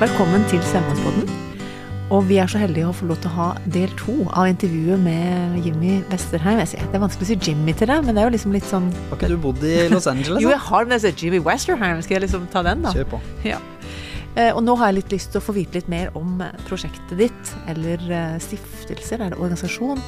Velkommen 0.00 0.42
til 0.50 0.60
Selvmordspodden. 0.66 1.30
Og 2.14 2.26
vi 2.28 2.36
er 2.38 2.46
så 2.50 2.60
heldige 2.60 2.86
å 2.86 2.94
få 2.94 3.08
lov 3.08 3.18
til 3.22 3.30
å 3.32 3.34
ha 3.34 3.46
del 3.74 3.90
to 3.98 4.14
av 4.36 4.46
intervjuet 4.50 5.00
med 5.02 5.56
Jimmy 5.64 5.96
Westerheim. 6.10 6.60
Det 6.62 6.84
er 6.94 7.02
vanskelig 7.02 7.26
å 7.26 7.30
si 7.32 7.38
Jimmy 7.48 7.72
til 7.74 7.88
deg, 7.90 8.04
men 8.06 8.14
det 8.14 8.22
er 8.22 8.28
jo 8.28 8.34
liksom 8.36 8.52
litt 8.54 8.68
sånn 8.68 8.90
Har 9.08 9.16
ikke 9.18 9.30
du 9.32 9.38
bodd 9.42 9.64
i 9.66 9.88
Los 9.90 10.06
Angeles? 10.10 10.42
Jo, 10.44 10.52
jeg 10.52 10.62
har 10.68 10.86
men 10.86 10.94
jeg 10.98 11.04
sier 11.06 11.24
Jimmy 11.24 11.40
Westerheim. 11.48 12.02
Skal 12.04 12.18
jeg 12.18 12.26
liksom 12.26 12.44
ta 12.52 12.62
den, 12.66 12.84
da? 12.86 12.92
Kjør 12.94 13.08
på. 13.16 13.20
Ja. 13.48 13.58
Eh, 14.36 14.52
Og 14.52 14.62
nå 14.66 14.76
har 14.78 14.92
jeg 14.92 15.00
litt 15.00 15.16
lyst 15.16 15.32
til 15.34 15.40
å 15.40 15.46
få 15.48 15.56
vite 15.56 15.80
litt 15.80 15.90
mer 15.90 16.12
om 16.18 16.44
prosjektet 16.68 17.16
ditt, 17.24 17.54
eller 17.72 18.06
eh, 18.12 18.36
stiftelser, 18.44 19.24
er 19.24 19.32
det 19.34 19.40
organisasjon? 19.40 20.02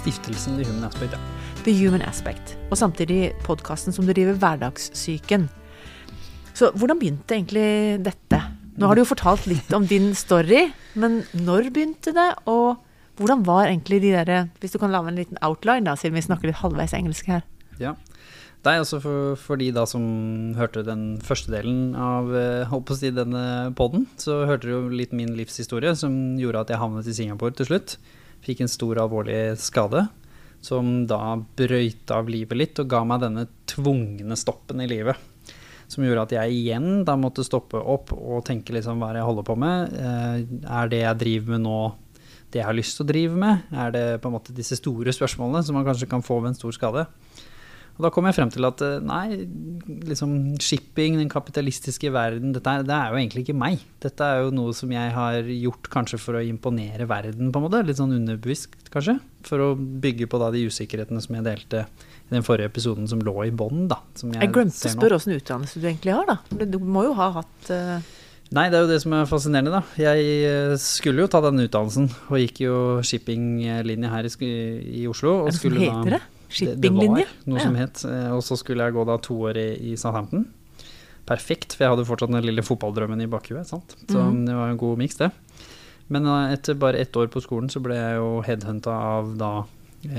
Stiftelsen 0.00 0.56
The 0.60 0.70
Human 0.70 0.86
Aspect, 0.88 1.18
ja. 1.18 1.60
The 1.66 1.74
Human 1.82 2.06
Aspect. 2.06 2.54
Og 2.70 2.78
samtidig 2.80 3.34
podkasten 3.44 3.92
som 3.94 4.06
du 4.08 4.14
driver, 4.14 4.38
Hverdagssyken. 4.40 5.50
Så 6.56 6.70
hvordan 6.78 6.98
begynte 7.00 7.36
egentlig 7.36 7.68
dette? 8.06 8.40
Nå 8.82 8.88
har 8.90 8.98
du 8.98 9.04
jo 9.04 9.12
fortalt 9.12 9.44
litt 9.46 9.68
om 9.76 9.84
din 9.86 10.08
story, 10.18 10.64
men 10.98 11.20
når 11.38 11.68
begynte 11.70 12.10
det, 12.16 12.32
og 12.50 12.80
hvordan 13.20 13.44
var 13.46 13.68
egentlig 13.68 14.00
de 14.02 14.10
derre 14.10 14.38
Hvis 14.58 14.74
du 14.74 14.80
kan 14.82 14.90
lage 14.90 15.12
en 15.12 15.20
liten 15.20 15.38
outline, 15.38 15.86
da, 15.86 15.94
siden 15.94 16.16
vi 16.18 16.24
snakker 16.24 16.50
litt 16.50 16.58
halvveis 16.58 16.96
engelsk 16.98 17.30
her. 17.30 17.46
ja. 17.78 17.94
Nei, 18.62 18.76
altså 18.78 19.00
for, 19.02 19.32
for 19.42 19.58
de 19.58 19.72
da 19.74 19.82
som 19.90 20.02
hørte 20.54 20.84
den 20.86 21.16
første 21.22 21.50
delen 21.50 21.96
av 21.98 22.28
eh, 22.30 22.68
holdt 22.70 22.92
si 22.94 23.10
denne 23.10 23.72
podden, 23.74 24.04
så 24.22 24.44
hørte 24.46 24.68
du 24.68 24.72
jo 24.72 24.82
litt 24.86 25.10
min 25.10 25.32
livshistorie 25.34 25.96
som 25.98 26.36
gjorde 26.38 26.62
at 26.62 26.70
jeg 26.70 26.78
havnet 26.78 27.10
i 27.10 27.14
Singapore 27.16 27.56
til 27.58 27.66
slutt. 27.66 27.96
Fikk 28.46 28.62
en 28.62 28.70
stor, 28.70 29.00
alvorlig 29.02 29.58
skade 29.58 30.04
som 30.62 30.92
da 31.10 31.34
brøyta 31.58 32.20
av 32.22 32.30
livet 32.30 32.58
litt 32.58 32.78
og 32.78 32.90
ga 32.90 33.02
meg 33.02 33.24
denne 33.24 33.48
tvungne 33.66 34.38
stoppen 34.38 34.82
i 34.84 34.90
livet. 34.90 35.18
Som 35.92 36.06
gjorde 36.06 36.24
at 36.24 36.34
jeg 36.38 36.56
igjen 36.56 37.02
da 37.04 37.18
måtte 37.20 37.44
stoppe 37.44 37.76
opp 37.76 38.14
og 38.16 38.44
tenke 38.48 38.72
liksom 38.72 39.02
hva 39.02 39.10
er 39.10 39.18
det 39.18 39.22
jeg 39.24 39.30
holder 39.30 39.48
på 39.50 39.58
med. 39.60 39.92
Eh, 39.92 40.36
Er 40.80 40.92
det 40.92 41.02
jeg 41.04 41.20
driver 41.26 41.56
med 41.56 41.66
nå 41.68 41.78
det 42.52 42.60
jeg 42.60 42.68
har 42.68 42.76
lyst 42.76 42.98
til 42.98 43.06
å 43.06 43.08
drive 43.08 43.38
med? 43.40 43.62
Er 43.72 43.92
det 43.94 44.04
på 44.20 44.28
en 44.28 44.36
måte 44.36 44.52
disse 44.56 44.76
store 44.76 45.12
spørsmålene 45.16 45.64
som 45.64 45.76
man 45.76 45.86
kanskje 45.88 46.08
kan 46.10 46.24
få 46.24 46.40
ved 46.42 46.52
en 46.52 46.58
stor 46.58 46.74
skade? 46.76 47.06
Og 47.92 48.06
da 48.06 48.08
kom 48.12 48.24
jeg 48.24 48.36
frem 48.38 48.50
til 48.52 48.64
at 48.64 48.80
eh, 48.84 49.02
nei, 49.04 49.42
liksom 50.08 50.30
shipping, 50.64 51.18
den 51.20 51.28
kapitalistiske 51.32 52.08
verden, 52.14 52.54
dette 52.56 52.72
er, 52.72 52.86
det 52.88 52.94
er 52.96 53.12
jo 53.12 53.18
egentlig 53.20 53.44
ikke 53.44 53.56
meg. 53.58 53.82
Dette 54.00 54.24
er 54.24 54.46
jo 54.46 54.54
noe 54.56 54.72
som 54.76 54.92
jeg 54.94 55.12
har 55.12 55.44
gjort 55.44 55.90
kanskje 55.92 56.20
for 56.22 56.38
å 56.38 56.44
imponere 56.44 57.08
verden, 57.10 57.52
på 57.52 57.60
en 57.60 57.66
måte. 57.66 57.82
Litt 57.84 58.00
sånn 58.00 58.16
underbevisst, 58.16 58.78
kanskje. 58.92 59.18
For 59.44 59.60
å 59.60 59.68
bygge 59.76 60.28
på 60.32 60.40
da 60.40 60.48
de 60.54 60.64
usikkerhetene 60.72 61.20
som 61.20 61.36
jeg 61.36 61.46
delte 61.50 61.84
den 62.32 62.44
forrige 62.46 62.70
episoden 62.70 63.06
som 63.10 63.20
lå 63.24 63.34
i 63.46 63.52
bånn, 63.54 63.86
da. 63.90 64.00
Jeg 64.22 64.50
glemte 64.54 64.88
å 64.88 64.92
spørre 64.96 65.18
åssen 65.20 65.36
utdannelse 65.36 65.80
du 65.82 65.86
egentlig 65.86 66.16
har, 66.16 66.28
da. 66.28 66.66
Du 66.66 66.78
må 66.82 67.06
jo 67.08 67.14
ha 67.18 67.30
hatt 67.38 67.72
uh... 67.72 68.00
Nei, 68.52 68.66
det 68.68 68.76
er 68.76 68.82
jo 68.84 68.90
det 68.90 68.98
som 69.00 69.14
er 69.16 69.28
fascinerende, 69.30 69.72
da. 69.72 69.80
Jeg 69.96 70.24
eh, 70.44 70.74
skulle 70.80 71.24
jo 71.24 71.28
ta 71.32 71.40
den 71.40 71.62
utdannelsen, 71.62 72.10
og 72.28 72.36
gikk 72.42 72.58
jo 72.66 72.74
shippinglinje 73.06 74.10
her 74.12 74.28
i, 74.28 74.50
i 75.00 75.04
Oslo. 75.08 75.38
Og 75.40 75.46
Er 75.48 75.54
det 75.54 75.56
som 75.56 75.62
skulle 75.62 75.84
heter 75.86 76.10
da, 76.10 76.18
det? 76.18 76.50
Shippinglinje? 76.52 77.24
Det, 77.24 77.38
det 77.46 77.52
noe 77.54 77.62
Ja. 77.62 77.64
som 77.64 77.78
het. 77.80 78.02
eh, 78.04 78.28
Og 78.36 78.42
så 78.44 78.58
skulle 78.60 78.84
jeg 78.84 78.92
gå 78.98 79.06
da 79.08 79.16
to 79.24 79.38
år 79.48 79.56
i, 79.56 79.68
i 79.92 79.96
Southampton. 79.96 80.44
Perfekt, 81.24 81.78
for 81.78 81.86
jeg 81.86 81.94
hadde 81.94 82.04
fortsatt 82.10 82.34
den 82.34 82.44
lille 82.44 82.66
fotballdrømmen 82.66 83.24
i 83.24 83.30
bakhuet. 83.30 83.70
sant? 83.72 83.96
Så 84.04 84.20
mm. 84.20 84.44
det 84.50 84.58
var 84.58 84.68
en 84.68 84.82
god 84.84 85.00
miks, 85.00 85.16
det. 85.22 85.30
Men 86.12 86.28
etter 86.52 86.76
bare 86.76 87.00
ett 87.00 87.16
år 87.16 87.32
på 87.32 87.40
skolen 87.40 87.72
så 87.72 87.80
ble 87.80 87.96
jeg 87.96 88.18
jo 88.20 88.42
headhunta 88.44 88.92
av 89.16 89.32
da 89.40 89.52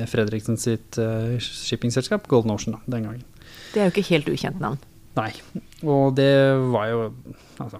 Fredriksen 0.10 0.60
sitt 0.62 0.98
eh, 1.02 1.36
shippingselskap, 1.44 2.28
Golden 2.32 2.56
Ocean, 2.56 2.78
da, 2.78 2.98
den 2.98 3.08
gangen. 3.10 3.24
Det 3.74 3.82
er 3.82 3.90
jo 3.90 3.96
ikke 3.96 4.10
helt 4.14 4.30
ukjent 4.32 4.62
navn. 4.64 4.82
Nei. 5.14 5.30
Og 5.86 6.16
det 6.18 6.32
var 6.74 6.88
jo 6.90 7.02
altså, 7.62 7.80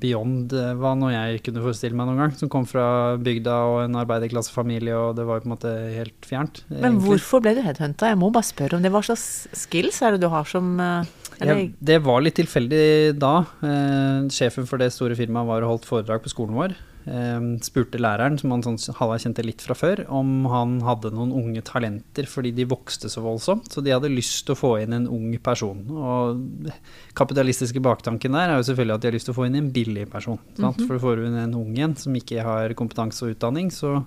beyond 0.00 0.54
eh, 0.56 0.70
hva 0.80 0.94
nå 0.96 1.10
jeg 1.12 1.42
kunne 1.44 1.64
forestille 1.64 1.96
meg 1.98 2.08
noen 2.08 2.22
gang. 2.22 2.34
Som 2.38 2.50
kom 2.52 2.64
fra 2.68 3.18
bygda 3.20 3.56
og 3.68 3.80
en 3.84 3.98
arbeiderklassefamilie, 4.00 4.96
og 4.96 5.18
det 5.18 5.26
var 5.28 5.38
jo 5.38 5.44
på 5.44 5.50
en 5.50 5.54
måte 5.56 5.74
helt 5.92 6.28
fjernt. 6.28 6.62
Men 6.70 6.94
egentlig. 6.94 7.06
hvorfor 7.08 7.44
ble 7.44 7.54
du 7.58 7.62
headhunta? 7.66 8.08
Jeg 8.12 8.20
må 8.22 8.30
bare 8.32 8.48
spørre 8.48 8.78
om 8.78 8.86
det. 8.86 8.92
Hva 8.94 9.02
slags 9.10 9.26
skills 9.66 10.00
er 10.00 10.16
det 10.16 10.22
du 10.24 10.30
har 10.32 10.48
som 10.48 10.72
eh, 10.80 11.16
Ja, 11.40 11.58
det 11.92 12.00
var 12.06 12.24
litt 12.24 12.38
tilfeldig 12.40 13.18
da. 13.20 13.34
Eh, 13.60 14.30
sjefen 14.32 14.68
for 14.70 14.80
det 14.80 14.92
store 14.96 15.18
firmaet 15.18 15.52
var 15.52 15.66
og 15.66 15.74
holdt 15.74 15.90
foredrag 15.90 16.24
på 16.24 16.32
skolen 16.32 16.56
vår. 16.56 16.78
Eh, 17.06 17.40
spurte 17.64 17.98
læreren, 17.98 18.38
som 18.38 18.50
han 18.50 18.62
sånn 18.62 18.76
halvveis 18.98 19.24
kjente 19.24 19.44
litt 19.44 19.62
fra 19.64 19.74
før, 19.74 20.02
om 20.12 20.44
han 20.52 20.80
hadde 20.84 21.10
noen 21.14 21.32
unge 21.32 21.62
talenter 21.64 22.26
fordi 22.28 22.52
de 22.54 22.66
vokste 22.68 23.08
så 23.08 23.22
voldsomt. 23.24 23.70
Så 23.72 23.82
de 23.82 23.90
hadde 23.94 24.10
lyst 24.12 24.44
til 24.46 24.54
å 24.54 24.58
få 24.60 24.82
inn 24.82 24.92
en 24.92 25.08
ung 25.08 25.32
person. 25.38 25.80
Og 25.88 26.70
kapitalistiske 27.16 27.80
baktanken 27.80 28.32
der 28.36 28.50
er 28.52 28.56
jo 28.60 28.66
selvfølgelig 28.68 28.94
at 28.94 29.00
de 29.00 29.08
har 29.08 29.16
lyst 29.16 29.24
til 29.30 29.34
å 29.34 29.38
få 29.40 29.46
inn 29.48 29.56
en 29.56 29.70
billig 29.72 30.08
person. 30.10 30.38
Sant? 30.58 30.76
-hmm. 30.76 30.86
For 30.86 30.98
får 30.98 31.16
du 31.16 31.26
inn 31.26 31.36
en 31.38 31.54
ung 31.54 31.78
en 31.78 31.96
som 31.96 32.12
ikke 32.14 32.42
har 32.42 32.74
kompetanse 32.74 33.22
og 33.22 33.34
utdanning, 33.36 33.70
så 33.70 34.04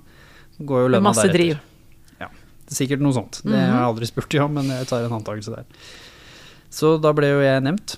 går 0.59 0.81
jo 0.81 0.87
lønna 0.87 1.13
deretter. 1.13 1.33
driv? 1.33 1.59
Sikkert 2.73 3.01
noe 3.01 3.11
sånt. 3.13 3.41
Det 3.43 3.51
Mhm. 3.51 3.69
har 3.71 3.79
jeg 3.81 3.95
aldri 3.95 4.05
spurt 4.07 4.29
de 4.29 4.39
om, 4.39 4.53
men 4.53 4.65
jeg 4.65 4.87
tar 4.87 5.03
en 5.03 5.11
antakelse 5.11 5.53
der. 5.53 5.65
Så 6.71 6.99
da 6.99 7.11
ble 7.11 7.27
jo 7.27 7.41
jeg 7.41 7.61
nevnt. 7.61 7.97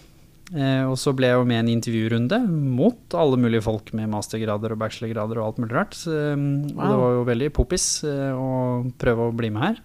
Eh, 0.53 0.83
og 0.85 0.93
så 1.01 1.09
ble 1.17 1.31
jeg 1.31 1.39
jo 1.39 1.47
med 1.49 1.57
i 1.57 1.63
en 1.63 1.71
intervjurunde 1.73 2.37
mot 2.51 3.17
alle 3.17 3.39
mulige 3.41 3.65
folk 3.65 3.89
med 3.97 4.11
mastergrader 4.13 4.75
og 4.75 4.81
bachelorgrader 4.83 5.41
og 5.41 5.47
alt 5.47 5.61
mulig 5.63 5.73
rart. 5.73 5.97
Um, 6.05 6.45
Og 6.69 6.81
det 6.83 6.99
var 7.01 7.15
jo 7.15 7.27
veldig 7.31 7.51
poppis 7.55 7.87
eh, 8.05 8.31
å 8.37 8.85
prøve 9.01 9.29
å 9.29 9.35
bli 9.35 9.49
med 9.55 9.65
her. 9.65 9.83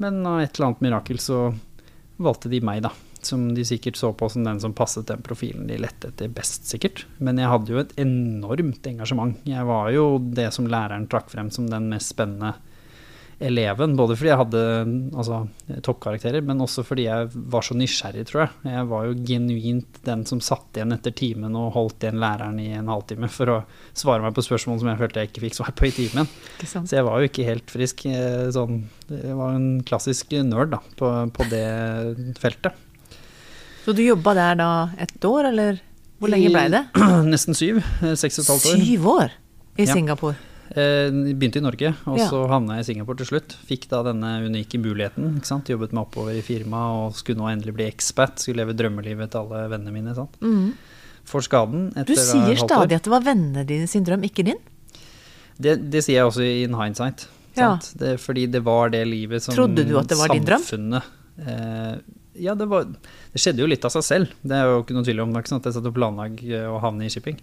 Men 0.00 0.22
av 0.26 0.40
et 0.40 0.54
eller 0.56 0.70
annet 0.70 0.84
mirakel 0.86 1.20
så 1.20 1.44
valgte 2.22 2.50
de 2.52 2.62
meg, 2.64 2.82
da. 2.86 2.92
Som 3.22 3.52
de 3.54 3.62
sikkert 3.66 4.00
så 4.00 4.10
på 4.16 4.26
som 4.32 4.42
den 4.46 4.58
som 4.62 4.72
passet 4.74 5.06
den 5.06 5.20
profilen 5.22 5.68
de 5.68 5.76
lette 5.78 6.08
etter 6.10 6.32
best, 6.32 6.64
sikkert. 6.70 7.04
Men 7.22 7.38
jeg 7.38 7.52
hadde 7.52 7.70
jo 7.74 7.82
et 7.82 7.92
enormt 8.02 8.88
engasjement. 8.88 9.36
Jeg 9.46 9.68
var 9.68 9.92
jo 9.94 10.16
det 10.18 10.48
som 10.56 10.66
læreren 10.70 11.06
trakk 11.10 11.30
frem 11.30 11.52
som 11.54 11.68
den 11.70 11.86
mest 11.92 12.16
spennende 12.16 12.56
eleven. 13.42 13.96
Både 13.98 14.14
fordi 14.18 14.30
jeg 14.30 14.38
hadde 14.40 14.60
altså, 15.18 15.40
toppkarakterer, 15.84 16.44
men 16.46 16.60
også 16.64 16.84
fordi 16.86 17.04
jeg 17.08 17.28
var 17.52 17.66
så 17.66 17.74
nysgjerrig, 17.78 18.24
tror 18.30 18.44
jeg. 18.44 18.52
Jeg 18.72 18.86
var 18.92 19.08
jo 19.08 19.16
genuint 19.28 20.00
den 20.06 20.24
som 20.28 20.40
satt 20.44 20.78
igjen 20.78 20.94
etter 20.96 21.14
timen 21.18 21.56
og 21.58 21.72
holdt 21.76 22.06
igjen 22.06 22.20
læreren 22.22 22.60
i 22.62 22.68
en 22.78 22.90
halvtime 22.92 23.28
for 23.32 23.52
å 23.52 23.58
svare 23.98 24.22
meg 24.24 24.36
på 24.36 24.44
spørsmål 24.46 24.80
som 24.82 24.92
jeg 24.92 25.00
følte 25.02 25.24
jeg 25.24 25.32
ikke 25.32 25.44
fikk 25.48 25.58
svar 25.60 25.74
på 25.78 25.88
i 25.90 25.94
timen. 25.98 26.30
Så 26.64 26.84
jeg 26.96 27.06
var 27.08 27.20
jo 27.22 27.30
ikke 27.30 27.48
helt 27.50 27.72
frisk. 27.74 28.06
eh, 28.06 28.48
Sånn, 28.54 28.84
jeg 29.10 29.36
var 29.38 29.56
en 29.58 29.68
klassisk 29.88 30.32
nerd 30.46 30.72
da, 30.76 30.82
på, 30.98 31.12
på 31.36 31.48
det 31.52 31.66
feltet. 32.40 32.78
Så 33.82 33.94
du 33.98 34.02
jobba 34.04 34.34
der 34.38 34.54
da 34.60 34.70
et 35.02 35.24
år, 35.26 35.48
eller 35.50 35.80
hvor 36.22 36.30
lenge 36.30 36.52
blei 36.54 36.68
det? 36.70 36.84
Nesten 37.32 37.56
syv. 37.58 37.80
eh, 38.06 38.12
Seks 38.14 38.38
og 38.38 38.44
et 38.44 38.50
halvt 38.54 38.66
år. 38.70 38.82
Syv 38.86 39.06
år 39.16 39.32
i 39.82 39.86
Singapore. 39.90 40.36
Eh, 40.38 40.48
begynte 40.72 41.58
i 41.60 41.64
Norge, 41.64 41.90
og 42.06 42.18
Ja. 42.18 42.28
så 42.30 42.46
havna 42.48 42.76
jeg 42.78 42.84
i 42.84 42.88
Singapore 42.92 43.16
til 43.20 43.26
slutt. 43.26 43.56
Fikk 43.68 43.88
da 43.90 44.02
denne 44.02 44.30
unike 44.46 44.78
muligheten. 44.80 45.36
Ikke 45.36 45.46
sant? 45.50 45.68
Jobbet 45.68 45.92
meg 45.92 46.06
oppover 46.06 46.32
i 46.38 46.40
firmaet 46.42 47.06
og 47.10 47.14
skulle 47.18 47.38
nå 47.42 47.48
endelig 47.52 47.74
bli 47.76 47.84
expat. 47.90 48.38
Skulle 48.40 48.64
leve 48.64 48.76
drømmelivet 48.78 49.30
til 49.30 49.40
alle 49.44 49.68
vennene 49.68 49.92
mine. 49.92 50.14
Sant? 50.16 50.38
Mm. 50.40 50.72
For 51.24 51.40
skaden 51.44 51.90
etter 51.94 52.14
Du 52.14 52.18
sier 52.18 52.56
stadig 52.56 52.96
at 52.96 53.02
det 53.04 53.12
var 53.12 53.22
vennene 53.22 53.66
dine 53.66 53.86
sin 53.86 54.04
drøm, 54.04 54.24
ikke 54.24 54.44
din. 54.44 54.58
Det, 55.60 55.76
det 55.90 56.02
sier 56.02 56.22
jeg 56.22 56.30
også 56.30 56.46
in 56.64 56.74
hindsight. 56.74 57.26
Ja. 57.56 57.74
Sant? 57.76 57.92
Det, 58.00 58.16
fordi 58.20 58.46
det 58.50 58.62
var 58.64 58.88
det 58.90 59.04
livet 59.06 59.42
som 59.44 59.54
Trodde 59.54 59.84
du 59.86 59.96
at 59.98 60.08
det 60.08 60.16
var 60.18 60.28
din 60.32 60.44
drøm? 60.44 60.60
samfunnet, 60.64 61.02
Eh, 61.32 61.94
ja, 62.44 62.52
det, 62.54 62.66
var, 62.68 62.84
det 62.84 63.40
skjedde 63.40 63.62
jo 63.64 63.66
litt 63.66 63.82
av 63.88 63.90
seg 63.90 64.02
selv. 64.04 64.32
Det 64.44 64.52
er 64.52 64.66
jo 64.68 64.82
ikke 64.82 64.92
noe 64.94 65.04
tvil 65.06 65.20
om. 65.24 65.30
Det 65.32 65.38
er 65.38 65.42
ikke 65.42 65.48
sånn 65.54 65.60
at 65.62 65.68
jeg 65.70 65.76
satt 65.78 65.86
og 65.88 65.94
planla 65.96 66.26
å 66.68 66.80
havne 66.82 67.06
i 67.06 67.08
shipping. 67.12 67.38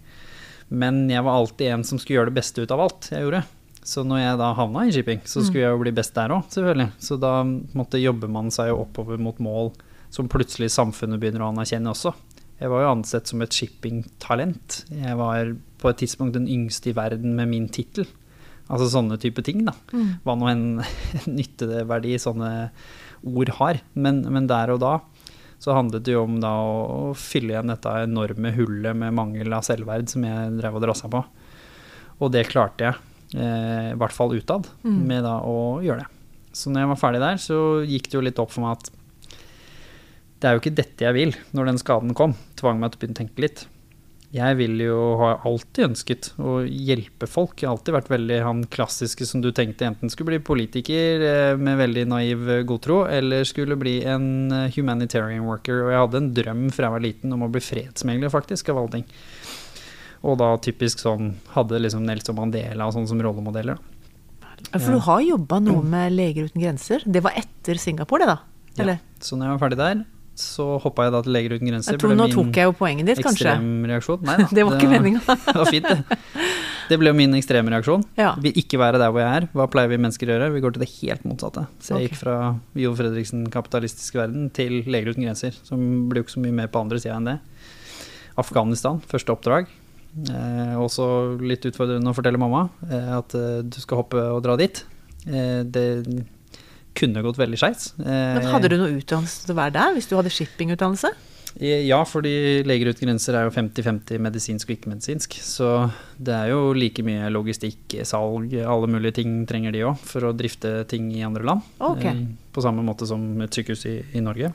Men 0.70 1.02
jeg 1.10 1.22
var 1.26 1.36
alltid 1.40 1.72
en 1.74 1.86
som 1.86 1.98
skulle 1.98 2.20
gjøre 2.20 2.30
det 2.30 2.38
beste 2.38 2.62
ut 2.62 2.74
av 2.74 2.84
alt 2.86 3.10
jeg 3.10 3.26
gjorde. 3.26 3.42
Så 3.90 4.04
når 4.06 4.20
jeg 4.20 4.38
da 4.38 4.50
havna 4.54 4.84
i 4.86 4.92
shipping, 4.94 5.22
så 5.26 5.42
skulle 5.42 5.64
jeg 5.64 5.72
jo 5.72 5.80
bli 5.82 5.92
best 5.96 6.14
der 6.14 6.34
òg, 6.34 6.44
selvfølgelig. 6.52 6.90
Så 7.02 7.16
da 7.20 7.40
måtte 7.76 8.00
jobber 8.00 8.30
man 8.30 8.52
seg 8.54 8.70
jo 8.70 8.82
oppover 8.84 9.18
mot 9.18 9.38
mål 9.42 9.72
som 10.12 10.28
plutselig 10.30 10.68
samfunnet 10.74 11.20
begynner 11.22 11.46
å 11.46 11.50
anerkjenne 11.50 11.90
også. 11.90 12.12
Jeg 12.60 12.68
var 12.68 12.84
jo 12.84 12.90
ansett 12.92 13.30
som 13.30 13.40
et 13.40 13.56
shippingtalent. 13.56 14.82
Jeg 14.92 15.16
var 15.16 15.54
på 15.80 15.90
et 15.90 16.00
tidspunkt 16.02 16.36
den 16.36 16.48
yngste 16.50 16.92
i 16.92 16.96
verden 16.96 17.32
med 17.38 17.48
min 17.48 17.70
tittel. 17.72 18.04
Altså 18.70 18.90
sånne 18.92 19.16
type 19.18 19.42
ting, 19.46 19.64
da. 19.66 19.72
Hva 20.26 20.36
nå 20.38 20.50
en 20.50 20.66
nytteverdi 21.40 22.18
sånne 22.20 22.52
ord 23.26 23.54
har. 23.56 23.80
Men, 23.96 24.20
men 24.28 24.50
der 24.50 24.74
og 24.76 24.82
da 24.84 24.98
så 25.60 25.74
handlet 25.76 26.06
det 26.06 26.14
jo 26.14 26.22
om 26.24 26.38
da 26.40 26.54
å, 26.64 27.10
fylle 27.18 27.52
igjen 27.54 27.68
dette 27.68 27.92
enorme 28.06 28.52
hullet 28.56 28.96
med 28.96 29.12
mangel 29.16 29.52
av 29.52 29.66
selvverd 29.66 30.08
som 30.08 30.24
jeg 30.24 30.54
drev 30.56 30.78
og 30.78 30.84
drassa 30.86 31.10
på. 31.12 31.20
Og 32.20 32.32
det 32.32 32.46
klarte 32.48 32.86
jeg, 32.88 32.96
eh, 33.36 33.90
i 33.92 33.98
hvert 34.00 34.16
fall 34.16 34.32
utad, 34.36 34.66
Mm. 34.84 35.02
med 35.06 35.22
da 35.24 35.40
å 35.44 35.82
gjøre 35.84 36.00
det. 36.04 36.08
Så 36.52 36.72
når 36.72 36.80
jeg 36.82 36.88
var 36.88 37.02
ferdig 37.04 37.20
der, 37.20 37.36
så 37.36 37.58
gikk 37.86 38.08
det 38.10 38.16
jo 38.18 38.24
litt 38.24 38.38
opp 38.42 38.50
for 38.50 38.64
meg 38.64 38.78
at 38.78 38.90
det 40.40 40.48
er 40.48 40.56
jo 40.56 40.60
ikke 40.62 40.74
dette 40.74 41.04
jeg 41.04 41.14
vil 41.14 41.34
når 41.52 41.66
den 41.66 41.78
skaden 41.78 42.14
kom. 42.16 42.34
Tvang 42.56 42.80
meg 42.80 42.90
til 42.90 42.96
å 42.98 43.00
begynne 43.04 43.16
å 43.18 43.20
tenke 43.20 43.44
litt. 43.44 43.66
Jeg 44.30 44.60
vil 44.60 44.76
jo 44.78 44.96
ha 45.18 45.32
alltid 45.42 45.88
ønsket 45.88 46.28
å 46.38 46.60
hjelpe 46.62 47.26
folk. 47.26 47.56
Jeg 47.58 47.66
har 47.66 47.74
alltid 47.74 47.96
vært 47.96 48.10
veldig 48.12 48.36
han 48.46 48.60
klassiske 48.70 49.26
som 49.26 49.42
du 49.42 49.48
tenkte 49.50 49.88
enten 49.88 50.12
skulle 50.12 50.36
bli 50.36 50.44
politiker 50.46 51.24
eh, 51.26 51.54
med 51.58 51.80
veldig 51.80 52.04
naiv 52.12 52.44
eh, 52.46 52.60
godtro, 52.68 53.00
eller 53.10 53.42
skulle 53.48 53.74
bli 53.80 53.96
en 54.06 54.28
eh, 54.54 54.68
humanitarian 54.76 55.48
worker. 55.48 55.82
Og 55.82 55.90
jeg 55.90 56.02
hadde 56.04 56.20
en 56.20 56.30
drøm 56.36 56.62
fra 56.70 56.86
jeg 56.86 56.94
var 56.94 57.04
liten 57.08 57.34
om 57.34 57.42
å 57.42 57.50
bli 57.50 57.64
fredsmegler, 57.64 58.30
faktisk, 58.30 58.70
av 58.70 58.78
alle 58.84 59.00
ting. 59.00 59.08
Og 60.22 60.38
da 60.38 60.52
typisk 60.62 61.02
sånn 61.02 61.32
hadde 61.56 61.82
liksom 61.82 62.06
Nelson 62.06 62.38
Mandela 62.38 62.86
og 62.86 62.94
sånn 62.94 63.10
som 63.10 63.24
rollemodeller. 63.26 63.82
Ja, 64.70 64.78
For 64.78 64.94
du 64.94 65.02
har 65.08 65.26
jobba 65.26 65.58
noe 65.64 65.82
med 65.82 66.14
Leger 66.14 66.46
uten 66.46 66.62
grenser. 66.62 67.02
Det 67.02 67.24
var 67.24 67.34
etter 67.40 67.82
Singapore, 67.82 68.22
det 68.22 68.36
da? 68.36 68.38
Eller? 68.84 69.02
Ja. 69.02 69.26
Så 69.26 69.34
når 69.34 69.48
jeg 69.48 69.56
var 69.56 69.62
ferdig 69.64 69.82
der, 69.82 70.02
så 70.38 70.66
hoppa 70.80 71.06
jeg 71.06 71.14
da 71.14 71.20
til 71.24 71.34
Leger 71.34 71.54
uten 71.56 71.70
grenser. 71.70 71.96
Jeg 71.96 72.02
tror 72.02 72.14
Nå 72.16 72.26
tok 72.32 72.56
jeg 72.56 72.68
jo 72.68 72.74
poenget 72.76 73.10
ditt, 73.10 73.22
kanskje. 73.24 73.50
Ekstremreaksjon? 73.50 74.22
Nei 74.28 74.36
da. 74.40 74.46
Det 74.56 74.66
var 74.66 74.76
ikke 74.76 74.90
meninga. 74.92 75.20
det 75.46 75.56
var 75.58 75.70
fint, 75.72 75.88
det. 75.90 76.46
Det 76.90 76.98
ble 76.98 77.12
jo 77.12 77.16
min 77.18 77.36
ekstremreaksjon. 77.38 78.06
Ja. 78.18 78.32
Vil 78.42 78.56
ikke 78.58 78.80
være 78.80 78.98
der 79.02 79.12
hvor 79.14 79.22
jeg 79.22 79.42
er. 79.42 79.48
Hva 79.54 79.66
pleier 79.70 79.92
vi 79.92 80.00
mennesker 80.00 80.30
å 80.30 80.34
gjøre? 80.34 80.48
Vi 80.56 80.62
går 80.64 80.74
til 80.74 80.84
det 80.84 80.90
helt 80.96 81.26
motsatte. 81.28 81.66
Så 81.78 81.92
jeg 81.92 81.98
okay. 81.98 82.08
gikk 82.08 82.22
fra 82.22 82.38
Jo 82.82 82.94
Fredriksen 82.98 83.44
kapitalistisk 83.52 84.18
verden 84.18 84.48
til 84.56 84.80
Leger 84.90 85.12
uten 85.12 85.26
grenser, 85.28 85.60
som 85.66 85.84
blir 86.10 86.22
jo 86.22 86.26
ikke 86.26 86.36
så 86.38 86.42
mye 86.46 86.56
mer 86.62 86.72
på 86.72 86.82
andre 86.82 87.02
sida 87.02 87.18
enn 87.20 87.30
det. 87.30 87.36
Afghanistan, 88.40 88.98
første 89.10 89.36
oppdrag. 89.36 89.70
Eh, 90.10 90.74
også 90.80 91.06
litt 91.38 91.68
utfordrende 91.68 92.10
å 92.10 92.16
fortelle 92.16 92.40
mamma 92.40 92.64
eh, 92.88 93.10
at 93.20 93.36
eh, 93.38 93.60
du 93.62 93.78
skal 93.78 94.02
hoppe 94.02 94.24
og 94.34 94.42
dra 94.42 94.56
dit. 94.58 94.82
Eh, 95.28 95.60
det 95.62 95.86
kunne 96.98 97.22
gått 97.24 97.38
veldig 97.40 97.58
skeis. 97.60 97.92
Eh, 98.00 98.38
Men 98.38 98.46
hadde 98.52 98.70
du 98.72 98.76
noe 98.80 98.94
utdannelse 98.98 99.44
til 99.46 99.54
å 99.54 99.58
være 99.60 99.74
der, 99.78 99.92
hvis 99.96 100.08
du 100.10 100.16
hadde 100.18 100.32
shippingutdannelse? 100.34 101.12
Ja, 101.58 102.04
fordi 102.06 102.62
Leger 102.62 102.92
uten 102.92 103.08
grenser 103.08 103.34
er 103.34 103.48
jo 103.48 103.50
50-50 103.50 104.20
medisinsk 104.22 104.68
og 104.70 104.76
ikke-medisinsk. 104.76 105.34
Så 105.42 105.66
det 106.22 106.30
er 106.36 106.52
jo 106.52 106.70
like 106.76 107.02
mye 107.02 107.26
logistikk, 107.34 107.96
salg, 108.06 108.54
alle 108.54 108.86
mulige 108.90 109.16
ting 109.18 109.40
trenger 109.50 109.74
de 109.74 109.82
òg 109.88 109.98
for 109.98 110.28
å 110.28 110.34
drifte 110.36 110.84
ting 110.90 111.08
i 111.10 111.24
andre 111.26 111.42
land. 111.48 111.66
Ok. 111.82 112.04
Eh, 112.06 112.22
På 112.54 112.62
samme 112.62 112.84
måte 112.86 113.08
som 113.10 113.24
et 113.42 113.50
sykehus 113.58 113.82
i, 113.90 113.96
i 114.14 114.22
Norge. 114.22 114.52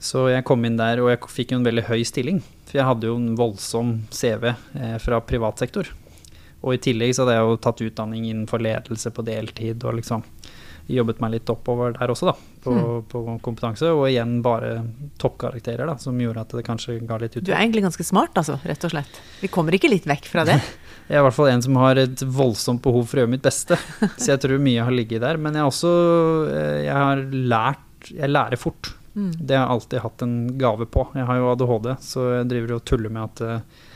Så 0.00 0.28
jeg 0.30 0.44
kom 0.46 0.64
inn 0.64 0.78
der, 0.78 1.00
og 1.02 1.10
jeg 1.10 1.20
fikk 1.34 1.52
jo 1.52 1.58
en 1.60 1.66
veldig 1.66 1.84
høy 1.90 2.00
stilling. 2.06 2.40
For 2.70 2.78
jeg 2.80 2.86
hadde 2.88 3.08
jo 3.10 3.16
en 3.18 3.32
voldsom 3.36 3.94
CV 4.14 4.48
eh, 4.54 4.96
fra 5.02 5.20
privat 5.20 5.60
sektor. 5.60 5.90
Og 6.62 6.74
i 6.74 6.80
tillegg 6.88 7.12
så 7.14 7.24
hadde 7.26 7.36
jeg 7.36 7.48
jo 7.50 7.58
tatt 7.68 7.84
utdanning 7.84 8.24
innenfor 8.30 8.62
ledelse 8.64 9.12
på 9.14 9.24
deltid 9.26 9.84
og 9.86 9.98
liksom 10.00 10.24
jobbet 10.88 11.20
meg 11.20 11.34
litt 11.36 11.50
oppover 11.52 11.92
der 11.98 12.12
også, 12.12 12.30
da, 12.30 12.34
på, 12.64 12.74
på 13.10 13.22
kompetanse. 13.44 13.90
Og 13.92 14.06
igjen 14.08 14.38
bare 14.44 14.78
toppkarakterer, 15.20 15.84
da, 15.88 15.96
som 16.00 16.18
gjorde 16.20 16.44
at 16.46 16.54
det 16.56 16.64
kanskje 16.66 16.98
ga 17.08 17.18
litt 17.20 17.38
Du 17.42 17.52
er 17.52 17.60
egentlig 17.60 17.84
ganske 17.84 18.06
smart, 18.06 18.36
altså, 18.40 18.58
rett 18.64 18.86
og 18.88 18.94
slett. 18.94 19.20
Vi 19.42 19.50
kommer 19.52 19.76
ikke 19.76 19.90
litt 19.92 20.08
vekk 20.08 20.30
fra 20.32 20.46
det. 20.48 20.60
Jeg 21.08 21.16
er 21.16 21.22
i 21.22 21.24
hvert 21.24 21.36
fall 21.38 21.48
en 21.48 21.64
som 21.64 21.76
har 21.80 21.96
et 22.00 22.22
voldsomt 22.22 22.82
behov 22.84 23.06
for 23.08 23.16
å 23.16 23.22
gjøre 23.22 23.32
mitt 23.32 23.44
beste. 23.44 23.78
Så 24.20 24.34
jeg 24.34 24.42
tror 24.42 24.60
mye 24.60 24.84
har 24.84 24.92
ligget 24.92 25.22
der. 25.24 25.38
Men 25.40 25.56
jeg 25.56 25.64
har 25.64 25.70
også 25.70 25.92
eh, 26.52 26.80
jeg 26.84 26.92
har 26.92 27.22
lært 27.32 28.10
Jeg 28.12 28.28
lærer 28.28 28.60
fort. 28.60 28.90
Mm. 29.14 29.30
Det 29.32 29.56
har 29.56 29.64
jeg 29.64 29.72
alltid 29.72 30.02
hatt 30.04 30.24
en 30.26 30.34
gave 30.60 30.86
på. 30.92 31.06
Jeg 31.16 31.24
har 31.30 31.40
jo 31.40 31.48
ADHD, 31.54 31.88
så 32.04 32.26
jeg 32.36 32.50
driver 32.52 32.76
og 32.76 32.84
tuller 32.86 33.14
med 33.14 33.24
at 33.24 33.42
eh, 33.46 33.86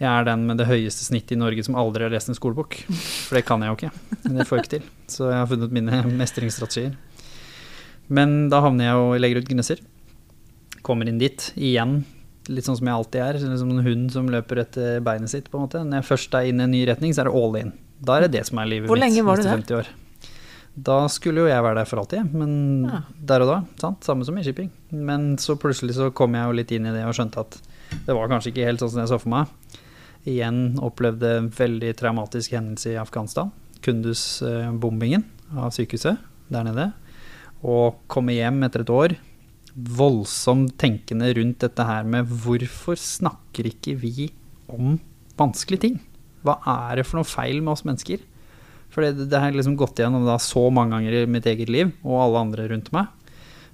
jeg 0.00 0.10
er 0.10 0.24
den 0.26 0.46
med 0.48 0.58
det 0.58 0.66
høyeste 0.66 1.06
snittet 1.06 1.36
i 1.36 1.40
Norge 1.40 1.64
som 1.66 1.76
aldri 1.78 2.02
har 2.06 2.12
lest 2.14 2.30
en 2.32 2.36
skolebok. 2.38 2.76
For 3.28 3.38
det 3.38 3.44
kan 3.46 3.62
jeg 3.62 3.70
jo 3.70 3.76
ikke. 3.78 3.92
Det 4.24 4.46
får 4.48 4.58
jeg 4.58 4.64
ikke 4.64 4.72
til. 4.76 4.88
Så 5.14 5.28
jeg 5.30 5.38
har 5.38 5.50
funnet 5.50 5.74
mine 5.76 6.00
mestringsstrategier. 6.18 6.96
Men 8.12 8.48
da 8.52 8.60
havner 8.64 8.88
jeg 8.90 8.98
jo 8.98 9.14
i 9.14 9.38
ut 9.38 9.48
grenser. 9.48 9.80
Kommer 10.84 11.08
inn 11.08 11.18
dit 11.22 11.46
igjen, 11.56 12.02
litt 12.52 12.66
sånn 12.66 12.76
som 12.76 12.90
jeg 12.90 12.98
alltid 12.98 13.22
er. 13.24 13.38
Som 13.56 13.70
en 13.72 13.84
hund 13.86 14.10
som 14.12 14.28
løper 14.28 14.64
etter 14.66 15.00
beinet 15.04 15.32
sitt, 15.32 15.50
på 15.50 15.58
en 15.60 15.68
måte. 15.68 15.84
Når 15.86 16.02
jeg 16.02 16.10
først 16.10 16.34
er 16.36 16.50
inne 16.50 16.66
i 16.66 16.68
en 16.68 16.74
ny 16.74 16.82
retning, 16.90 17.14
så 17.16 17.22
er 17.24 17.30
det 17.30 17.36
all 17.40 17.60
in. 17.62 17.72
Da 18.04 18.18
er 18.18 18.26
det 18.26 18.34
det 18.40 18.46
som 18.50 18.58
er 18.60 18.68
livet 18.68 18.90
Hvor 18.90 19.00
mitt 19.00 19.22
var 19.24 19.38
du 19.38 19.46
neste 19.46 19.54
der? 19.54 19.62
50 19.62 19.78
år. 19.78 19.92
Da 20.74 20.96
skulle 21.06 21.44
jo 21.44 21.46
jeg 21.46 21.62
være 21.62 21.78
der 21.78 21.86
for 21.86 22.00
alltid, 22.02 22.32
men 22.34 22.84
Ja. 22.90 23.02
der 23.22 23.42
og 23.42 23.48
da, 23.48 23.58
sant? 23.78 24.02
samme 24.02 24.24
som 24.26 24.36
i 24.36 24.42
shipping. 24.42 24.70
Men 24.90 25.36
så 25.38 25.54
plutselig 25.56 25.94
så 25.94 26.10
kom 26.12 26.34
jeg 26.34 26.44
jo 26.44 26.52
litt 26.58 26.72
inn 26.72 26.86
i 26.86 26.90
det 26.90 27.04
og 27.06 27.14
skjønte 27.14 27.38
at 27.38 27.60
det 28.06 28.14
var 28.14 28.26
kanskje 28.28 28.50
ikke 28.50 28.66
helt 28.66 28.80
sånn 28.82 28.90
som 28.90 29.00
jeg 29.04 29.08
så 29.12 29.20
for 29.20 29.30
meg. 29.30 29.46
Igjen 30.24 30.78
opplevde 30.84 31.36
en 31.38 31.50
veldig 31.52 31.92
traumatisk 32.00 32.54
hendelse 32.56 32.94
i 32.94 33.00
Afghanistan. 33.00 33.52
Kunduz-bombingen 33.84 35.26
av 35.52 35.74
sykehuset 35.76 36.20
der 36.52 36.66
nede. 36.66 36.90
Og 37.64 38.00
komme 38.10 38.36
hjem 38.36 38.62
etter 38.64 38.84
et 38.84 38.92
år 38.92 39.16
voldsomt 39.74 40.76
tenkende 40.78 41.32
rundt 41.34 41.64
dette 41.64 41.86
her 41.86 42.06
med 42.06 42.30
hvorfor 42.44 42.98
snakker 43.00 43.68
ikke 43.72 43.96
vi 43.98 44.30
om 44.70 44.96
vanskelige 45.38 45.86
ting? 45.88 45.98
Hva 46.46 46.58
er 46.70 47.00
det 47.00 47.08
for 47.08 47.20
noe 47.20 47.28
feil 47.28 47.60
med 47.60 47.74
oss 47.74 47.84
mennesker? 47.86 48.22
For 48.94 49.02
det, 49.02 49.26
det 49.32 49.40
har 49.40 49.54
liksom 49.54 49.76
gått 49.76 49.98
igjennom 49.98 50.26
da 50.28 50.38
så 50.38 50.68
mange 50.70 50.94
ganger 50.94 51.18
i 51.18 51.28
mitt 51.30 51.46
eget 51.50 51.72
liv, 51.72 51.90
og 52.06 52.20
alle 52.28 52.42
andre 52.46 52.68
rundt 52.70 52.92
meg, 52.94 53.08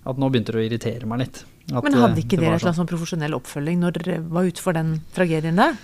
at 0.09 0.21
nå 0.21 0.31
begynte 0.33 0.55
det 0.55 0.63
å 0.63 0.65
irritere 0.65 1.09
meg 1.11 1.27
litt. 1.27 1.43
At, 1.71 1.85
Men 1.85 1.99
hadde 2.01 2.17
eh, 2.17 2.25
ikke 2.25 2.39
det 2.39 2.47
dere 2.47 2.57
et 2.57 2.65
eller 2.65 2.79
sånn 2.79 2.89
profesjonell 2.89 3.37
oppfølging 3.37 3.83
når 3.83 3.99
dere 3.99 4.17
var 4.33 4.49
ute 4.49 4.65
for 4.65 4.75
den 4.75 4.95
tragedien 5.15 5.61
der? 5.61 5.77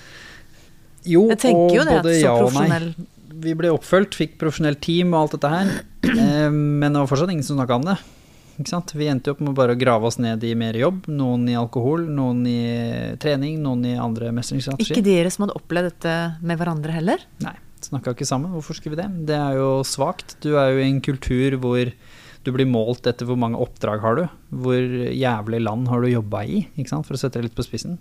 Jo, 1.06 1.26
Jeg 1.32 1.42
tenker 1.46 1.78
jo 1.78 1.84
og 1.84 1.92
både 2.00 2.16
ja 2.18 2.34
og 2.34 2.56
nei. 2.56 2.80
Vi 3.36 3.52
ble 3.58 3.70
oppfølgt, 3.74 4.16
fikk 4.16 4.38
profesjonelt 4.40 4.80
team 4.84 5.12
og 5.12 5.26
alt 5.26 5.34
dette 5.36 5.50
her, 5.52 5.72
eh, 6.08 6.50
men 6.50 6.88
det 6.88 7.02
var 7.02 7.10
fortsatt 7.10 7.32
ingen 7.34 7.46
som 7.46 7.58
snakka 7.60 7.80
om 7.80 7.88
det. 7.90 7.98
Vi 8.56 9.08
endte 9.10 9.34
opp 9.34 9.42
med 9.44 9.52
bare 9.56 9.74
å 9.74 9.78
grave 9.78 10.08
oss 10.08 10.16
ned 10.22 10.44
i 10.48 10.54
mer 10.56 10.76
jobb. 10.80 11.10
Noen 11.12 11.44
i 11.52 11.56
alkohol, 11.60 12.06
noen 12.08 12.40
i 12.48 12.60
trening, 13.20 13.58
noen 13.60 13.84
i 13.84 13.96
andre 14.00 14.30
mestringsstrategier. 14.32 14.96
Ikke 14.96 15.04
dere 15.04 15.32
som 15.32 15.44
hadde 15.44 15.58
opplevd 15.58 15.90
dette 15.90 16.14
med 16.40 16.56
hverandre 16.56 16.94
heller? 16.96 17.26
Nei, 17.44 17.52
snakka 17.84 18.14
ikke 18.16 18.28
sammen. 18.28 18.54
Hvorfor 18.56 18.78
skulle 18.78 18.96
vi 18.96 19.02
det? 19.02 19.10
Det 19.28 19.36
er 19.36 19.58
jo 19.60 19.68
svakt. 19.84 20.38
Du 20.40 20.54
er 20.56 20.72
jo 20.72 20.80
i 20.80 20.88
en 20.88 21.02
kultur 21.04 21.58
hvor 21.60 21.92
du 22.46 22.52
blir 22.54 22.68
målt 22.70 23.06
etter 23.10 23.26
hvor 23.28 23.38
mange 23.40 23.58
oppdrag 23.60 24.00
har 24.04 24.18
du. 24.18 24.22
Hvor 24.62 24.78
jævlig 25.10 25.60
land 25.64 25.90
har 25.90 26.02
du 26.04 26.08
jobba 26.08 26.44
i, 26.46 26.62
for 26.86 27.16
å 27.16 27.20
sette 27.20 27.40
det 27.40 27.48
litt 27.48 27.58
på 27.58 27.66
spissen. 27.66 27.98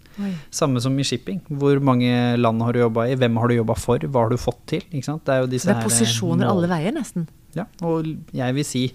Samme 0.53 0.81
som 0.83 0.95
i 1.01 1.05
shipping. 1.07 1.41
Hvor 1.49 1.81
mange 1.83 2.37
land 2.37 2.61
har 2.61 2.75
du 2.77 2.83
jobba 2.83 3.07
i, 3.09 3.17
hvem 3.19 3.41
har 3.41 3.51
du 3.51 3.57
jobba 3.57 3.77
for, 3.81 4.05
hva 4.05 4.25
har 4.27 4.33
du 4.33 4.39
fått 4.41 4.61
til? 4.75 4.85
Det 4.93 5.33
er 5.33 5.43
jo 5.43 5.51
disse 5.51 5.71
det 5.71 5.77
er 5.79 5.87
posisjoner 5.89 6.45
mål- 6.45 6.53
alle 6.53 6.71
veier, 6.75 6.95
nesten. 6.95 7.27
Ja, 7.55 7.65
og 7.87 8.07
jeg 8.35 8.57
vil 8.57 8.67
si 8.67 8.85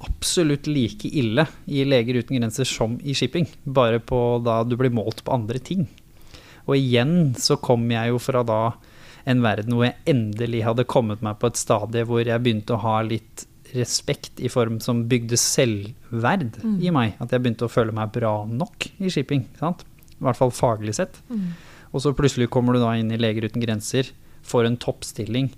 absolutt 0.00 0.68
like 0.70 1.08
ille 1.12 1.44
i 1.68 1.84
Leger 1.84 2.22
uten 2.22 2.38
grenser 2.38 2.68
som 2.68 2.96
i 3.04 3.14
shipping. 3.16 3.48
Bare 3.64 4.00
på 4.00 4.40
da 4.44 4.62
du 4.64 4.76
blir 4.80 4.94
målt 4.94 5.24
på 5.26 5.34
andre 5.34 5.60
ting. 5.60 5.86
Og 6.66 6.76
igjen 6.78 7.34
så 7.40 7.58
kom 7.60 7.84
jeg 7.92 8.12
jo 8.12 8.20
fra 8.22 8.42
da 8.46 8.60
en 9.28 9.42
verden 9.44 9.76
hvor 9.76 9.88
jeg 9.88 9.98
endelig 10.08 10.64
hadde 10.64 10.88
kommet 10.88 11.22
meg 11.24 11.38
på 11.40 11.50
et 11.50 11.60
stadie 11.60 12.06
hvor 12.08 12.24
jeg 12.24 12.40
begynte 12.42 12.76
å 12.76 12.82
ha 12.84 13.00
litt 13.04 13.44
respekt 13.76 14.40
i 14.42 14.50
form 14.52 14.80
som 14.82 15.04
bygde 15.10 15.38
selvverd 15.40 16.60
i 16.80 16.92
meg. 16.94 17.16
At 17.22 17.32
jeg 17.34 17.44
begynte 17.44 17.68
å 17.68 17.72
føle 17.72 17.94
meg 17.96 18.12
bra 18.14 18.34
nok 18.48 18.90
i 18.98 19.12
shipping. 19.12 19.46
Sant? 19.60 19.84
I 20.18 20.26
hvert 20.26 20.38
fall 20.38 20.52
faglig 20.54 20.96
sett. 20.98 21.22
Og 21.90 22.04
så 22.04 22.14
plutselig 22.14 22.50
kommer 22.52 22.76
du 22.76 22.82
da 22.82 22.94
inn 22.98 23.10
i 23.10 23.18
Leger 23.18 23.48
uten 23.48 23.62
grenser, 23.62 24.12
får 24.46 24.68
en 24.68 24.78
toppstilling, 24.80 25.50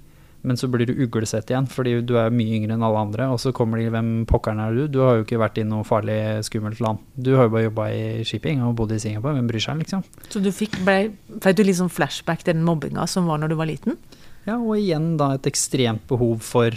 men 0.43 0.59
så 0.59 0.67
blir 0.67 0.89
du 0.89 0.97
uglesett 1.05 1.53
igjen, 1.53 1.69
fordi 1.71 2.01
du 2.03 2.17
er 2.19 2.33
mye 2.35 2.57
yngre 2.57 2.75
enn 2.75 2.83
alle 2.83 3.03
andre. 3.05 3.29
Og 3.31 3.39
så 3.39 3.53
kommer 3.55 3.79
de, 3.79 3.91
hvem 3.95 4.25
pokkeren 4.27 4.59
er 4.65 4.75
du? 4.75 4.81
Du 4.91 4.99
har 5.05 5.21
jo 5.21 5.27
ikke 5.27 5.39
vært 5.39 5.61
i 5.63 5.67
noe 5.69 5.87
farlig, 5.87 6.17
skummelt 6.49 6.81
land. 6.83 6.99
Du 7.15 7.37
har 7.39 7.47
jo 7.47 7.53
bare 7.55 7.69
jobba 7.69 7.87
i 7.95 8.25
shipping 8.27 8.65
og 8.67 8.75
bodd 8.81 8.95
i 8.97 8.99
Singapore, 9.03 9.37
hvem 9.39 9.51
bryr 9.51 9.63
seg, 9.63 9.79
liksom? 9.85 10.03
Så 10.33 10.43
du 10.43 10.51
fikk, 10.55 10.81
ble, 10.87 11.13
fikk 11.45 11.61
du 11.61 11.63
liksom 11.69 11.93
flashback 11.95 12.43
til 12.43 12.57
den 12.57 12.67
mobbinga 12.67 13.07
som 13.11 13.31
var 13.31 13.39
når 13.39 13.55
du 13.55 13.59
var 13.61 13.71
liten? 13.71 14.01
Ja, 14.49 14.57
og 14.57 14.75
igjen 14.81 15.13
da 15.21 15.37
et 15.37 15.47
ekstremt 15.47 16.03
behov 16.11 16.41
for 16.43 16.75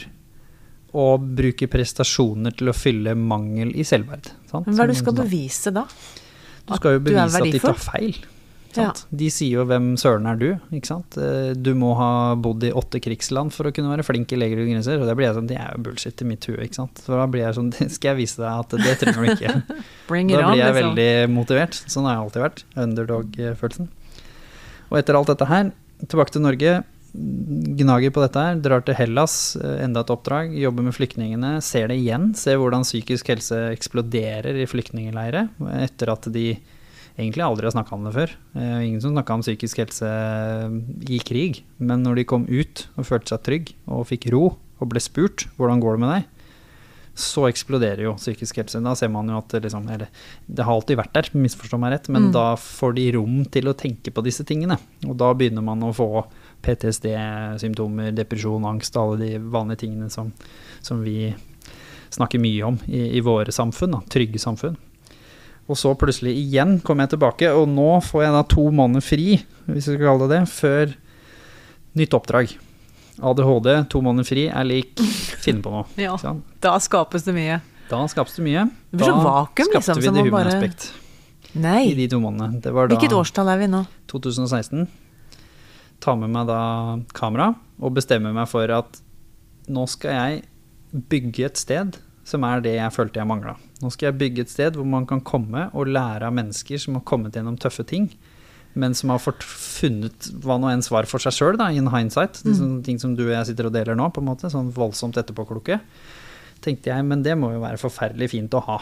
å 0.96 1.08
bruke 1.20 1.68
prestasjoner 1.72 2.56
til 2.56 2.72
å 2.72 2.75
fylle 2.78 3.16
mangel 3.20 3.74
i 3.75 3.84
selvverd. 3.88 4.32
Sant? 4.52 4.70
Men 4.70 4.78
hva 4.78 4.86
er 4.86 4.94
det 4.94 4.96
du 4.96 5.02
skal 5.04 5.18
bevise 5.20 5.74
da? 5.75 5.84
Du 6.66 6.74
skal 6.80 6.96
jo 6.98 7.04
bevise 7.10 7.42
at 7.42 7.52
de 7.52 7.60
tar 7.62 7.78
feil. 7.84 8.16
Sant? 8.75 9.06
De 9.16 9.28
sier 9.32 9.54
jo 9.56 9.64
'hvem 9.64 9.94
søren 9.96 10.25
er 10.28 10.36
du'? 10.36 10.60
Ikke 10.75 10.88
sant? 10.90 11.16
Eh, 11.18 11.54
Du 11.56 11.74
må 11.80 11.94
ha 11.96 12.36
bodd 12.36 12.64
i 12.68 12.72
åtte 12.75 13.00
krigsland 13.00 13.54
for 13.56 13.64
å 13.70 13.72
kunne 13.72 13.88
være 13.88 14.04
flink 14.04 14.34
i 14.34 14.36
Leger 14.36 14.60
og 14.60 14.68
grenser. 14.68 15.00
Og 15.00 15.08
det 15.08 15.16
blir 15.16 15.28
jeg 15.28 15.36
sånn, 15.38 15.48
det 15.48 15.58
er 15.58 15.72
jo 15.78 15.84
bullshit 15.84 16.22
i 16.22 16.25
mitt 16.25 16.44
hue. 16.46 16.58
ikke 16.58 16.75
sant? 16.75 17.00
For 17.00 17.16
da 17.16 17.25
blir 17.28 17.46
jeg 17.46 17.56
sånn, 17.56 17.72
skal 17.96 18.10
jeg 18.16 18.18
vise 18.18 18.36
deg 18.36 18.52
at 18.52 18.70
det 18.70 18.98
trenger 19.00 19.24
du 19.24 19.32
ikke. 19.32 19.64
Bring 20.10 20.30
it 20.30 20.36
Da 20.42 20.52
blir 20.52 20.60
jeg 20.60 20.75
on, 20.75 20.82
veldig 20.96 21.30
motivert. 21.32 21.74
Sånn 21.88 22.04
har 22.04 22.18
jeg 22.18 22.24
alltid 22.25 22.42
vært. 22.44 22.64
Underdog-følelsen. 22.75 23.88
Og 24.92 24.98
etter 25.00 25.16
alt 25.16 25.28
dette 25.32 25.48
her, 25.48 25.72
tilbake 26.08 26.32
til 26.36 26.42
Norge. 26.44 26.84
Gnager 27.15 28.12
på 28.12 28.22
dette 28.24 28.41
her, 28.41 28.55
drar 28.63 28.81
til 28.86 28.95
Hellas, 28.98 29.55
eh, 29.55 29.84
enda 29.86 30.01
et 30.03 30.12
oppdrag, 30.12 30.51
jobber 30.60 30.84
med 30.88 30.95
flyktningene, 30.95 31.62
ser 31.63 31.88
det 31.91 31.98
igjen. 32.01 32.34
Ser 32.36 32.57
hvordan 32.60 32.84
psykisk 32.84 33.29
helse 33.31 33.60
eksploderer 33.75 34.57
i 34.62 34.67
flyktningleirer 34.67 35.50
etter 35.81 36.12
at 36.12 36.27
de 36.34 36.57
egentlig 37.15 37.45
aldri 37.45 37.69
har 37.69 37.75
snakka 37.77 37.95
om 37.95 38.03
det 38.10 38.13
før. 38.17 38.36
Eh, 38.60 38.79
Ingen 38.89 39.01
som 39.01 39.13
snakka 39.15 39.34
om 39.38 39.41
psykisk 39.45 39.77
helse 39.84 40.12
i 41.07 41.19
krig. 41.24 41.63
Men 41.79 42.03
når 42.03 42.15
de 42.22 42.24
kom 42.27 42.45
ut 42.50 42.88
og 42.98 43.05
følte 43.07 43.31
seg 43.36 43.43
trygg 43.48 43.74
og 43.88 44.07
fikk 44.12 44.29
ro 44.34 44.45
og 44.81 44.89
ble 44.91 45.00
spurt 45.00 45.45
hvordan 45.55 45.79
går 45.84 45.95
det 45.95 46.03
med 46.03 46.13
deg, 46.17 46.31
så 47.15 47.45
eksploderer 47.48 48.01
jo 48.03 48.17
psykisk 48.19 48.57
helse. 48.60 48.81
Da 48.84 48.91
ser 49.00 49.07
man 49.07 49.29
jo 49.31 49.38
at 49.39 49.53
liksom 49.63 49.86
Eller 49.88 50.10
det 50.51 50.65
har 50.65 50.74
alltid 50.75 50.98
vært 51.00 51.13
der, 51.15 51.29
misforstå 51.31 51.79
meg 51.79 51.93
rett, 51.93 52.10
men 52.10 52.24
Mm. 52.27 52.31
da 52.34 52.55
får 52.60 52.95
de 52.95 53.12
rom 53.15 53.45
til 53.45 53.63
å 53.72 53.74
tenke 53.74 54.12
på 54.12 54.22
disse 54.22 54.43
tingene. 54.43 54.77
Og 55.07 55.15
da 55.15 55.34
begynner 55.34 55.63
man 55.63 55.79
å 55.79 55.93
få 55.95 56.25
PTSD-symptomer, 56.65 58.12
depresjon, 58.15 58.65
angst, 58.67 58.98
alle 58.98 59.19
de 59.22 59.38
vanlige 59.39 59.86
tingene 59.86 60.10
som, 60.13 60.31
som 60.86 61.03
vi 61.05 61.29
snakker 62.15 62.41
mye 62.41 62.65
om 62.67 62.79
i, 62.88 63.07
i 63.17 63.24
våre 63.24 63.53
samfunn, 63.53 63.98
da, 63.98 64.01
trygge 64.12 64.41
samfunn. 64.41 64.77
Og 65.65 65.79
så 65.79 65.95
plutselig 65.98 66.36
igjen 66.38 66.77
kom 66.86 67.01
jeg 67.01 67.15
tilbake, 67.15 67.50
og 67.57 67.65
nå 67.72 67.89
får 68.05 68.27
jeg 68.27 68.36
da 68.36 68.43
to 68.53 68.65
måneder 68.75 69.05
fri, 69.05 69.27
hvis 69.65 69.88
vi 69.89 69.95
skal 69.95 70.03
kalle 70.03 70.27
det 70.29 70.36
det, 70.36 70.43
før 70.53 70.93
nytt 71.98 72.17
oppdrag. 72.17 72.53
ADHD, 73.15 73.72
to 73.89 74.01
måneder 74.03 74.27
fri, 74.27 74.50
er 74.51 74.67
lik 74.67 75.00
finne 75.41 75.63
på 75.63 75.72
noe. 75.74 75.88
Ja. 76.00 76.17
Sånn. 76.22 76.43
Da 76.63 76.75
skapes 76.84 77.25
det 77.25 77.34
mye. 77.38 77.62
Da 77.89 78.01
skapes 78.12 78.38
det 78.38 78.45
mye. 78.45 78.67
Det 78.91 79.00
blir 79.00 79.10
da 79.10 79.24
vakuum, 79.24 79.72
skapte 79.72 79.95
liksom, 79.95 80.03
vi 80.03 80.12
det 80.12 80.27
humane 80.27 80.36
bare... 80.36 80.53
aspekt. 80.57 80.91
Nei. 81.55 81.86
i 81.88 81.95
de 81.95 82.10
to 82.12 82.19
månedene. 82.19 82.60
Det 82.60 82.74
var 82.75 82.89
da 82.91 82.98
Hvilket 82.98 83.15
årstall 83.15 83.48
er 83.53 83.62
vi 83.62 83.69
nå? 83.72 83.86
2016. 84.12 84.89
Ta 86.04 86.16
med 86.20 86.34
meg 86.34 86.50
da 86.50 86.60
kamera 87.16 87.54
og 87.80 87.96
bestemme 87.98 88.34
meg 88.36 88.50
for 88.52 88.72
at 88.72 89.00
nå 89.72 89.86
skal 89.90 90.16
jeg 90.16 90.44
bygge 91.10 91.48
et 91.48 91.60
sted 91.60 91.98
som 92.25 92.46
er 92.48 92.64
det 92.66 92.75
jeg 92.78 92.94
følte 92.94 93.22
jeg 93.22 93.30
mangla. 93.30 93.54
Nå 93.84 93.92
skal 93.94 94.10
jeg 94.10 94.20
bygge 94.22 94.46
et 94.46 94.52
sted 94.54 94.78
hvor 94.78 94.88
man 94.90 95.06
kan 95.10 95.22
komme 95.25 95.68
og 95.78 95.92
lære 95.92 96.25
av 96.25 96.34
mennesker 96.34 96.82
som 96.82 96.98
har 96.98 97.06
kommet 97.06 97.38
gjennom 97.38 97.58
tøffe 97.62 97.86
ting, 97.86 98.10
men 98.74 98.96
som 98.98 99.14
har 99.14 99.22
fått 99.22 99.46
funnet 99.46 100.32
hva 100.44 100.58
nå 100.60 100.72
enn 100.72 100.84
svar 100.84 101.08
for 101.08 101.22
seg 101.22 101.36
sjøl, 101.36 101.60
in 101.72 101.92
hindsight. 101.94 102.42
Mm. 102.44 102.56
Sånne 102.58 102.84
ting 102.88 103.00
som 103.00 103.14
du 103.16 103.28
og 103.28 103.36
jeg 103.36 103.52
sitter 103.52 103.70
og 103.70 103.75
deler 103.75 103.98
nå, 103.98 104.10
på 104.12 104.24
en 104.24 104.30
måte, 104.32 104.52
sånn 104.52 104.74
voldsomt 104.75 105.20
etterpåklokke. 105.22 105.80
Tenkte 106.66 106.92
jeg, 106.92 107.06
men 107.08 107.24
det 107.24 107.38
må 107.40 107.54
jo 107.54 107.64
være 107.64 107.80
forferdelig 107.80 108.34
fint 108.34 108.58
å 108.58 108.64
ha 108.68 108.80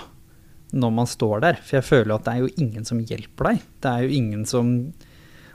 når 0.74 0.93
man 0.96 1.10
står 1.10 1.43
der. 1.43 1.60
For 1.62 1.77
jeg 1.77 1.86
føler 1.86 2.15
at 2.15 2.25
det 2.25 2.34
er 2.34 2.46
jo 2.46 2.53
ingen 2.63 2.88
som 2.88 3.03
hjelper 3.03 3.51
deg. 3.51 3.65
Det 3.84 3.91
er 3.91 4.08
jo 4.08 4.22
ingen 4.22 4.48
som 4.50 4.72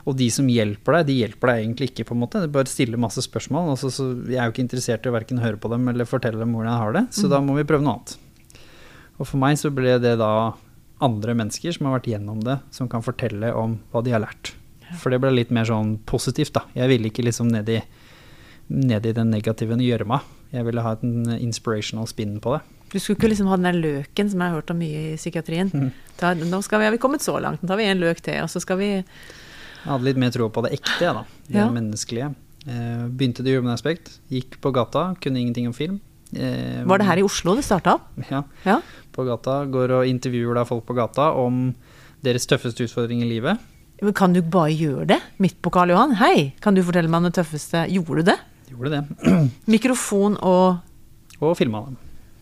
Og 0.07 0.15
de 0.17 0.29
som 0.31 0.47
hjelper 0.47 0.95
deg, 0.99 1.07
de 1.09 1.17
hjelper 1.23 1.51
deg 1.51 1.63
egentlig 1.65 1.89
ikke, 1.91 2.05
på 2.07 2.15
en 2.15 2.21
måte. 2.23 2.39
De 2.41 2.47
bare 2.53 2.69
stiller 2.71 2.97
masse 3.01 3.21
spørsmål. 3.25 3.73
Altså, 3.75 3.91
så 3.93 4.07
jeg 4.29 4.39
er 4.39 4.47
jo 4.47 4.53
ikke 4.55 4.63
interessert 4.63 5.05
i 5.05 5.11
å 5.11 5.15
verken 5.17 5.41
høre 5.43 5.59
på 5.59 5.69
dem 5.73 5.87
eller 5.91 6.07
fortelle 6.07 6.39
dem 6.39 6.53
hvordan 6.55 6.71
jeg 6.71 6.81
har 6.85 6.93
det, 6.93 7.03
så 7.13 7.25
Mm. 7.27 7.29
da 7.29 7.39
må 7.41 7.55
vi 7.57 7.63
prøve 7.67 7.83
noe 7.83 7.93
annet. 7.99 8.17
Og 9.19 9.27
for 9.27 9.37
meg 9.37 9.57
så 9.59 9.69
ble 9.75 9.99
det 9.99 10.17
da 10.17 10.53
andre 11.01 11.33
mennesker 11.35 11.73
som 11.75 11.87
har 11.87 11.99
vært 11.99 12.07
gjennom 12.13 12.41
det, 12.43 12.59
som 12.71 12.87
kan 12.89 13.01
fortelle 13.03 13.53
om 13.55 13.77
hva 13.91 14.03
de 14.03 14.11
har 14.11 14.21
lært. 14.23 14.53
For 14.97 15.11
det 15.11 15.19
ble 15.21 15.31
litt 15.35 15.51
mer 15.51 15.65
sånn 15.65 15.97
positivt, 16.05 16.53
da. 16.53 16.63
Jeg 16.73 16.87
ville 16.89 17.11
ikke 17.11 17.23
liksom 17.27 17.51
ned 17.51 17.69
i, 17.69 17.81
ned 18.69 19.05
i 19.05 19.11
den 19.13 19.29
negative 19.29 19.75
gjørma. 19.77 20.21
Jeg 20.51 20.65
ville 20.65 20.81
ha 20.81 20.95
en 21.03 21.27
inspirational 21.37 22.07
spin 22.07 22.39
på 22.39 22.55
det. 22.57 22.61
Du 22.89 22.97
skulle 22.97 23.19
ikke 23.19 23.29
liksom 23.29 23.47
ha 23.51 23.55
den 23.59 23.67
der 23.69 23.77
løken 23.77 24.31
som 24.31 24.39
jeg 24.41 24.49
har 24.49 24.55
hørt 24.61 24.71
om 24.71 24.79
mye 24.81 25.13
i 25.13 25.17
psykiatrien. 25.19 25.69
Mm. 25.69 25.91
Ta, 26.17 26.33
nå 26.33 26.63
skal 26.65 26.79
vi, 26.81 26.85
har 26.85 26.91
vi 26.95 26.97
kommet 26.97 27.21
så 27.21 27.35
langt, 27.39 27.61
nå 27.61 27.67
tar 27.69 27.77
vi 27.77 27.85
en 27.85 27.99
løk 28.01 28.19
til, 28.25 28.39
og 28.41 28.49
så 28.49 28.59
skal 28.63 28.79
vi 28.81 29.03
Jeg 29.85 29.91
hadde 29.93 30.03
litt 30.09 30.17
mer 30.17 30.31
tro 30.35 30.49
på 30.49 30.63
det 30.65 30.73
ekte, 30.79 31.13
da. 31.13 31.23
Det 31.47 31.55
Ja. 31.55 31.69
menneskelige. 31.69 32.35
Eh, 32.67 33.07
begynte 33.09 33.43
det 33.43 33.55
Human 33.55 33.73
Aspect. 33.73 34.19
Gikk 34.29 34.59
på 34.61 34.71
gata, 34.73 35.15
kunne 35.21 35.39
ingenting 35.39 35.67
om 35.67 35.73
film. 35.73 35.99
Eh, 36.35 36.83
Var 36.85 36.97
det 36.99 37.07
her 37.07 37.17
i 37.17 37.23
Oslo 37.23 37.55
det 37.55 37.63
starta 37.63 37.93
opp? 37.95 38.01
Ja. 38.29 38.43
Ja. 38.65 38.81
På 39.13 39.25
gata. 39.25 39.65
Går 39.65 39.89
og 39.91 40.05
intervjuer 40.05 40.53
da 40.55 40.63
folk 40.65 40.85
på 40.85 40.93
gata 40.95 41.31
om 41.33 41.73
deres 42.23 42.45
tøffeste 42.45 42.83
utfordring 42.85 43.21
i 43.23 43.29
livet. 43.29 43.57
Men 44.01 44.13
Kan 44.13 44.33
du 44.33 44.41
bare 44.41 44.69
gjøre 44.71 45.07
det 45.07 45.21
midt 45.39 45.61
på 45.61 45.71
Karl 45.71 45.89
Johan? 45.89 46.13
Hei, 46.15 46.53
kan 46.61 46.73
du 46.75 46.81
fortelle 46.83 47.09
meg 47.09 47.17
om 47.17 47.23
det 47.31 47.33
tøffeste? 47.33 47.87
Gjorde 47.89 48.23
du 48.23 48.31
det? 48.31 48.37
Gjorde 48.69 48.89
det. 48.91 49.51
Mikrofon 49.67 50.37
og 50.41 50.79
Og 51.41 51.55
filma 51.57 51.85
dem. 51.85 51.97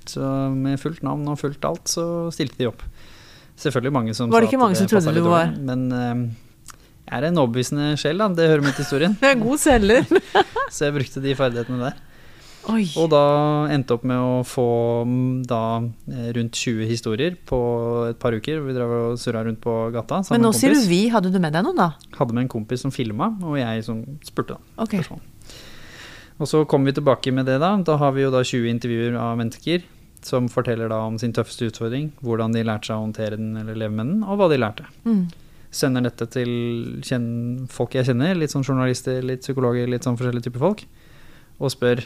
Så 0.07 0.21
med 0.55 0.79
fullt 0.79 1.03
navn 1.03 1.27
og 1.27 1.37
fullt 1.39 1.63
alt, 1.65 1.85
så 1.85 2.31
stilte 2.33 2.57
de 2.57 2.67
opp. 2.67 2.81
Selvfølgelig 3.57 3.91
mange 3.93 4.13
som 4.15 4.29
Var 4.31 4.41
det 4.41 4.49
ikke 4.51 4.59
mange 4.59 4.75
som 4.75 4.87
trodde 4.87 5.13
du 5.13 5.21
var- 5.23 5.47
dårlig, 5.47 5.59
Men 5.59 5.91
eh, 5.91 6.33
jeg 7.07 7.21
er 7.21 7.29
en 7.29 7.39
overbevisende 7.39 7.93
sjel, 7.99 8.19
da. 8.19 8.27
Det 8.35 8.49
hører 8.51 8.65
med 8.65 8.75
til 8.75 8.83
historien. 8.83 9.15
Du 9.21 9.25
er 9.29 9.39
god 9.39 9.61
selger. 9.61 10.03
Så 10.75 10.89
jeg 10.89 10.95
brukte 10.97 11.23
de 11.23 11.35
ferdighetene 11.39 11.79
der. 11.85 12.03
Oi. 12.67 12.83
Og 12.99 13.07
da 13.13 13.21
endte 13.71 13.95
opp 13.95 14.03
med 14.07 14.19
å 14.19 14.41
få 14.43 14.67
mm, 15.07 15.45
da 15.47 15.61
eh, 16.11 16.31
rundt 16.35 16.57
20 16.59 16.89
historier 16.89 17.37
på 17.47 17.59
et 18.09 18.19
par 18.19 18.35
uker. 18.35 18.59
Vi 18.65 18.75
drev 18.75 18.91
og 18.97 19.21
surra 19.21 19.45
rundt 19.47 19.61
på 19.63 19.75
gata 19.95 20.19
sammen 20.27 20.41
Men 20.41 20.49
nå 20.49 20.51
sier 20.57 20.75
du 20.75 20.83
vi. 20.89 21.05
Hadde 21.13 21.31
du 21.31 21.39
med 21.39 21.55
deg 21.55 21.63
noen, 21.63 21.79
da? 21.79 21.93
Hadde 22.19 22.35
med 22.35 22.43
en 22.43 22.51
kompis 22.51 22.83
som 22.83 22.91
filma, 22.91 23.31
og 23.39 23.55
jeg 23.55 23.87
som 23.87 24.03
spurte, 24.27 24.57
da. 24.57 24.83
Ok. 24.83 24.99
Og 26.37 26.49
så 26.51 26.65
kommer 26.69 26.91
vi 26.91 26.99
tilbake 26.99 27.31
med 27.31 27.47
det, 27.47 27.61
da. 27.63 27.71
Da 27.87 27.95
har 28.03 28.11
vi 28.17 28.27
jo 28.27 28.35
da 28.35 28.43
20 28.43 28.67
intervjuer 28.75 29.15
av 29.15 29.39
mennesker 29.39 29.87
som 30.27 30.49
forteller 30.51 30.91
da 30.91 30.99
om 31.07 31.15
sin 31.21 31.31
tøffeste 31.31 31.69
utfordring, 31.69 32.11
hvordan 32.25 32.51
de 32.51 32.65
lærte 32.67 32.89
seg 32.89 32.97
å 32.97 33.05
håndtere 33.05 33.39
den 33.39 33.55
eller 33.61 33.77
leve 33.79 33.95
med 33.95 34.11
den, 34.11 34.23
og 34.27 34.41
hva 34.41 34.49
de 34.51 34.59
lærte. 34.59 34.87
Mm. 35.07 35.27
Sender 35.73 36.05
dette 36.07 36.27
til 36.31 36.51
folk 37.71 37.97
jeg 37.97 38.07
kjenner, 38.07 38.37
litt 38.37 38.53
sånn 38.53 38.65
journalister, 38.65 39.19
litt 39.25 39.43
psykologer, 39.43 39.89
litt 39.91 40.07
sånn 40.07 40.17
forskjellige 40.19 40.47
typer 40.47 40.63
folk, 40.63 40.85
og 41.59 41.73
spør 41.73 42.05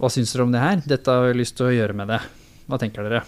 hva 0.00 0.08
syns 0.08 0.32
dere 0.32 0.46
om 0.46 0.54
det 0.54 0.62
her? 0.62 0.80
Dette 0.88 1.12
har 1.12 1.28
jeg 1.28 1.36
lyst 1.42 1.58
til 1.58 1.66
å 1.68 1.74
gjøre 1.74 1.96
med 1.98 2.08
det. 2.08 2.22
Hva 2.70 2.78
tenker 2.80 3.04
dere? 3.04 3.20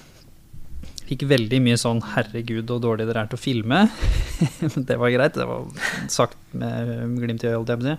Fikk 1.05 1.27
veldig 1.29 1.59
mye 1.61 1.77
sånn 1.77 2.01
'herregud, 2.01 2.65
så 2.65 2.79
dårlig 2.81 3.05
dere 3.11 3.27
er 3.27 3.29
til 3.29 3.37
å 3.37 3.43
filme'. 3.43 3.83
Det 4.89 4.97
var 4.97 5.13
greit. 5.13 5.37
Det 5.37 5.45
var 5.45 5.69
sagt 6.09 6.39
med 6.57 7.19
glimt 7.21 7.45
i 7.45 7.51
øyet, 7.51 7.59
holdt 7.59 7.69
jeg 7.75 7.83
på 7.83 7.85
å 7.85 7.91
si. 7.91 7.99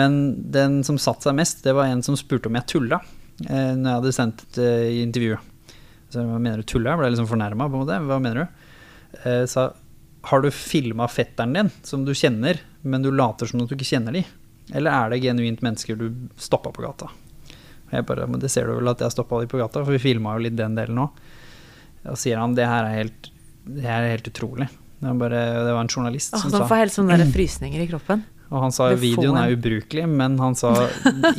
Men 0.00 0.18
den 0.50 0.82
som 0.86 0.98
satte 0.98 1.28
seg 1.28 1.38
mest, 1.38 1.62
det 1.62 1.76
var 1.78 1.86
en 1.86 2.02
som 2.02 2.18
spurte 2.18 2.50
om 2.50 2.58
jeg 2.58 2.66
tulla 2.74 3.00
eh, 3.46 3.72
når 3.78 3.86
jeg 3.86 3.96
hadde 4.00 4.12
sendt 4.18 4.42
et 4.48 4.58
eh, 4.66 4.98
intervju. 5.04 5.38
Så 6.10 6.26
hva 6.26 6.42
mener 6.42 6.62
du 6.62 6.66
tulla? 6.66 6.96
Jeg 6.96 7.02
ble 7.04 7.12
liksom 7.14 7.30
fornærma, 7.30 7.70
på 7.70 7.78
en 7.78 7.84
måte. 7.84 8.00
Hva 8.10 8.18
mener 8.22 8.42
du? 8.42 8.66
Eh, 9.22 9.44
sa 9.50 9.70
har 10.22 10.42
du 10.44 10.50
filma 10.52 11.08
fetteren 11.08 11.54
din, 11.56 11.70
som 11.82 12.04
du 12.04 12.12
kjenner, 12.14 12.60
men 12.82 13.02
du 13.02 13.10
later 13.12 13.48
som 13.48 13.62
at 13.62 13.70
du 13.70 13.76
ikke 13.78 13.88
kjenner 13.88 14.16
de? 14.16 14.24
Eller 14.76 14.92
er 14.92 15.10
det 15.10 15.22
genuint 15.24 15.62
mennesker 15.64 15.96
du 15.98 16.10
stoppa 16.38 16.72
på 16.74 16.84
gata? 16.84 17.08
Jeg 17.90 18.06
bare, 18.06 18.26
men 18.30 18.42
det 18.42 18.52
ser 18.52 18.68
du 18.68 18.76
vel 18.76 18.92
at 18.92 19.00
jeg 19.02 19.14
stoppa 19.14 19.40
de 19.40 19.48
på 19.50 19.58
gata, 19.58 19.82
for 19.82 19.96
vi 19.96 20.02
filma 20.02 20.36
jo 20.36 20.44
litt 20.44 20.58
den 20.58 20.76
delen 20.78 21.00
òg. 21.06 21.24
Og 22.10 22.20
sier 22.20 22.38
han 22.40 22.54
det 22.56 22.68
her 22.68 22.86
er 22.86 23.00
helt, 23.00 23.32
det 23.66 23.86
her 23.86 24.04
er 24.04 24.14
helt 24.14 24.30
utrolig. 24.30 24.68
Det 25.00 25.08
var, 25.08 25.16
bare, 25.22 25.40
det 25.64 25.72
var 25.72 25.80
en 25.80 25.90
journalist 25.90 26.34
Åh, 26.36 26.42
som 26.44 26.52
sa 26.52 26.60
Han 26.60 26.68
får 26.68 26.80
helt 26.82 26.94
sånne 26.94 27.16
der 27.16 27.32
frysninger 27.32 27.80
i 27.80 27.88
kroppen. 27.88 28.22
og 28.50 28.64
han 28.66 28.74
sa 28.76 28.90
videoen 29.00 29.38
er 29.40 29.54
ubrukelig, 29.56 30.04
men 30.12 30.36
han 30.42 30.56
sa 30.58 30.74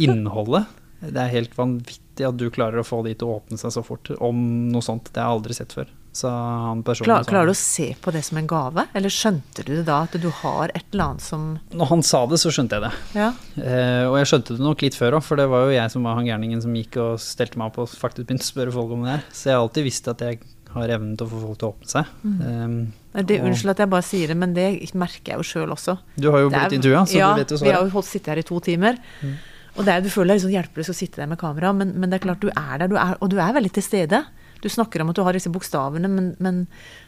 innholdet. 0.02 0.66
Det 1.02 1.18
er 1.18 1.34
helt 1.34 1.54
vanvittig 1.58 2.26
at 2.28 2.38
du 2.38 2.48
klarer 2.54 2.82
å 2.82 2.86
få 2.86 3.02
de 3.06 3.14
til 3.18 3.30
å 3.30 3.38
åpne 3.40 3.58
seg 3.62 3.74
så 3.74 3.84
fort 3.86 4.12
om 4.20 4.42
noe 4.74 4.86
sånt. 4.86 5.10
Det 5.14 5.22
har 5.22 5.30
jeg 5.30 5.38
aldri 5.40 5.58
sett 5.58 5.76
før. 5.78 5.90
Så 6.12 6.28
han 6.28 6.82
personen 6.84 7.08
Klar, 7.08 7.24
klarer 7.28 7.48
du 7.48 7.54
å 7.54 7.58
se 7.58 7.94
på 8.02 8.12
det 8.12 8.22
som 8.28 8.40
en 8.42 8.48
gave, 8.50 8.84
eller 8.98 9.14
skjønte 9.14 9.64
du 9.64 9.72
det 9.78 9.86
da 9.88 10.02
at 10.04 10.16
du 10.20 10.28
har 10.42 10.74
et 10.76 10.84
eller 10.92 11.06
annet 11.14 11.24
som 11.24 11.46
Når 11.72 11.92
han 11.94 12.04
sa 12.04 12.26
det, 12.28 12.42
så 12.42 12.52
skjønte 12.52 12.78
jeg 12.78 12.84
det. 12.84 12.92
Ja. 13.16 13.30
Eh, 13.56 14.04
og 14.10 14.18
jeg 14.20 14.32
skjønte 14.34 14.58
det 14.58 14.66
nok 14.66 14.84
litt 14.84 14.98
før 14.98 15.20
òg, 15.20 15.24
for 15.24 15.40
det 15.40 15.48
var 15.52 15.68
jo 15.68 15.76
jeg 15.78 15.94
som 15.94 16.08
var 16.08 16.20
han 16.20 16.28
gærningen 16.28 16.64
som 16.64 16.76
gikk 16.76 17.00
og 17.00 17.22
stelte 17.24 17.62
meg 17.62 17.72
opp 17.72 17.86
og 17.86 17.94
faktisk 17.94 18.28
begynte 18.28 18.48
å 18.48 18.52
spørre 18.52 18.76
folk 18.76 18.98
om 18.98 19.06
det 19.08 19.14
her. 19.16 19.24
Så 19.32 19.52
jeg 19.52 19.56
har 19.56 19.64
alltid 19.64 19.88
visst 19.88 20.12
at 20.12 20.26
jeg 20.28 20.42
har 20.72 20.92
evnen 20.98 21.16
til 21.20 21.28
å 21.28 21.32
få 21.32 21.40
folk 21.46 21.62
til 21.62 21.68
å 21.68 21.72
åpne 21.72 21.92
seg. 21.94 22.12
Mm. 22.24 22.82
Nei, 23.12 23.24
det, 23.28 23.40
unnskyld 23.44 23.74
at 23.74 23.84
jeg 23.84 23.92
bare 23.92 24.08
sier 24.08 24.32
det, 24.32 24.38
men 24.40 24.54
det 24.56 24.68
merker 25.00 25.34
jeg 25.34 25.40
jo 25.42 25.48
sjøl 25.48 25.74
også. 25.76 25.98
Du 26.16 26.30
har 26.32 26.44
jo 26.44 26.52
blitt 26.52 26.76
intervjua, 26.78 27.06
så 27.08 27.18
ja, 27.18 27.32
du 27.36 27.42
vet 27.44 27.56
jo 27.56 27.60
vi 27.64 27.72
har 27.72 27.84
jo 27.84 27.96
holdt 27.96 28.08
sitte 28.08 28.32
her 28.32 28.40
i 28.40 28.46
to 28.48 28.60
timer. 28.64 29.00
Mm. 29.20 29.34
Og 29.80 29.88
det 29.88 29.94
er, 29.94 30.04
du 30.04 30.12
føler 30.12 30.36
deg 30.36 30.44
sånn 30.44 30.54
hjelpeløs 30.56 30.92
å 30.92 30.96
sitte 30.96 31.22
der 31.22 31.32
med 31.32 31.40
kamera, 31.40 31.72
men, 31.76 31.94
men 32.00 32.12
det 32.12 32.20
er 32.20 32.26
klart 32.26 32.44
du 32.44 32.50
er 32.52 32.74
der, 32.82 32.92
du 32.92 32.98
er, 33.00 33.16
og 33.20 33.32
du 33.32 33.38
er 33.40 33.56
veldig 33.56 33.72
til 33.78 33.86
stede. 33.86 34.24
Du 34.62 34.70
snakker 34.70 35.02
om 35.02 35.12
at 35.12 35.18
du 35.18 35.24
har 35.26 35.36
disse 35.36 35.52
bokstavene, 35.52 36.10
men, 36.12 36.32
men 36.40 36.62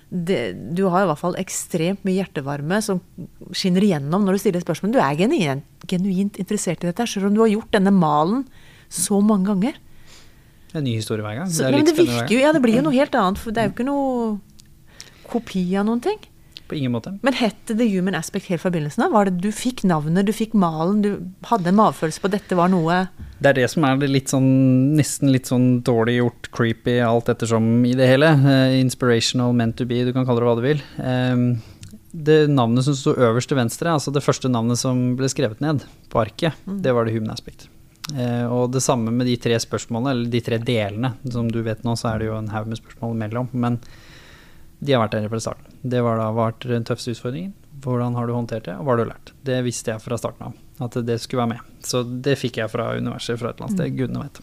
det, 0.10 0.39
du 0.77 0.83
har 0.93 1.05
i 1.05 1.10
hvert 1.10 1.22
fall 1.22 1.38
ekstremt 1.41 2.03
mye 2.05 2.19
hjertevarme 2.19 2.79
som 2.86 3.01
skinner 3.53 3.86
igjennom 3.86 4.25
når 4.25 4.38
du 4.38 4.43
stiller 4.43 4.65
spørsmål. 4.65 4.93
Du 4.95 5.01
er 5.01 5.17
genuint, 5.17 5.65
genuint 5.89 6.38
interessert 6.41 6.83
i 6.83 6.89
dette, 6.89 7.07
selv 7.10 7.29
om 7.29 7.38
du 7.38 7.43
har 7.45 7.53
gjort 7.53 7.74
denne 7.77 7.93
malen 7.93 8.45
så 8.93 9.22
mange 9.25 9.50
ganger. 9.50 9.79
Det 10.69 10.79
er 10.79 10.81
en 10.81 10.88
ny 10.89 10.98
historie 10.98 11.25
hver 11.25 11.39
gang. 11.39 11.50
Så, 11.53 11.69
det 11.69 11.77
men 11.77 11.86
det 11.86 11.98
virker 11.98 12.33
jo, 12.33 12.41
ja, 12.41 12.53
det 12.53 12.62
blir 12.65 12.79
jo 12.79 12.86
noe 12.88 12.98
helt 13.01 13.17
annet, 13.17 13.41
for 13.41 13.53
det 13.53 13.63
er 13.63 13.69
jo 13.69 13.75
ikke 13.75 13.89
noe 13.89 14.38
kopi 15.29 15.65
av 15.77 15.88
noen 15.89 16.01
ting. 16.03 16.22
På 16.73 16.77
ingen 16.79 16.95
måte. 16.95 17.11
Men 17.21 17.35
het 17.37 17.59
det 17.69 17.75
The 17.77 17.85
Human 17.85 18.15
Aspect 18.17 18.47
helt 18.49 18.63
fra 18.63 18.71
begynnelsen 18.73 19.03
av? 19.05 19.11
Var 19.13 19.29
det 19.29 19.43
du 19.43 19.51
fikk 19.53 19.83
navnet, 19.85 20.25
du 20.25 20.33
fikk 20.33 20.55
malen, 20.57 21.03
du 21.03 21.09
hadde 21.45 21.69
en 21.69 21.77
magefølelse 21.77 22.23
på 22.23 22.31
at 22.31 22.33
dette 22.39 22.57
var 22.57 22.71
noe 22.73 23.03
Det 23.37 23.51
er 23.51 23.59
det 23.59 23.67
som 23.69 23.85
er 23.85 23.99
det 24.01 24.09
litt 24.09 24.33
sånn, 24.33 24.47
nesten 24.97 25.29
litt 25.29 25.51
sånn 25.51 25.83
dårlig 25.85 26.15
gjort, 26.17 26.49
creepy, 26.55 26.95
alt 27.05 27.29
ettersom 27.29 27.85
i 27.85 27.93
det 27.99 28.07
hele. 28.09 28.31
Uh, 28.41 28.73
inspirational, 28.79 29.53
meant 29.53 29.77
to 29.77 29.85
be, 29.85 30.01
du 30.01 30.09
kan 30.15 30.25
kalle 30.25 30.41
det 30.41 30.49
hva 30.49 30.57
du 30.57 30.65
vil. 30.65 30.81
Um, 30.97 31.45
det 32.13 32.39
navnet 32.49 32.87
som 32.89 32.97
sto 32.97 33.13
øverst 33.13 33.53
til 33.53 33.61
venstre, 33.61 33.93
altså 33.93 34.13
det 34.13 34.25
første 34.25 34.49
navnet 34.49 34.81
som 34.81 35.11
ble 35.19 35.29
skrevet 35.29 35.61
ned 35.61 35.85
på 36.09 36.25
arket, 36.25 36.57
det 36.65 36.97
var 36.97 37.05
The 37.05 37.13
human 37.13 37.33
aspect. 37.33 37.67
Eh, 38.11 38.45
og 38.51 38.73
det 38.73 38.81
samme 38.83 39.13
med 39.15 39.29
de 39.29 39.37
tre 39.41 39.57
spørsmålene, 39.61 40.11
eller 40.11 40.33
de 40.33 40.41
tre 40.43 40.59
delene. 40.61 41.13
Som 41.29 41.51
du 41.51 41.61
vet 41.65 41.85
nå, 41.85 41.95
så 41.99 42.13
er 42.13 42.21
det 42.21 42.31
jo 42.31 42.39
en 42.39 42.51
haug 42.53 42.67
med 42.69 42.81
spørsmål 42.81 43.15
imellom. 43.15 43.53
Men 43.53 43.79
de 44.83 44.95
har 44.95 45.05
vært 45.05 45.17
der 45.17 45.29
fra 45.31 45.43
starten. 45.45 45.72
Det 45.83 45.99
var 46.03 46.19
da 46.19 46.29
vært 46.35 46.65
den 46.69 46.85
tøffeste 46.87 47.17
utfordringen? 47.17 47.51
Hvordan 47.83 48.15
har 48.15 48.29
du 48.29 48.33
håndtert 48.37 48.69
det, 48.69 48.77
og 48.79 48.87
hva 48.87 48.95
har 48.95 49.01
du 49.03 49.09
lært? 49.09 49.33
Det 49.43 49.59
visste 49.65 49.91
jeg 49.91 50.03
fra 50.03 50.17
starten 50.19 50.47
av, 50.47 50.55
at 50.85 50.95
det 51.03 51.19
skulle 51.19 51.43
være 51.43 51.57
med. 51.57 51.75
Så 51.83 52.03
det 52.03 52.37
fikk 52.39 52.61
jeg 52.61 52.71
fra 52.71 52.93
universet 52.95 53.39
fra 53.41 53.51
et 53.51 53.59
eller 53.59 53.67
annet 53.67 53.81
sted, 53.81 53.97
gudene 53.99 54.23
vet. 54.23 54.39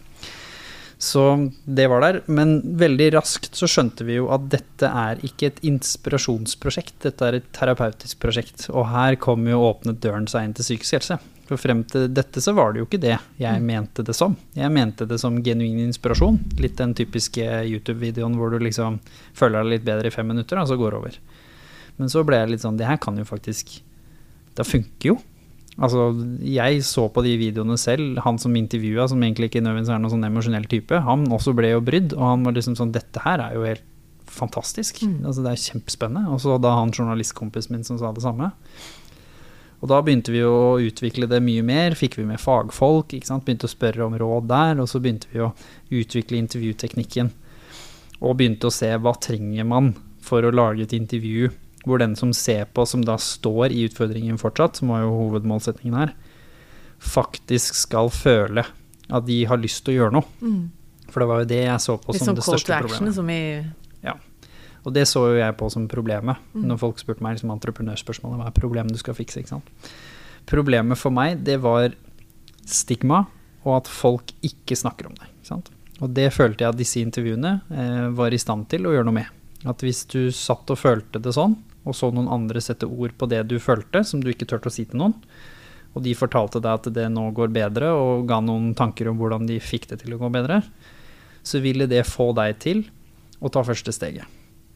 Så 1.01 1.23
det 1.65 1.87
var 1.89 2.05
der. 2.05 2.21
Men 2.29 2.59
veldig 2.77 3.07
raskt 3.15 3.57
så 3.57 3.65
skjønte 3.71 4.05
vi 4.05 4.19
jo 4.19 4.29
at 4.35 4.51
dette 4.53 4.85
er 4.85 5.23
ikke 5.25 5.49
et 5.49 5.63
inspirasjonsprosjekt, 5.65 6.99
dette 7.07 7.25
er 7.25 7.39
et 7.39 7.47
terapeutisk 7.57 8.21
prosjekt. 8.21 8.67
Og 8.69 8.85
her 8.93 9.17
kom 9.23 9.49
jo 9.49 9.63
åpnet 9.71 10.03
døren 10.05 10.29
seg 10.29 10.45
inn 10.45 10.57
til 10.59 10.69
psykisk 10.69 10.99
helse. 10.99 11.17
For 11.51 11.59
frem 11.59 11.81
til 11.91 12.07
dette 12.15 12.39
så 12.39 12.53
var 12.55 12.71
det 12.71 12.79
jo 12.79 12.87
ikke 12.87 13.01
det 13.03 13.17
jeg 13.41 13.63
mente 13.67 14.05
det 14.07 14.15
som. 14.15 14.37
Jeg 14.55 14.71
mente 14.71 15.07
det 15.11 15.17
som 15.19 15.41
genuin 15.43 15.81
inspirasjon. 15.83 16.39
Litt 16.63 16.77
den 16.79 16.95
typiske 16.95 17.43
YouTube-videoen 17.67 18.37
hvor 18.39 18.55
du 18.55 18.61
liksom 18.63 19.01
føler 19.35 19.65
deg 19.65 19.73
litt 19.73 19.89
bedre 19.89 20.13
i 20.13 20.15
fem 20.15 20.31
minutter, 20.31 20.61
og 20.63 20.71
så 20.71 20.79
går 20.79 20.95
det 20.95 21.01
over. 21.01 21.19
Men 21.99 22.13
så 22.13 22.23
ble 22.25 22.39
jeg 22.39 22.53
litt 22.53 22.63
sånn 22.63 22.79
Det 22.79 22.87
her 22.89 22.97
kan 23.03 23.19
jo 23.19 23.27
faktisk 23.29 23.75
Det 24.57 24.65
funker 24.65 25.11
jo. 25.11 25.17
Altså, 25.81 26.07
jeg 26.45 26.85
så 26.87 27.09
på 27.11 27.23
de 27.25 27.35
videoene 27.41 27.77
selv. 27.81 28.21
Han 28.25 28.39
som 28.39 28.55
intervjua, 28.59 29.09
som 29.11 29.23
egentlig 29.23 29.49
ikke 29.51 29.63
nødvendigvis 29.65 29.95
er 29.95 30.03
noen 30.03 30.13
sånn 30.13 30.27
emosjonell 30.29 30.67
type, 30.71 30.99
han 31.07 31.25
også 31.33 31.55
ble 31.57 31.71
jo 31.73 31.83
brydd. 31.83 32.15
Og 32.19 32.25
han 32.27 32.47
var 32.47 32.55
liksom 32.55 32.77
sånn 32.79 32.95
Dette 32.95 33.23
her 33.25 33.43
er 33.43 33.57
jo 33.57 33.67
helt 33.67 33.87
fantastisk. 34.31 35.03
Mm. 35.03 35.25
Altså, 35.27 35.43
det 35.43 35.55
er 35.55 35.65
kjempespennende. 35.67 36.31
Og 36.31 36.43
så 36.45 36.59
da 36.63 36.77
han 36.79 36.95
journalistkompisen 36.95 37.75
min 37.75 37.87
som 37.87 37.99
sa 37.99 38.13
det 38.15 38.23
samme. 38.23 38.53
Og 39.81 39.89
da 39.89 40.01
begynte 40.05 40.33
vi 40.33 40.43
å 40.45 40.77
utvikle 40.83 41.29
det 41.31 41.41
mye 41.45 41.65
mer. 41.65 41.97
Fikk 41.97 42.19
vi 42.19 42.27
med 42.29 42.41
fagfolk, 42.41 43.15
begynte 43.17 43.69
å 43.69 43.73
spørre 43.73 44.05
om 44.05 44.17
råd 44.21 44.51
der. 44.51 44.83
Og 44.83 44.91
så 44.93 45.01
begynte 45.01 45.31
vi 45.33 45.41
å 45.45 45.53
utvikle 45.89 46.41
intervjuteknikken. 46.41 47.33
Og 48.21 48.37
begynte 48.37 48.69
å 48.69 48.75
se 48.75 48.93
hva 49.01 49.15
trenger 49.17 49.65
man 49.69 49.95
for 50.25 50.45
å 50.45 50.53
lage 50.53 50.85
et 50.85 50.97
intervju 50.97 51.49
hvor 51.89 51.97
den 51.97 52.13
som 52.13 52.35
ser 52.37 52.67
på, 52.77 52.85
som 52.85 53.01
da 53.07 53.17
står 53.17 53.73
i 53.73 53.87
utfordringen 53.89 54.37
fortsatt, 54.41 54.77
som 54.77 54.93
var 54.93 55.07
jo 55.07 55.15
hovedmålsetningen 55.17 55.97
her, 55.97 56.13
faktisk 57.01 57.79
skal 57.79 58.11
føle 58.13 58.67
at 59.11 59.25
de 59.27 59.39
har 59.49 59.61
lyst 59.63 59.87
til 59.87 59.95
å 59.95 59.99
gjøre 60.03 60.17
noe. 60.19 60.29
Mm. 60.45 61.07
For 61.11 61.23
det 61.23 61.29
var 61.31 61.41
jo 61.43 61.49
det 61.51 61.63
jeg 61.65 61.83
så 61.83 61.97
på 61.99 62.15
Litt 62.15 62.23
som 62.23 62.31
sånn 62.31 62.39
det 62.39 62.45
call 62.45 62.53
to 62.53 62.61
største 62.61 62.77
action 62.77 62.91
problemet. 62.93 63.17
som 63.17 63.31
i 63.33 63.41
Og 64.87 64.95
det 64.97 65.05
så 65.09 65.27
jo 65.29 65.37
jeg 65.39 65.57
på 65.61 65.71
som 65.71 65.89
problemet, 65.89 66.37
Mm. 66.55 66.67
når 66.71 66.79
folk 66.79 66.99
spurte 66.99 67.21
meg 67.23 67.37
liksom 67.37 67.51
entreprenørspørsmålet, 67.53 68.39
hva 68.41 68.47
er 68.47 68.57
problemet 68.61 68.93
du 68.93 68.99
skal 68.99 69.15
fikse, 69.15 69.41
ikke 69.43 69.49
sant. 69.57 69.69
Problemet 70.47 70.97
for 70.99 71.11
meg, 71.11 71.45
det 71.45 71.61
var 71.61 71.93
stigma, 72.67 73.27
og 73.65 73.77
at 73.83 73.91
folk 73.93 74.33
ikke 74.43 74.77
snakker 74.79 75.07
om 75.11 75.15
det, 75.19 75.29
ikke 75.29 75.51
sant. 75.53 75.71
Og 76.01 76.15
det 76.17 76.31
følte 76.33 76.65
jeg 76.65 76.73
at 76.73 76.79
disse 76.81 77.01
intervjuene 77.03 77.61
eh, 77.71 78.09
var 78.17 78.33
i 78.33 78.39
stand 78.41 78.69
til 78.73 78.87
å 78.89 78.95
gjøre 78.95 79.05
noe 79.05 79.19
med. 79.21 79.27
At 79.69 79.83
hvis 79.85 80.07
du 80.09 80.31
satt 80.33 80.71
og 80.73 80.79
følte 80.81 81.21
det 81.21 81.35
sånn, 81.37 81.59
og 81.85 81.95
så 81.97 82.09
noen 82.13 82.29
andre 82.33 82.61
sette 82.61 82.89
ord 82.89 83.13
på 83.19 83.29
det 83.29 83.43
du 83.49 83.59
følte, 83.61 84.03
som 84.05 84.21
du 84.23 84.31
ikke 84.33 84.49
turte 84.49 84.69
å 84.69 84.73
si 84.73 84.87
til 84.89 85.01
noen, 85.01 85.15
og 85.95 86.05
de 86.05 86.15
fortalte 86.15 86.61
deg 86.63 86.73
at 86.73 86.89
det 86.95 87.09
nå 87.13 87.27
går 87.37 87.51
bedre, 87.53 87.91
og 87.93 88.27
ga 88.31 88.41
noen 88.41 88.73
tanker 88.79 89.11
om 89.11 89.19
hvordan 89.19 89.47
de 89.49 89.59
fikk 89.61 89.89
det 89.91 90.01
til 90.05 90.15
å 90.15 90.21
gå 90.21 90.31
bedre, 90.33 90.63
så 91.43 91.61
ville 91.61 91.89
det 91.91 92.07
få 92.07 92.31
deg 92.37 92.59
til 92.63 92.85
å 93.41 93.51
ta 93.53 93.63
første 93.67 93.93
steget. 93.93 94.25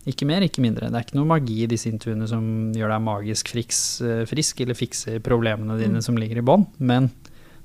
Ikke 0.06 0.26
mer, 0.28 0.44
ikke 0.44 0.60
mindre. 0.60 0.90
Det 0.92 0.98
er 0.98 1.06
ikke 1.06 1.16
noe 1.16 1.30
magi 1.30 1.62
i 1.64 1.68
disse 1.70 1.88
intervjuene 1.88 2.26
som 2.28 2.44
gjør 2.76 2.92
deg 2.92 3.04
magisk 3.06 3.48
friks, 3.54 3.78
eh, 4.04 4.24
frisk, 4.28 4.60
eller 4.60 4.76
fikser 4.76 5.22
problemene 5.24 5.78
dine 5.80 5.96
Mm. 6.00 6.02
som 6.02 6.16
ligger 6.20 6.38
i 6.38 6.44
bånn, 6.44 6.66
men 6.78 7.10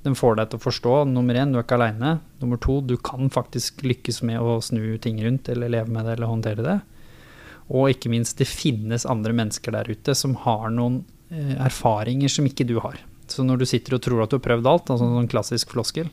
den 0.04 0.16
får 0.16 0.38
deg 0.38 0.50
til 0.50 0.60
å 0.60 0.64
forstå 0.64 0.94
nummer 1.12 1.36
én, 1.36 1.52
du 1.52 1.60
er 1.60 1.64
ikke 1.64 1.76
aleine. 1.76 2.20
Nummer 2.42 2.58
to, 2.58 2.80
du 2.80 2.96
kan 2.96 3.30
faktisk 3.30 3.82
lykkes 3.84 4.22
med 4.24 4.40
å 4.40 4.62
snu 4.64 4.98
ting 5.02 5.20
rundt, 5.20 5.50
eller 5.50 5.68
leve 5.68 5.90
med 5.90 6.06
det, 6.06 6.14
eller 6.18 6.28
håndtere 6.32 6.64
det. 6.64 6.82
Og 7.70 7.90
ikke 7.92 8.10
minst, 8.10 8.38
det 8.38 8.48
finnes 8.48 9.06
andre 9.06 9.34
mennesker 9.34 9.72
der 9.72 9.84
ute 9.92 10.16
som 10.16 10.34
har 10.36 10.70
noen 10.70 11.04
eh, 11.32 11.56
erfaringer 11.60 12.30
som 12.30 12.46
ikke 12.46 12.66
du 12.66 12.80
har. 12.80 12.96
Så 13.28 13.44
når 13.46 13.60
du 13.60 13.66
sitter 13.66 13.94
og 13.96 14.02
tror 14.02 14.24
at 14.24 14.32
du 14.32 14.38
har 14.40 14.48
prøvd 14.48 14.66
alt, 14.66 14.88
altså 14.90 15.06
en 15.06 15.20
sånn 15.20 15.30
klassisk 15.30 15.70
floskel, 15.76 16.10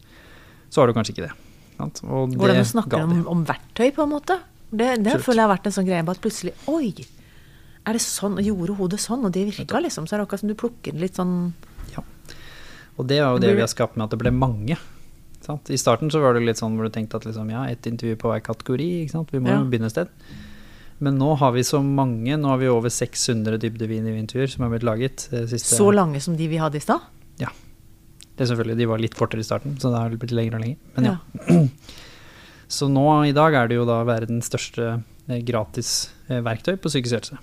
så 0.69 0.83
har 0.83 0.89
du 0.89 0.93
kanskje 0.93 1.15
ikke 1.15 1.29
det. 1.29 1.33
Og 1.79 2.31
det 2.31 2.37
Hvordan 2.37 2.57
du 2.59 2.65
snakker 2.65 3.03
om, 3.05 3.27
om 3.29 3.45
verktøy, 3.47 3.95
på 3.95 4.03
en 4.03 4.11
måte. 4.11 4.41
Det, 4.71 4.89
det 5.05 5.21
føler 5.23 5.43
jeg 5.43 5.47
har 5.47 5.53
vært 5.55 5.69
en 5.69 5.75
sånn 5.77 5.87
greie 5.87 6.03
at 6.03 6.21
plutselig 6.25 6.53
Oi! 6.73 6.91
Er 7.87 7.95
det 7.95 8.03
sånn? 8.03 8.35
Og 8.41 8.43
gjorde 8.43 8.75
hodet 8.81 8.99
sånn? 8.99 9.23
Og 9.25 9.31
det 9.33 9.45
virka, 9.47 9.79
liksom. 9.79 10.09
Så 10.09 10.17
er 10.17 10.19
det 10.19 10.27
akkurat 10.27 10.43
som 10.43 10.51
du 10.51 10.57
plukker 10.59 10.97
litt 10.99 11.15
sånn 11.19 11.53
Ja. 11.95 12.03
Og 12.99 13.07
det 13.07 13.21
er 13.21 13.29
jo 13.31 13.39
Det 13.39 13.55
vi 13.55 13.63
har 13.63 13.71
skapt 13.71 13.97
med 13.97 14.09
at 14.09 14.17
det 14.17 14.19
ble 14.19 14.33
mange. 14.35 14.79
Sant? 15.45 15.71
I 15.71 15.79
starten 15.79 16.11
så 16.11 16.21
var 16.21 16.35
det 16.35 16.43
litt 16.43 16.59
sånn 16.59 16.75
hvor 16.75 16.89
du 16.89 16.91
tenkte 16.91 17.21
at 17.21 17.29
liksom, 17.29 17.51
ja, 17.53 17.63
ett 17.71 17.87
intervju 17.87 18.17
på 18.19 18.33
hver 18.33 18.43
kategori, 18.43 18.89
ikke 19.05 19.15
sant? 19.15 19.31
vi 19.31 19.39
må 19.39 19.49
Ja. 19.53 19.61
jo 19.63 19.71
begynne 19.71 19.87
et 19.87 19.95
sted. 19.95 20.09
Men 20.99 21.19
nå 21.19 21.37
har 21.39 21.53
vi 21.53 21.61
så 21.63 21.79
mange, 21.85 22.35
nå 22.41 22.49
har 22.49 22.59
vi 22.59 22.67
over 22.73 22.89
600 22.89 23.59
dybdeintervjuer 23.61 24.49
som 24.51 24.65
har 24.65 24.71
blitt 24.73 24.83
laget. 24.83 25.29
eh, 25.33 25.47
Siste, 25.47 25.77
så 25.77 25.93
lange 25.95 26.21
som 26.21 26.37
de 26.37 26.49
vi 26.49 26.57
hadde 26.57 26.77
i 26.77 26.81
stad. 26.81 27.01
Det 28.37 28.45
er 28.45 28.51
selvfølgelig, 28.55 28.77
De 28.77 28.87
var 28.91 29.01
litt 29.01 29.15
kortere 29.17 29.41
i 29.41 29.47
starten, 29.49 29.79
så 29.81 29.89
det 29.93 29.99
har 30.03 30.11
blitt 30.21 30.35
lengre 30.37 30.59
og 30.59 30.65
lenger. 30.67 30.77
Men 30.97 31.05
ja. 31.09 31.15
Ja. 31.49 31.57
Så 32.69 32.89
nå 32.91 33.05
i 33.29 33.33
dag 33.37 33.55
er 33.55 33.69
det 33.71 33.77
jo 33.79 33.85
da 33.87 34.01
verdens 34.09 34.49
største 34.51 35.03
eh, 35.29 35.43
gratis 35.47 36.11
eh, 36.29 36.41
verktøy 36.43 36.77
på 36.83 36.91
psykisk 36.91 37.15
helse. 37.21 37.39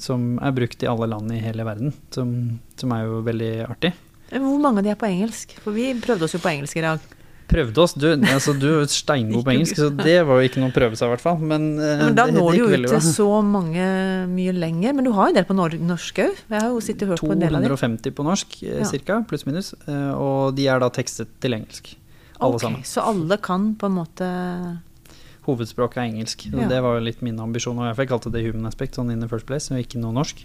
Som 0.00 0.38
er 0.42 0.50
brukt 0.56 0.82
i 0.82 0.88
alle 0.90 1.06
land 1.06 1.30
i 1.32 1.38
hele 1.38 1.62
verden, 1.66 1.92
som, 2.10 2.58
som 2.76 2.92
er 2.96 3.04
jo 3.06 3.20
veldig 3.22 3.52
artig. 3.70 3.92
Hvor 4.34 4.58
mange 4.58 4.80
av 4.82 4.84
de 4.88 4.90
er 4.90 4.98
på 4.98 5.06
engelsk? 5.06 5.52
For 5.62 5.70
vi 5.76 5.92
prøvde 6.02 6.26
oss 6.26 6.34
jo 6.34 6.40
på 6.42 6.50
engelsk 6.50 6.80
i 6.80 6.82
dag. 6.82 6.98
Prøvde 7.46 7.78
oss. 7.84 7.92
Du, 7.94 8.08
altså, 8.34 8.54
du 8.58 8.66
er 8.80 8.88
steingod 8.90 9.44
på 9.46 9.52
engelsk, 9.52 9.76
så 9.78 9.90
det 9.94 10.16
var 10.26 10.40
jo 10.40 10.48
ikke 10.48 10.58
noe 10.64 10.72
å 10.72 10.74
prøve 10.74 10.96
seg, 10.98 11.06
i 11.06 11.12
hvert 11.12 11.22
fall. 11.22 11.38
Men, 11.38 11.68
eh, 11.78 12.00
Men 12.08 12.16
da 12.18 12.24
det- 12.26 12.34
når 12.34 12.56
du 12.56 12.58
jo 12.64 12.68
ut 12.72 12.86
til 12.90 13.04
så 13.06 13.28
mange 13.46 13.84
mye 14.32 14.54
lenger. 14.58 14.96
Men 14.98 15.06
du 15.06 15.12
har 15.14 15.28
jo 15.28 15.34
en 15.36 15.38
del 15.38 15.46
på 15.46 15.54
norsk 15.60 16.18
òg. 16.26 16.40
Jeg 16.50 16.60
har 16.64 16.70
jo 16.72 16.80
sittet 16.82 17.06
og 17.06 17.14
hørt 17.14 17.22
på 17.28 17.30
en 17.36 17.44
del 17.44 17.54
av 17.54 17.62
dem. 17.62 17.70
250 17.76 18.16
på 18.18 18.26
norsk, 18.26 18.56
eh, 18.64 18.78
Ja. 18.80 18.88
cirka, 18.90 19.20
pluss 19.30 19.46
minus. 19.46 19.74
eh, 19.86 20.10
Og 20.18 20.56
de 20.56 20.66
er 20.66 20.80
da 20.82 20.88
tekstet 20.90 21.28
til 21.38 21.54
engelsk. 21.60 21.94
Alle 22.38 22.58
Ok, 22.58 22.64
sammen. 22.64 22.84
Så 22.86 23.04
alle 23.04 23.38
kan 23.42 23.72
på 23.78 23.90
en 23.90 23.96
måte 24.00 24.28
Hovedspråket 25.44 26.00
er 26.00 26.08
engelsk. 26.08 26.46
Ja. 26.48 26.68
Det 26.70 26.80
var 26.80 26.96
jo 26.96 27.04
litt 27.04 27.20
min 27.24 27.38
ambisjon. 27.40 27.76
Og 27.76 27.90
jeg 27.90 28.08
kalte 28.08 28.32
det 28.32 28.46
human 28.46 28.64
aspect 28.70 28.96
sånn 28.96 29.12
in 29.12 29.20
the 29.20 29.28
first 29.28 29.44
place, 29.46 29.68
og 29.68 29.82
ikke 29.82 30.00
noe 30.00 30.14
norsk. 30.16 30.40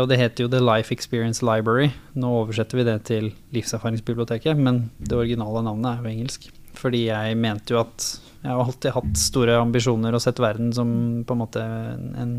Og 0.00 0.08
det 0.08 0.16
heter 0.16 0.46
jo 0.46 0.48
The 0.48 0.62
Life 0.64 0.94
Experience 0.94 1.44
Library. 1.44 1.90
Nå 2.16 2.30
oversetter 2.38 2.80
vi 2.80 2.86
det 2.88 2.96
til 3.10 3.28
Livserfaringsbiblioteket, 3.52 4.56
men 4.56 4.86
det 4.96 5.18
originale 5.18 5.60
navnet 5.66 5.90
er 5.90 6.00
jo 6.00 6.12
engelsk. 6.14 6.46
Fordi 6.78 7.02
jeg 7.10 7.36
mente 7.36 7.74
jo 7.74 7.82
at 7.82 8.06
jeg 8.42 8.48
har 8.48 8.62
alltid 8.64 8.96
hatt 8.96 9.20
store 9.20 9.58
ambisjoner 9.60 10.16
og 10.16 10.24
sett 10.24 10.40
verden 10.40 10.72
som 10.74 10.88
på 11.28 11.36
en 11.36 11.42
måte 11.42 11.60
en, 11.62 12.08
en 12.18 12.32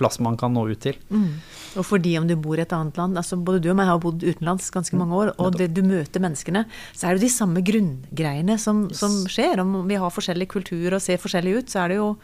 plass 0.00 0.18
man 0.24 0.38
kan 0.40 0.54
nå 0.56 0.64
ut 0.72 0.80
til. 0.88 0.98
mm. 1.12 1.30
Og 1.78 1.84
fordi 1.86 2.16
om 2.18 2.24
du 2.26 2.32
bor 2.34 2.58
i 2.58 2.64
et 2.64 2.72
annet 2.74 2.96
land 2.98 3.14
altså 3.20 3.36
Både 3.38 3.60
du 3.62 3.68
og 3.70 3.76
meg 3.78 3.86
har 3.86 4.00
bodd 4.02 4.24
utenlands 4.26 4.72
ganske 4.74 4.96
mange 4.98 5.14
år, 5.14 5.28
og 5.38 5.54
det, 5.54 5.68
du 5.76 5.84
møter 5.86 6.18
menneskene, 6.24 6.64
så 6.90 7.06
er 7.06 7.14
det 7.14 7.28
de 7.28 7.30
samme 7.30 7.62
grunngreiene 7.62 8.56
som, 8.58 8.88
Yes. 8.90 8.98
som 8.98 9.14
skjer. 9.30 9.60
Om 9.62 9.76
vi 9.86 9.98
har 10.02 10.10
forskjellig 10.10 10.48
kultur 10.50 10.96
og 10.96 11.02
ser 11.04 11.20
forskjellig 11.22 11.58
ut, 11.60 11.70
så 11.70 11.84
er 11.84 11.92
det 11.94 12.00
jo 12.00 12.16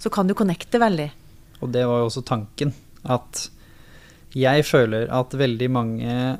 Så 0.00 0.08
kan 0.08 0.26
du 0.26 0.32
connecte 0.32 0.80
veldig. 0.80 1.10
Og 1.60 1.68
det 1.74 1.82
var 1.84 1.98
jo 2.00 2.06
også 2.08 2.22
tanken. 2.24 2.72
At 3.04 3.50
jeg 4.32 4.64
føler 4.64 5.10
at 5.12 5.34
veldig 5.36 5.68
mange 5.70 6.38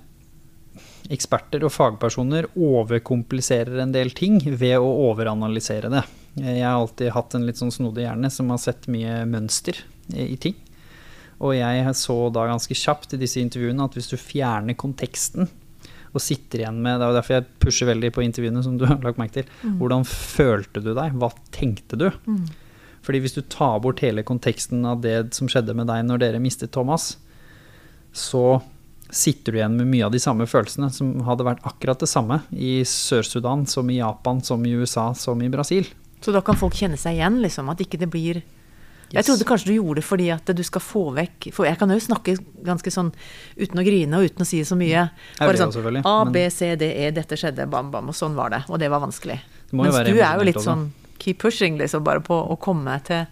eksperter 1.10 1.64
og 1.66 1.72
fagpersoner 1.74 2.46
overkompliserer 2.56 3.82
en 3.82 3.92
del 3.92 4.12
ting 4.16 4.38
ved 4.44 4.78
å 4.78 4.90
overanalysere 5.10 5.90
det. 5.92 6.04
Jeg 6.38 6.62
har 6.62 6.78
alltid 6.78 7.10
hatt 7.12 7.34
en 7.34 7.44
litt 7.48 7.58
sånn 7.60 7.72
snodig 7.74 8.04
hjerne 8.06 8.30
som 8.32 8.48
har 8.54 8.60
sett 8.62 8.86
mye 8.88 9.24
mønster 9.28 9.80
i 10.14 10.36
ting. 10.40 10.56
Og 11.40 11.54
jeg 11.56 11.94
så 11.96 12.16
da 12.34 12.48
ganske 12.50 12.76
kjapt 12.76 13.16
i 13.16 13.20
disse 13.20 13.40
intervjuene 13.40 13.86
at 13.86 13.96
hvis 13.96 14.10
du 14.12 14.18
fjerner 14.20 14.76
konteksten 14.78 15.48
og 16.10 16.22
sitter 16.22 16.64
igjen 16.64 16.80
med 16.82 16.98
Det 16.98 17.06
er 17.06 17.16
derfor 17.16 17.36
jeg 17.36 17.46
pusher 17.62 17.86
veldig 17.86 18.10
på 18.14 18.24
intervjuene, 18.24 18.64
som 18.66 18.74
du 18.76 18.84
har 18.90 18.98
lagt 19.04 19.20
merke 19.20 19.40
til. 19.40 19.54
Mm. 19.62 19.78
Hvordan 19.80 20.04
følte 20.08 20.82
du 20.82 20.92
deg? 20.92 21.14
Hva 21.20 21.30
tenkte 21.54 21.98
du? 22.00 22.08
Mm. 22.26 22.44
Fordi 23.06 23.22
hvis 23.22 23.36
du 23.38 23.40
tar 23.48 23.78
bort 23.80 24.02
hele 24.04 24.26
konteksten 24.26 24.84
av 24.84 25.00
det 25.04 25.32
som 25.36 25.48
skjedde 25.48 25.74
med 25.78 25.88
deg 25.88 26.04
når 26.04 26.20
dere 26.20 26.42
mistet 26.42 26.74
Thomas, 26.74 27.14
så 28.12 28.60
sitter 29.10 29.52
du 29.52 29.58
igjen 29.58 29.78
med 29.78 29.88
mye 29.90 30.06
av 30.06 30.12
de 30.14 30.20
samme 30.22 30.46
følelsene 30.46 30.90
som 30.94 31.14
hadde 31.26 31.46
vært 31.46 31.64
akkurat 31.66 31.98
det 32.02 32.10
samme 32.10 32.42
i 32.54 32.80
Sør-Sudan 32.86 33.64
som 33.70 33.88
i 33.90 33.98
Japan, 33.98 34.42
som 34.44 34.62
i 34.66 34.74
USA, 34.76 35.10
som 35.18 35.40
i 35.42 35.50
Brasil. 35.50 35.88
Så 36.20 36.34
da 36.34 36.42
kan 36.44 36.58
folk 36.58 36.76
kjenne 36.76 36.98
seg 37.00 37.16
igjen, 37.16 37.40
liksom. 37.42 37.70
At 37.72 37.80
ikke 37.82 37.98
det 38.00 38.10
blir 38.12 38.42
Jeg 39.10 39.26
trodde 39.26 39.46
kanskje 39.48 39.72
du 39.72 39.74
gjorde 39.74 39.98
det 39.98 40.06
fordi 40.06 40.28
at 40.30 40.52
du 40.54 40.62
skal 40.66 40.82
få 40.84 41.00
vekk 41.16 41.48
For 41.56 41.66
jeg 41.66 41.78
kan 41.80 41.90
jo 41.90 41.96
snakke 41.98 42.36
ganske 42.66 42.92
sånn 42.94 43.08
uten 43.58 43.80
å 43.82 43.84
grine 43.86 44.20
og 44.20 44.28
uten 44.30 44.44
å 44.44 44.46
si 44.46 44.60
så 44.66 44.78
mye. 44.78 45.08
Bare 45.40 45.58
sånn 45.58 46.00
A, 46.06 46.14
B, 46.30 46.44
C, 46.54 46.74
D, 46.78 46.90
E, 47.06 47.10
dette 47.14 47.38
skjedde, 47.40 47.66
bam, 47.70 47.90
bam, 47.90 48.12
og 48.12 48.16
sånn 48.16 48.38
var 48.38 48.54
det. 48.54 48.62
Og 48.70 48.78
det 48.82 48.90
var 48.92 49.02
vanskelig. 49.02 49.40
Det 49.70 49.78
Mens 49.80 49.98
du 50.06 50.14
er 50.14 50.38
jo 50.38 50.46
litt 50.46 50.62
sånn 50.62 50.88
keep 51.20 51.42
pushing, 51.42 51.76
liksom, 51.80 52.04
bare 52.06 52.22
på 52.24 52.34
å 52.34 52.56
komme 52.60 52.96
til 53.06 53.26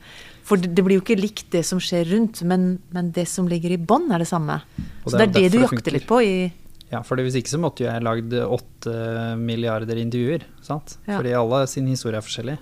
For 0.48 0.60
det 0.60 0.84
blir 0.84 0.98
jo 0.98 1.04
ikke 1.04 1.18
likt 1.18 1.50
det 1.52 1.64
som 1.68 1.80
skjer 1.82 2.08
rundt, 2.12 2.42
men, 2.48 2.78
men 2.94 3.12
det 3.16 3.26
som 3.28 3.48
ligger 3.50 3.74
i 3.74 3.80
bånn, 3.80 4.08
er 4.12 4.24
det 4.24 4.28
samme. 4.30 4.60
Og 5.04 5.12
Så 5.12 5.18
det 5.18 5.28
er 5.28 5.34
det 5.34 5.50
du 5.52 5.60
jakter 5.62 5.94
litt 5.94 6.08
på 6.08 6.22
i 6.24 6.32
Ja, 6.88 7.02
for 7.04 7.20
hvis 7.20 7.36
ikke 7.36 7.52
så 7.52 7.60
måtte 7.60 7.84
jeg 7.84 8.04
lagd 8.04 8.32
åtte 8.32 8.94
milliarder 9.36 10.00
intervjuer, 10.00 10.46
sant? 10.64 10.96
Ja. 11.04 11.18
Fordi 11.18 11.34
alle 11.36 11.66
sin 11.68 11.88
historie 11.90 12.16
er 12.16 12.24
forskjellig. 12.24 12.56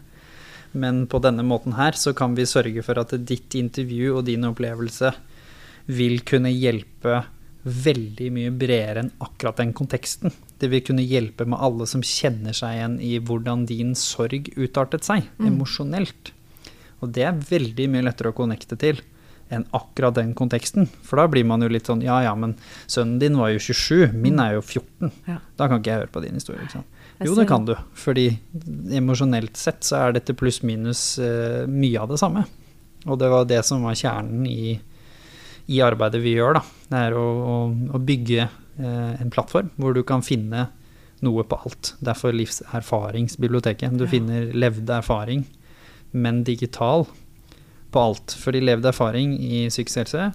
Men 0.77 1.05
på 1.09 1.21
denne 1.25 1.45
måten 1.47 1.75
her 1.79 1.97
så 1.97 2.13
kan 2.17 2.35
vi 2.37 2.45
sørge 2.49 2.83
for 2.85 3.01
at 3.01 3.15
ditt 3.27 3.55
intervju 3.57 4.19
og 4.19 4.27
din 4.29 4.45
opplevelse 4.49 5.15
vil 5.87 6.21
kunne 6.27 6.51
hjelpe 6.53 7.23
veldig 7.67 8.29
mye 8.31 8.53
bredere 8.55 9.03
enn 9.03 9.13
akkurat 9.25 9.59
den 9.59 9.73
konteksten. 9.75 10.31
Det 10.61 10.69
vil 10.71 10.85
kunne 10.87 11.03
hjelpe 11.07 11.47
med 11.49 11.59
alle 11.59 11.87
som 11.91 12.03
kjenner 12.07 12.55
seg 12.55 12.77
igjen 12.77 12.97
i 13.03 13.17
hvordan 13.19 13.65
din 13.67 13.95
sorg 13.99 14.53
utartet 14.57 15.03
seg, 15.07 15.25
Mm. 15.39 15.49
emosjonelt. 15.51 16.31
Og 17.03 17.13
det 17.13 17.25
er 17.27 17.33
veldig 17.51 17.89
mye 17.91 18.05
lettere 18.07 18.31
å 18.33 18.37
connecte 18.37 18.79
til 18.79 19.01
enn 19.51 19.65
akkurat 19.75 20.15
den 20.15 20.33
konteksten. 20.35 20.89
For 21.03 21.17
da 21.21 21.27
blir 21.31 21.45
man 21.47 21.61
jo 21.63 21.69
litt 21.69 21.87
sånn 21.87 22.03
Ja 22.03 22.21
ja, 22.23 22.35
men 22.35 22.57
sønnen 22.89 23.19
din 23.21 23.37
var 23.39 23.51
jo 23.51 23.59
27, 23.59 24.13
min 24.15 24.39
er 24.41 24.55
jo 24.55 24.63
14. 24.63 25.13
Ja. 25.27 25.39
Da 25.57 25.69
kan 25.69 25.81
ikke 25.81 25.91
jeg 25.93 26.01
høre 26.01 26.13
på 26.15 26.23
din 26.23 26.35
historie. 26.35 26.63
ikke 26.63 26.73
sant? 26.81 26.87
Jo, 27.25 27.35
det 27.35 27.47
kan 27.49 27.65
du. 27.65 27.75
Fordi 27.97 28.29
emosjonelt 28.93 29.57
sett 29.57 29.87
så 29.87 30.01
er 30.01 30.17
dette 30.17 30.37
pluss-minus 30.37 31.05
eh, 31.23 31.65
mye 31.71 32.03
av 32.03 32.13
det 32.13 32.21
samme. 32.21 32.45
Og 33.07 33.19
det 33.21 33.31
var 33.33 33.47
det 33.49 33.63
som 33.65 33.85
var 33.87 33.97
kjernen 33.97 34.45
i, 34.51 34.77
i 35.73 35.83
arbeidet 35.85 36.21
vi 36.25 36.37
gjør, 36.37 36.59
da. 36.59 36.65
Det 36.91 37.03
er 37.09 37.17
å, 37.17 37.25
å, 37.25 37.59
å 37.97 38.03
bygge 38.03 38.43
eh, 38.45 39.13
en 39.23 39.33
plattform 39.33 39.71
hvor 39.81 39.97
du 39.97 40.03
kan 40.07 40.25
finne 40.27 40.69
noe 41.25 41.45
på 41.49 41.61
alt. 41.65 41.95
Derfor 42.05 42.37
livserfaringsbiblioteket. 42.37 43.97
Du 43.97 44.05
finner 44.11 44.51
levd 44.53 44.91
erfaring, 44.93 45.47
men 46.13 46.45
digital 46.45 47.07
på 47.95 48.03
alt. 48.03 48.37
Fordi 48.37 48.61
levd 48.61 48.91
erfaring 48.93 49.39
i 49.41 49.67
psykisk 49.73 50.05
helse 50.05 50.33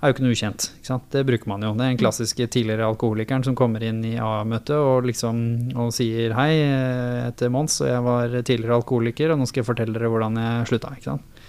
er 0.00 0.10
jo 0.10 0.14
ikke 0.14 0.24
noe 0.24 0.34
ukjent. 0.36 0.66
Ikke 0.78 0.90
sant? 0.90 1.06
Det 1.14 1.22
bruker 1.28 1.50
man 1.50 1.64
jo. 1.64 1.72
Det 1.76 1.84
er 1.84 1.92
den 1.94 2.00
klassiske 2.00 2.46
tidligere 2.52 2.88
alkoholikeren 2.90 3.44
som 3.46 3.56
kommer 3.58 3.84
inn 3.86 4.02
i 4.04 4.16
AA-møtet 4.20 4.76
og, 4.76 5.06
liksom, 5.08 5.38
og 5.80 5.92
sier 5.96 6.34
hei, 6.36 6.50
jeg 6.58 7.22
heter 7.28 7.52
Mons 7.54 7.78
og 7.80 7.88
jeg 7.88 8.04
var 8.04 8.34
tidligere 8.40 8.80
alkoholiker, 8.80 9.32
og 9.32 9.40
nå 9.40 9.48
skal 9.48 9.62
jeg 9.62 9.70
fortelle 9.70 9.96
dere 9.96 10.10
hvordan 10.12 10.40
jeg 10.42 10.68
slutta. 10.72 10.92
Ikke 10.98 11.12
sant? 11.12 11.42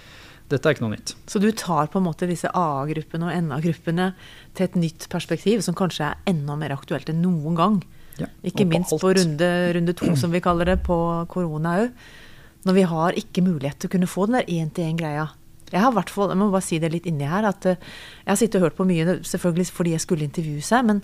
Dette 0.46 0.68
er 0.68 0.76
ikke 0.76 0.84
noe 0.84 0.94
nytt. 0.94 1.16
Så 1.26 1.40
du 1.42 1.48
tar 1.58 1.88
på 1.90 1.98
en 1.98 2.06
måte 2.06 2.28
disse 2.30 2.50
AA-gruppene 2.54 3.26
og 3.26 3.46
NA-gruppene 3.48 4.12
til 4.54 4.68
et 4.68 4.76
nytt 4.78 5.08
perspektiv, 5.10 5.64
som 5.66 5.74
kanskje 5.76 6.12
er 6.12 6.20
enda 6.30 6.54
mer 6.58 6.76
aktuelt 6.76 7.10
enn 7.10 7.24
noen 7.24 7.58
gang. 7.58 7.80
Ja, 8.20 8.30
Ikke 8.46 8.64
på 8.64 8.70
minst 8.70 8.94
på 9.02 9.10
runde, 9.18 9.48
runde 9.76 9.94
to, 9.98 10.12
som 10.16 10.32
vi 10.32 10.40
kaller 10.44 10.70
det, 10.70 10.78
på 10.86 10.96
korona 11.32 11.74
òg. 11.82 12.06
Når 12.66 12.78
vi 12.78 12.84
har 12.88 13.18
ikke 13.18 13.44
mulighet 13.46 13.82
til 13.82 13.90
å 13.90 13.94
kunne 13.96 14.10
få 14.10 14.28
den 14.30 14.38
der 14.38 14.48
én-til-én-greia. 14.50 15.26
Jeg 15.72 15.82
har 15.82 15.94
hvert 15.96 16.12
fall, 16.12 16.30
jeg 16.30 16.40
må 16.40 16.50
bare 16.52 16.64
si 16.64 16.78
det 16.82 16.92
litt 16.92 17.08
inni 17.10 17.26
her, 17.28 17.46
at 17.48 17.66
eh, 17.66 17.80
jeg 18.24 18.30
har 18.30 18.38
sittet 18.40 18.60
og 18.60 18.68
hørt 18.68 18.78
på 18.78 18.86
mye, 18.88 19.18
selvfølgelig 19.26 19.68
fordi 19.74 19.94
jeg 19.96 20.04
skulle 20.04 20.26
intervjue 20.28 20.64
seg, 20.64 20.86
men 20.86 21.02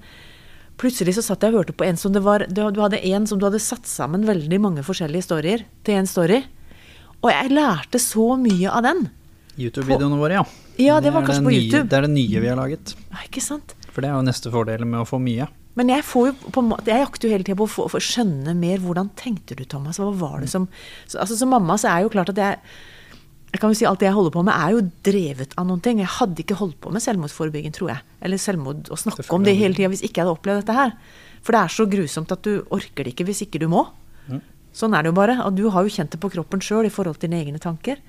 plutselig 0.80 1.16
så 1.18 1.24
satt 1.26 1.44
jeg 1.44 1.54
og 1.54 1.62
hørte 1.62 1.76
på 1.76 1.86
en 1.86 1.98
som 2.00 2.14
det 2.14 2.22
var 2.24 2.46
Du 2.48 2.62
hadde 2.80 3.02
en 3.12 3.26
som 3.28 3.38
du 3.38 3.46
hadde 3.46 3.60
satt 3.62 3.88
sammen 3.90 4.26
veldig 4.26 4.60
mange 4.62 4.84
forskjellige 4.86 5.26
storyer 5.28 5.66
til 5.86 6.00
én 6.00 6.08
story. 6.08 6.42
Og 7.22 7.30
jeg 7.30 7.52
lærte 7.54 8.00
så 8.02 8.32
mye 8.40 8.70
av 8.72 8.86
den. 8.86 9.04
YouTube-videoene 9.60 10.18
våre, 10.18 10.40
ja. 10.40 10.44
Ja, 10.80 11.00
det 11.04 11.12
var 11.12 11.22
er 11.22 11.28
kanskje 11.28 11.44
på 11.44 11.52
nye, 11.52 11.64
YouTube. 11.66 11.88
Det 11.90 11.98
er 11.98 12.06
det 12.06 12.14
nye 12.14 12.42
vi 12.42 12.48
har 12.50 12.58
laget. 12.58 12.94
Ja, 13.12 13.24
ikke 13.26 13.42
sant? 13.44 13.74
For 13.92 14.02
det 14.02 14.10
er 14.10 14.16
jo 14.16 14.24
neste 14.26 14.52
fordel 14.52 14.86
med 14.88 15.02
å 15.02 15.08
få 15.08 15.20
mye. 15.22 15.50
Men 15.78 15.88
jeg 15.88 16.04
får 16.04 16.26
jo 16.28 16.52
på 16.52 16.64
jeg 16.84 17.00
jakter 17.00 17.28
jo 17.28 17.32
hele 17.32 17.46
tida 17.46 17.58
på 17.60 17.66
å 17.68 17.72
få, 17.74 17.86
få 17.92 18.00
skjønne 18.02 18.54
mer. 18.56 18.80
Hvordan 18.82 19.12
tenkte 19.16 19.56
du, 19.56 19.64
Thomas? 19.68 20.00
Hva 20.00 20.10
var 20.16 20.42
det 20.42 20.50
som 20.52 20.66
så, 21.06 21.22
altså, 21.22 21.36
Som 21.38 21.52
mamma 21.54 21.78
så 21.80 21.92
er 21.92 22.04
jo 22.04 22.12
klart 22.12 22.32
at 22.32 22.40
jeg 22.40 22.58
jeg 23.52 23.60
kan 23.60 23.72
jo 23.72 23.76
si 23.76 23.84
Alt 23.88 24.00
det 24.00 24.08
jeg 24.08 24.16
holder 24.16 24.32
på 24.32 24.42
med, 24.46 24.54
er 24.56 24.72
jo 24.72 24.84
drevet 25.04 25.52
av 25.60 25.66
noen 25.68 25.82
ting. 25.84 25.98
Jeg 26.00 26.08
hadde 26.08 26.40
ikke 26.40 26.56
holdt 26.56 26.78
på 26.80 26.92
med 26.92 27.04
selvmordsforebygging, 27.04 27.74
tror 27.76 27.92
jeg. 27.92 28.04
Eller 28.24 28.40
selvmord 28.40 28.88
å 28.88 28.96
snakke 28.96 29.26
om 29.36 29.44
det 29.44 29.58
hele 29.58 29.76
tida 29.76 29.90
hvis 29.92 30.04
ikke 30.06 30.22
jeg 30.22 30.24
hadde 30.24 30.38
opplevd 30.38 30.62
dette 30.62 30.76
her. 30.78 30.94
For 31.44 31.52
det 31.52 31.60
er 31.60 31.74
så 31.74 31.86
grusomt 31.90 32.32
at 32.32 32.46
du 32.46 32.62
orker 32.72 33.04
det 33.04 33.12
ikke 33.12 33.26
hvis 33.28 33.44
ikke 33.44 33.60
du 33.60 33.68
må. 33.68 33.84
Sånn 34.72 34.96
er 34.96 35.04
det 35.04 35.12
jo 35.12 35.18
bare. 35.18 35.36
Og 35.44 35.52
du 35.58 35.66
har 35.68 35.84
jo 35.84 35.92
kjent 35.92 36.14
det 36.14 36.20
på 36.22 36.30
kroppen 36.32 36.64
sjøl 36.64 36.88
i 36.88 36.92
forhold 36.92 37.20
til 37.20 37.28
dine 37.28 37.42
egne 37.44 37.60
tanker. 37.60 38.00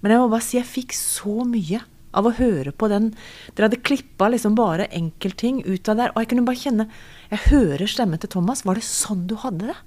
Men 0.00 0.14
jeg 0.14 0.22
må 0.22 0.30
bare 0.30 0.46
si 0.46 0.60
jeg 0.60 0.68
fikk 0.70 0.94
så 0.94 1.42
mye 1.48 1.82
av 2.16 2.28
å 2.28 2.34
høre 2.38 2.70
på 2.70 2.86
den. 2.92 3.10
Dere 3.56 3.66
hadde 3.66 3.82
klippa 3.82 4.30
liksom 4.30 4.54
bare 4.56 4.86
enkeltting 4.94 5.64
ut 5.66 5.90
av 5.90 5.98
der. 5.98 6.14
Og 6.14 6.22
jeg 6.22 6.30
kunne 6.30 6.46
bare 6.46 6.62
kjenne 6.62 6.88
Jeg 7.32 7.42
hører 7.50 7.90
stemmen 7.90 8.22
til 8.22 8.30
Thomas. 8.30 8.62
Var 8.62 8.78
det 8.78 8.86
sånn 8.86 9.26
du 9.26 9.34
hadde 9.42 9.72
det? 9.72 9.78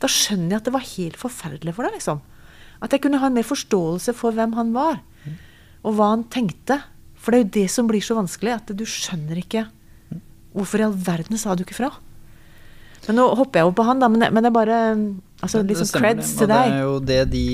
Da 0.00 0.08
skjønner 0.08 0.56
jeg 0.56 0.62
at 0.62 0.68
det 0.70 0.76
var 0.78 0.90
helt 0.94 1.20
forferdelig 1.20 1.74
for 1.76 1.84
deg, 1.84 1.98
liksom. 1.98 2.24
At 2.84 2.94
jeg 2.94 3.02
kunne 3.04 3.20
ha 3.22 3.30
en 3.30 3.36
mer 3.36 3.46
forståelse 3.46 4.14
for 4.16 4.36
hvem 4.36 4.54
han 4.58 4.74
var. 4.76 5.00
Og 5.86 5.96
hva 5.98 6.12
han 6.14 6.24
tenkte. 6.32 6.80
For 7.18 7.34
det 7.34 7.38
er 7.38 7.44
jo 7.44 7.54
det 7.58 7.66
som 7.74 7.88
blir 7.90 8.04
så 8.04 8.18
vanskelig. 8.18 8.54
At 8.60 8.74
du 8.76 8.86
skjønner 8.88 9.40
ikke 9.42 9.66
Hvorfor 10.58 10.80
i 10.80 10.84
all 10.88 10.94
verden 10.96 11.38
sa 11.38 11.52
du 11.54 11.60
ikke 11.62 11.76
fra? 11.76 11.90
Men 13.06 13.18
nå 13.20 13.26
hopper 13.38 13.60
jeg 13.60 13.68
jo 13.68 13.74
på 13.78 13.84
han, 13.86 14.00
da. 14.02 14.08
Men 14.10 14.24
det, 14.24 14.30
men 14.34 14.42
det 14.42 14.48
er 14.48 14.54
bare 14.56 14.78
altså, 15.44 15.60
det 15.60 15.74
liksom 15.74 15.90
stemmer 15.90 16.16
creds 16.16 16.32
til 16.40 16.50
deg. 16.50 16.72
Det 16.72 16.78
er 16.78 16.82
jo 16.82 16.96
det 17.10 17.20
de 17.30 17.44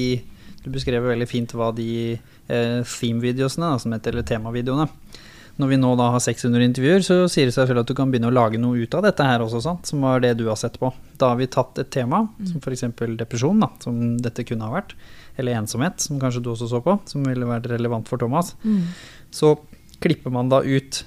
Du 0.64 0.70
beskrev 0.72 1.04
veldig 1.04 1.26
fint 1.28 1.52
hva 1.52 1.68
de 1.76 1.88
eh, 2.14 2.78
theme-videosene, 2.88 3.74
da, 3.74 3.82
som 3.82 3.92
heter, 3.92 4.14
eller 4.14 4.24
temavideoene 4.30 4.86
Når 5.60 5.70
vi 5.70 5.76
nå 5.78 5.92
da 5.98 6.08
har 6.10 6.22
600 6.22 6.64
intervjuer, 6.66 7.02
så 7.06 7.16
sier 7.30 7.46
det 7.46 7.54
seg 7.54 7.68
selv 7.70 7.84
at 7.84 7.90
du 7.90 7.94
kan 7.94 8.10
begynne 8.10 8.30
å 8.30 8.34
lage 8.34 8.58
noe 8.58 8.80
ut 8.80 8.94
av 8.98 9.04
dette 9.06 9.26
her 9.26 9.44
også, 9.44 9.60
sant? 9.62 9.86
som 9.86 10.02
var 10.02 10.24
det 10.24 10.32
du 10.40 10.48
har 10.48 10.58
sett 10.58 10.80
på. 10.80 10.90
Da 11.20 11.30
har 11.30 11.38
vi 11.38 11.46
tatt 11.46 11.78
et 11.78 11.92
tema, 11.94 12.24
som 12.48 12.58
f.eks. 12.58 12.88
depresjon, 13.20 13.62
da, 13.62 13.70
som 13.84 14.00
dette 14.18 14.46
kunne 14.48 14.66
ha 14.66 14.74
vært, 14.74 14.96
eller 15.38 15.60
ensomhet, 15.60 16.02
som 16.02 16.18
kanskje 16.22 16.42
du 16.42 16.50
også 16.50 16.70
så 16.72 16.82
på, 16.82 16.96
som 17.10 17.22
ville 17.28 17.46
vært 17.46 17.70
relevant 17.70 18.10
for 18.10 18.18
Thomas. 18.18 18.56
Mm. 18.66 18.82
Så 19.34 19.54
klipper 20.04 20.32
man 20.34 20.50
da 20.52 20.60
ut 20.60 21.00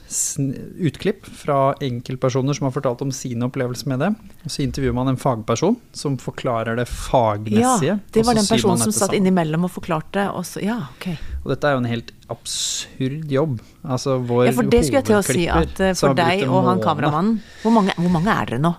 utklipp 0.82 1.28
fra 1.38 1.76
enkeltpersoner 1.86 2.58
som 2.58 2.68
har 2.68 2.74
fortalt 2.74 3.04
om 3.06 3.12
sine 3.14 3.46
opplevelser 3.46 3.92
med 3.92 4.02
det. 4.02 4.10
Og 4.44 4.54
så 4.54 4.64
intervjuer 4.66 4.96
man 4.98 5.12
en 5.12 5.20
fagperson 5.22 5.78
som 5.96 6.18
forklarer 6.22 6.80
det 6.80 6.88
fagmessige. 6.90 7.98
Ja, 7.98 8.14
det 8.14 8.26
var 8.26 8.40
den 8.40 8.50
personen 8.50 8.82
som 8.82 8.96
satt 8.96 9.14
innimellom 9.18 9.68
og 9.70 9.74
forklarte. 9.76 10.28
Og 10.34 10.48
så, 10.50 10.64
ja, 10.66 10.80
ok. 10.98 11.12
Og 11.44 11.54
dette 11.54 11.70
er 11.70 11.78
jo 11.78 11.84
en 11.84 11.92
helt 11.92 12.12
absurd 12.34 13.32
jobb. 13.32 13.62
Altså 13.86 14.18
vår 14.18 14.50
Ja, 14.50 14.58
for 14.58 14.74
det 14.74 14.82
skulle 14.88 15.04
jeg 15.04 15.10
til 15.12 15.20
å 15.20 15.24
si 15.28 15.46
at 15.52 15.84
eh, 15.84 15.96
for 15.98 16.18
deg 16.18 16.48
og 16.50 16.66
han 16.68 16.84
kameramannen 16.84 17.40
hvor 17.62 17.78
mange, 17.78 17.96
hvor 18.02 18.12
mange 18.12 18.34
er 18.34 18.50
dere 18.50 18.64
nå? 18.66 18.74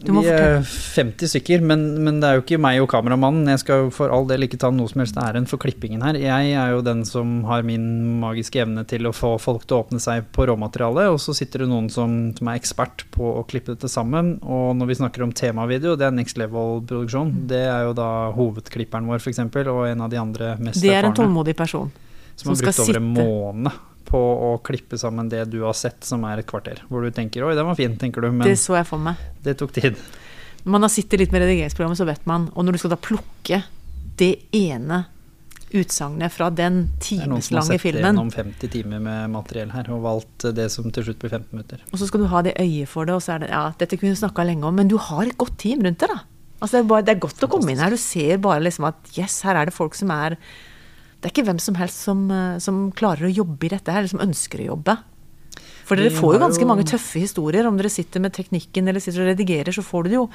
Vi 0.00 0.22
er 0.32 0.62
50 0.64 1.28
stykker, 1.28 1.62
men, 1.66 1.82
men 2.04 2.20
det 2.22 2.28
er 2.28 2.38
jo 2.38 2.44
ikke 2.44 2.58
meg 2.62 2.80
og 2.80 2.88
kameramannen. 2.92 3.50
Jeg 3.52 3.60
skal 3.62 3.90
for 3.94 4.12
all 4.14 4.24
del 4.30 4.46
ikke 4.46 4.58
ta 4.60 4.70
noe 4.72 4.88
som 4.88 5.02
helst 5.02 5.18
æren 5.20 5.48
for 5.50 5.60
klippingen 5.60 6.04
her. 6.04 6.16
Jeg 6.20 6.54
er 6.56 6.72
jo 6.74 6.80
den 6.84 7.02
som 7.08 7.42
har 7.48 7.66
min 7.66 7.84
magiske 8.22 8.62
evne 8.64 8.86
til 8.88 9.08
å 9.10 9.14
få 9.16 9.34
folk 9.42 9.66
til 9.66 9.76
å 9.76 9.82
åpne 9.84 10.00
seg 10.02 10.30
på 10.34 10.48
råmaterialet, 10.48 11.10
og 11.12 11.20
så 11.22 11.34
sitter 11.36 11.64
det 11.64 11.70
noen 11.72 11.90
som, 11.92 12.16
som 12.38 12.50
er 12.52 12.60
ekspert 12.60 13.04
på 13.12 13.34
å 13.40 13.44
klippe 13.50 13.74
dette 13.74 13.90
sammen. 13.92 14.38
Og 14.40 14.72
når 14.80 14.92
vi 14.92 14.98
snakker 15.02 15.26
om 15.26 15.34
temavideo, 15.36 15.98
det 16.00 16.08
er 16.08 16.16
next 16.16 16.40
level-produksjon. 16.40 17.34
Mm. 17.34 17.44
Det 17.52 17.62
er 17.68 17.84
jo 17.90 17.94
da 18.00 18.10
hovedklipperen 18.38 19.10
vår, 19.10 19.20
f.eks., 19.20 19.44
og 19.60 19.84
en 19.90 20.06
av 20.06 20.10
de 20.12 20.22
andre 20.22 20.54
mest 20.56 20.80
erfarne. 20.80 20.86
Det 20.86 20.96
er 20.96 21.10
en 21.12 21.20
tålmodig 21.20 21.58
person. 21.58 21.92
Som 22.40 22.54
har 22.54 22.56
som 22.56 22.64
skal 22.64 22.72
brukt 22.72 22.86
over 22.88 23.02
en 23.02 23.14
måned 23.20 23.86
på 24.08 24.18
å 24.18 24.50
klippe 24.64 24.98
sammen 24.98 25.28
det 25.30 25.44
du 25.52 25.60
har 25.62 25.76
sett, 25.76 26.02
som 26.04 26.24
er 26.28 26.42
et 26.42 26.48
kvarter. 26.50 26.82
Hvor 26.88 27.04
du 27.04 27.10
tenker 27.14 27.44
'oi, 27.44 27.54
den 27.54 27.66
var 27.66 27.78
fin', 27.78 27.96
tenker 27.98 28.20
du, 28.20 28.30
men 28.30 28.46
Det 28.46 28.56
det, 28.56 28.58
så 28.58 28.76
jeg 28.76 28.86
for 28.86 28.98
meg. 28.98 29.16
tok 29.44 29.72
tid. 29.72 29.96
Når 30.64 30.70
man 30.70 30.82
har 30.82 30.92
sittet 30.92 31.18
litt 31.20 31.32
med 31.32 31.42
redigeringsprogrammet, 31.42 31.96
så 31.96 32.06
vet 32.06 32.26
man. 32.26 32.50
Og 32.54 32.64
når 32.64 32.72
du 32.72 32.78
skal 32.78 32.90
da 32.90 32.96
plukke 33.00 33.62
det 34.16 34.36
ene 34.52 35.06
utsagnet 35.70 36.32
fra 36.32 36.50
den 36.50 36.88
timeslange 37.00 37.06
filmen. 37.10 37.14
Det 37.14 37.22
er 37.22 37.30
noen 37.30 37.44
som 37.46 37.56
har 37.60 37.68
sett 37.68 37.82
filmen, 37.84 38.08
gjennom 38.08 38.30
50 38.34 38.72
timer 38.74 39.02
med 39.04 39.30
materiell 39.30 39.70
her, 39.70 39.90
og 39.94 40.02
valgt 40.02 40.48
det 40.56 40.66
som 40.74 40.88
til 40.90 41.06
slutt 41.06 41.20
blir 41.22 41.30
15 41.30 41.46
minutter. 41.54 41.84
og 41.92 42.00
så 42.00 42.08
skal 42.10 42.24
du 42.24 42.26
ha 42.32 42.42
det 42.42 42.56
øyet 42.58 42.90
for 42.90 43.06
det, 43.06 43.14
og 43.14 43.22
så 43.22 43.36
er 43.36 43.44
det 43.44 43.50
Ja, 43.50 43.72
dette 43.78 43.96
kunne 43.96 44.10
vi 44.10 44.20
snakka 44.20 44.46
lenge 44.46 44.66
om, 44.66 44.74
men 44.74 44.88
du 44.88 44.96
har 44.98 45.22
et 45.22 45.38
godt 45.38 45.58
team 45.58 45.82
rundt 45.86 45.98
deg, 45.98 46.08
da. 46.08 46.20
Altså, 46.60 46.76
det, 46.76 46.80
er 46.84 46.88
bare, 46.88 47.02
det 47.06 47.14
er 47.14 47.22
godt 47.22 47.46
å 47.46 47.48
komme 47.48 47.70
inn 47.72 47.80
her. 47.80 47.90
Du 47.90 47.96
ser 47.96 48.36
bare 48.42 48.60
liksom 48.60 48.84
at 48.90 48.96
yes, 49.16 49.40
her 49.46 49.56
er 49.56 49.70
det 49.70 49.74
folk 49.74 49.94
som 49.96 50.10
er 50.10 50.36
Det 51.20 51.28
er 51.28 51.34
ikke 51.34 51.46
hvem 51.50 51.60
som 51.60 51.76
helst 51.76 52.00
som, 52.08 52.24
eh, 52.32 52.58
som 52.64 52.88
klarer 52.96 53.28
å 53.28 53.34
jobbe 53.34 53.68
i 53.68 53.72
dette 53.74 53.92
her, 53.92 54.00
eller 54.00 54.12
som 54.12 54.24
ønsker 54.24 54.62
å 54.62 54.70
jobbe. 54.72 54.96
For 55.84 55.98
dere 55.98 56.14
får 56.14 56.36
jo 56.36 56.40
ganske 56.40 56.66
mange 56.68 56.86
tøffe 56.86 57.20
historier. 57.20 57.66
Om 57.66 57.76
dere 57.76 57.90
sitter 57.90 58.22
med 58.22 58.32
teknikken 58.32 58.88
eller 58.88 59.02
sitter 59.02 59.24
og 59.24 59.32
redigerer, 59.32 59.74
så 59.74 59.82
får 59.82 60.04
du 60.06 60.08
det 60.08 60.18
jo 60.20 60.28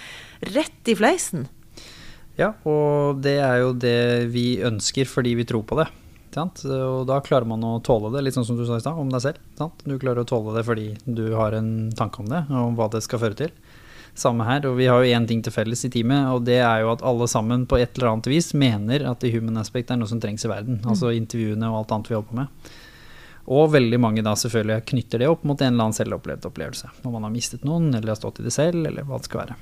rett 0.52 0.92
i 0.92 0.96
fleisen. 1.00 1.48
Ja, 2.36 2.52
og 2.68 3.22
det 3.24 3.38
er 3.40 3.62
jo 3.64 3.72
det 3.72 4.28
vi 4.34 4.58
ønsker 4.60 5.08
fordi 5.08 5.36
vi 5.40 5.48
tror 5.48 5.64
på 5.64 5.80
det. 5.80 5.88
Sant? 6.36 6.66
Og 6.68 7.06
da 7.08 7.22
klarer 7.24 7.48
man 7.48 7.64
å 7.64 7.78
tåle 7.80 8.12
det, 8.12 8.26
litt 8.26 8.36
sånn 8.36 8.48
som 8.48 8.58
du 8.60 8.66
sa 8.68 8.76
i 8.76 8.84
stad, 8.84 9.00
om 9.00 9.12
deg 9.14 9.24
selv. 9.24 9.40
Sant? 9.56 9.86
Du 9.88 9.96
klarer 9.96 10.26
å 10.26 10.28
tåle 10.28 10.58
det 10.58 10.66
fordi 10.68 10.90
du 11.08 11.30
har 11.40 11.56
en 11.56 11.90
tanke 11.96 12.20
om 12.20 12.28
det, 12.28 12.44
om 12.52 12.76
hva 12.76 12.90
det 12.92 13.06
skal 13.06 13.24
føre 13.24 13.40
til. 13.40 13.56
Samme 14.16 14.46
her, 14.48 14.64
og 14.70 14.78
vi 14.80 14.88
har 14.88 15.04
jo 15.04 15.12
én 15.12 15.26
ting 15.28 15.42
til 15.44 15.52
felles 15.52 15.82
i 15.84 15.92
teamet, 15.92 16.30
og 16.32 16.46
det 16.48 16.62
er 16.64 16.86
jo 16.86 16.94
at 16.94 17.04
alle 17.04 17.28
sammen 17.28 17.66
på 17.68 17.80
et 17.82 17.98
eller 17.98 18.14
annet 18.14 18.30
vis 18.32 18.54
mener 18.56 19.04
at 19.10 19.20
the 19.20 19.32
human 19.34 19.60
aspect 19.60 19.92
er 19.92 20.00
noe 20.00 20.08
som 20.08 20.22
trengs 20.24 20.48
i 20.48 20.52
verden. 20.52 20.80
Altså 20.88 21.12
intervjuene 21.12 21.68
og 21.68 21.82
alt 21.82 21.96
annet 21.96 22.12
vi 22.12 22.16
holder 22.16 22.30
på 22.30 22.40
med. 22.40 22.72
Og 23.46 23.70
veldig 23.76 24.00
mange 24.02 24.24
da 24.26 24.34
selvfølgelig 24.40 24.88
knytter 24.90 25.22
det 25.22 25.30
opp 25.30 25.44
mot 25.46 25.60
en 25.60 25.74
eller 25.74 25.90
annen 25.90 25.98
selvopplevd 25.98 26.48
opplevelse. 26.48 26.90
Når 27.04 27.14
man 27.14 27.28
har 27.28 27.34
mistet 27.36 27.68
noen, 27.68 27.92
eller 27.92 28.16
har 28.16 28.22
stått 28.22 28.40
i 28.42 28.48
det 28.48 28.56
selv, 28.56 28.88
eller 28.88 29.06
hva 29.06 29.20
det 29.20 29.30
skal 29.30 29.44
være. 29.44 29.58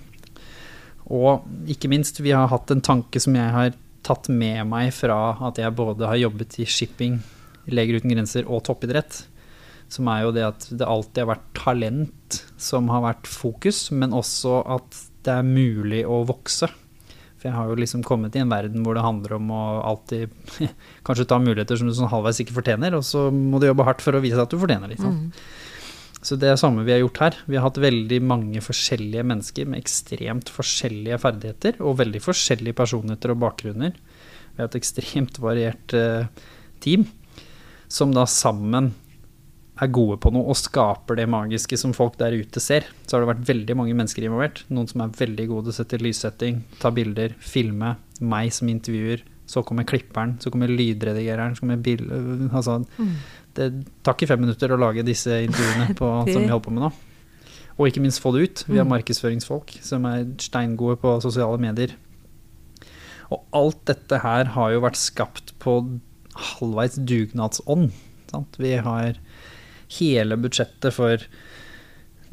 Og 1.17 1.67
ikke 1.73 1.91
minst, 1.91 2.21
vi 2.23 2.31
har 2.31 2.47
hatt 2.53 2.71
en 2.71 2.85
tanke 2.85 3.19
som 3.19 3.35
jeg 3.35 3.51
har 3.57 3.73
tatt 4.05 4.29
med 4.31 4.67
meg 4.69 4.93
fra 4.95 5.33
at 5.49 5.59
jeg 5.59 5.75
både 5.75 6.07
har 6.07 6.21
jobbet 6.21 6.61
i 6.61 6.67
shipping, 6.69 7.19
Leger 7.71 8.01
uten 8.01 8.11
grenser 8.11 8.47
og 8.51 8.65
toppidrett. 8.67 9.21
Som 9.91 10.07
er 10.11 10.23
jo 10.25 10.35
det 10.35 10.45
at 10.47 10.67
det 10.71 10.87
alltid 10.87 11.23
har 11.23 11.33
vært 11.35 11.49
talent 11.57 12.39
som 12.61 12.87
har 12.93 13.03
vært 13.05 13.27
fokus, 13.29 13.87
men 13.91 14.15
også 14.15 14.61
at 14.77 15.03
det 15.23 15.35
er 15.39 15.47
mulig 15.47 16.03
å 16.09 16.23
vokse. 16.27 16.69
For 17.43 17.49
jeg 17.49 17.57
har 17.57 17.67
jo 17.67 17.75
liksom 17.75 18.05
kommet 18.07 18.37
i 18.37 18.41
en 18.41 18.51
verden 18.51 18.85
hvor 18.85 18.95
det 18.95 19.03
handler 19.03 19.35
om 19.35 19.51
å 19.51 19.63
alltid 19.83 20.31
kanskje 21.07 21.27
ta 21.27 21.41
muligheter 21.43 21.79
som 21.79 21.89
du 21.89 21.95
sånn 21.97 22.11
halvveis 22.11 22.39
ikke 22.39 22.55
fortjener, 22.55 22.95
og 22.95 23.03
så 23.07 23.27
må 23.35 23.59
du 23.59 23.67
jobbe 23.67 23.85
hardt 23.87 24.03
for 24.05 24.15
å 24.15 24.23
vise 24.23 24.39
at 24.39 24.51
du 24.51 24.59
fortjener 24.61 24.91
litt. 24.91 25.03
Sånn. 25.03 25.27
Så 26.23 26.37
det 26.39 26.47
er 26.47 26.59
samme 26.59 26.85
vi 26.87 26.93
har 26.95 27.01
gjort 27.01 27.19
her. 27.19 27.37
Vi 27.51 27.57
har 27.59 27.65
hatt 27.67 27.81
veldig 27.83 28.21
mange 28.23 28.63
forskjellige 28.63 29.25
mennesker 29.27 29.67
med 29.67 29.83
ekstremt 29.83 30.51
forskjellige 30.55 31.19
ferdigheter 31.19 31.81
og 31.83 31.97
veldig 31.99 32.21
forskjellige 32.23 32.77
personligheter 32.79 33.33
og 33.33 33.41
bakgrunner. 33.43 33.97
Vi 34.53 34.61
har 34.61 34.69
et 34.69 34.79
ekstremt 34.79 35.39
variert 35.43 35.95
eh, 35.97 36.29
team. 36.83 37.09
som 37.91 38.13
da 38.15 38.23
sammen 38.25 38.93
er 39.81 39.89
gode 39.89 40.19
på 40.21 40.29
noe 40.31 40.45
og 40.53 40.57
skaper 40.59 41.17
det 41.17 41.25
magiske 41.33 41.77
som 41.81 41.93
folk 41.97 42.17
der 42.19 42.35
ute 42.37 42.61
ser. 42.61 42.85
Så 43.07 43.15
har 43.17 43.23
det 43.23 43.31
vært 43.31 43.47
veldig 43.47 43.75
mange 43.79 43.95
mennesker 43.97 44.23
involvert. 44.27 44.63
Noen 44.69 44.87
som 44.91 45.01
er 45.01 45.15
veldig 45.17 45.47
gode 45.49 45.65
til 45.65 45.73
å 45.73 45.77
sette 45.79 45.99
lyssetting, 46.01 46.59
ta 46.79 46.91
bilder, 46.93 47.33
filme. 47.41 47.95
Meg 48.21 48.51
som 48.53 48.69
intervjuer. 48.69 49.23
Så 49.49 49.63
kommer 49.67 49.83
klipperen, 49.83 50.37
så 50.39 50.51
kommer 50.53 50.69
lydredigereren, 50.71 51.55
så 51.57 51.65
kommer 51.65 51.81
bil... 51.83 52.05
Altså, 52.53 52.77
det 53.57 53.67
tar 54.05 54.15
ikke 54.15 54.29
fem 54.31 54.39
minutter 54.45 54.71
å 54.73 54.77
lage 54.79 55.03
disse 55.05 55.41
intervjuene 55.45 55.97
på, 55.99 56.07
Det- 56.27 56.33
som 56.37 56.45
vi 56.45 56.53
holder 56.53 56.63
på 56.69 56.73
med 56.77 56.85
nå. 56.85 56.91
Og 57.73 57.89
ikke 57.89 58.01
minst 58.05 58.21
få 58.21 58.29
det 58.35 58.45
ut. 58.45 58.63
Vi 58.69 58.77
har 58.77 58.85
Mm. 58.85 58.93
markedsføringsfolk 58.93 59.71
som 59.81 60.05
er 60.05 60.27
steingode 60.37 60.99
på 61.01 61.15
sosiale 61.25 61.57
medier. 61.57 61.95
Og 63.33 63.41
alt 63.57 63.79
dette 63.89 64.19
her 64.21 64.45
har 64.53 64.71
jo 64.75 64.81
vært 64.85 64.99
skapt 65.01 65.55
på 65.63 65.79
halvveis 66.37 66.99
dugnadsånd. 67.01 67.89
Sant? 68.29 68.55
Vi 68.61 68.75
har 68.77 69.17
hele 69.99 70.37
budsjettet 70.39 70.95
for 70.95 71.25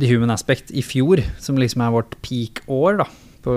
The 0.00 0.08
Human 0.08 0.32
Aspect 0.32 0.70
i 0.70 0.82
fjor, 0.84 1.22
som 1.38 1.58
liksom 1.60 1.82
er 1.84 1.94
vårt 1.94 2.16
peak-år 2.24 3.02
da, 3.02 3.08
på, 3.44 3.54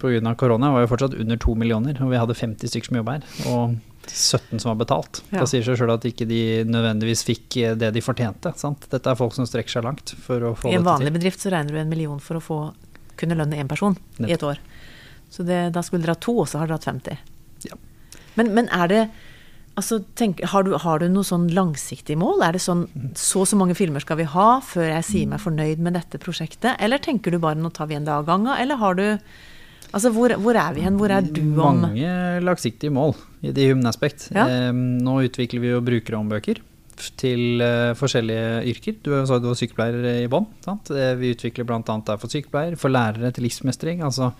på 0.00 0.14
grunn 0.14 0.30
av 0.30 0.38
korona, 0.40 0.72
var 0.74 0.84
jo 0.84 0.92
fortsatt 0.94 1.18
under 1.18 1.38
to 1.42 1.54
millioner, 1.58 1.98
og 2.02 2.10
vi 2.10 2.18
hadde 2.20 2.38
50 2.38 2.72
stykker 2.72 2.90
som 2.90 2.98
jobba 3.00 3.18
her, 3.18 3.28
og 3.52 3.76
17 4.06 4.60
som 4.62 4.70
var 4.70 4.80
betalt. 4.82 5.22
Ja. 5.30 5.42
Da 5.42 5.48
sier 5.50 5.64
seg 5.66 5.78
sjøl 5.78 5.94
at 5.96 6.04
ikke 6.06 6.28
de 6.30 6.40
nødvendigvis 6.68 7.24
fikk 7.26 7.58
eh, 7.58 7.76
det 7.78 7.90
de 7.96 8.02
fortjente. 8.04 8.52
Sant? 8.58 8.86
Dette 8.92 9.10
er 9.10 9.18
folk 9.18 9.34
som 9.34 9.48
strekker 9.48 9.78
seg 9.78 9.86
langt 9.86 10.14
for 10.22 10.50
å 10.50 10.52
få 10.58 10.70
I 10.70 10.78
en 10.78 10.86
vanlig 10.86 11.14
bedrift 11.16 11.42
så 11.42 11.50
regner 11.54 11.74
du 11.74 11.80
en 11.82 11.90
million 11.90 12.20
for 12.22 12.38
å 12.38 12.44
få 12.44 12.60
kunne 13.18 13.38
lønne 13.38 13.58
én 13.58 13.70
person 13.70 13.96
i 14.22 14.32
et 14.34 14.44
år. 14.46 14.60
Så 15.32 15.42
det, 15.46 15.70
da 15.74 15.82
skulle 15.82 16.04
dere 16.04 16.14
ha 16.14 16.22
to, 16.22 16.36
og 16.44 16.48
så 16.50 16.60
har 16.60 16.70
dere 16.70 16.78
hatt 16.78 16.86
50. 16.86 17.18
Ja. 17.66 17.78
Men, 18.36 18.52
men 18.54 18.70
er 18.74 18.92
det 18.92 19.02
Altså, 19.76 19.98
tenk, 20.16 20.40
har, 20.48 20.64
du, 20.64 20.72
har 20.80 21.02
du 21.02 21.10
noe 21.12 21.26
sånn 21.26 21.50
langsiktig 21.52 22.16
mål? 22.16 22.40
Er 22.46 22.56
det 22.56 22.62
sånn 22.64 22.86
så 23.18 23.42
og 23.44 23.50
så 23.50 23.58
mange 23.60 23.76
filmer 23.76 24.00
skal 24.00 24.16
vi 24.22 24.28
ha 24.32 24.46
før 24.64 24.88
jeg 24.88 25.04
sier 25.10 25.28
meg 25.28 25.42
fornøyd 25.42 25.82
med 25.84 25.98
dette 25.98 26.20
prosjektet? 26.22 26.78
Eller 26.80 27.02
tenker 27.02 27.34
du 27.34 27.40
bare 27.42 27.60
nå 27.60 27.68
tar 27.76 27.90
vi 27.90 27.98
en 27.98 28.08
dag 28.08 28.22
av 28.22 28.30
gangen? 28.30 28.54
Eller 28.56 28.80
har 28.80 28.96
du 28.98 29.06
Altså, 29.94 30.10
hvor, 30.12 30.32
hvor 30.42 30.56
er 30.58 30.72
vi 30.74 30.82
hen? 30.82 30.96
Hvor 30.98 31.12
er 31.14 31.22
du 31.22 31.40
om 31.62 31.78
Mange 31.84 32.08
langsiktige 32.42 32.90
mål 32.92 33.14
i 33.46 33.52
det 33.54 33.68
Aspect. 33.86 34.26
Ja. 34.34 34.44
Eh, 34.50 34.72
nå 34.74 35.20
utvikler 35.28 35.62
vi 35.62 35.70
jo 35.70 35.84
brukerhåndbøker 35.84 36.58
bøker 36.58 37.12
til 37.20 37.62
eh, 37.62 37.94
forskjellige 37.96 38.64
yrker. 38.72 38.96
Du 39.04 39.12
sa 39.28 39.38
du 39.38 39.48
var 39.50 39.58
sykepleier 39.58 40.24
i 40.24 40.28
bånn. 40.32 40.48
Eh, 40.66 41.14
vi 41.20 41.32
utvikler 41.36 41.68
bl.a. 41.68 41.80
der 41.84 42.20
for 42.20 42.32
sykepleier, 42.32 42.76
for 42.80 42.92
lærere 42.92 43.32
til 43.32 43.46
livsmestring. 43.46 44.02
altså 44.02 44.32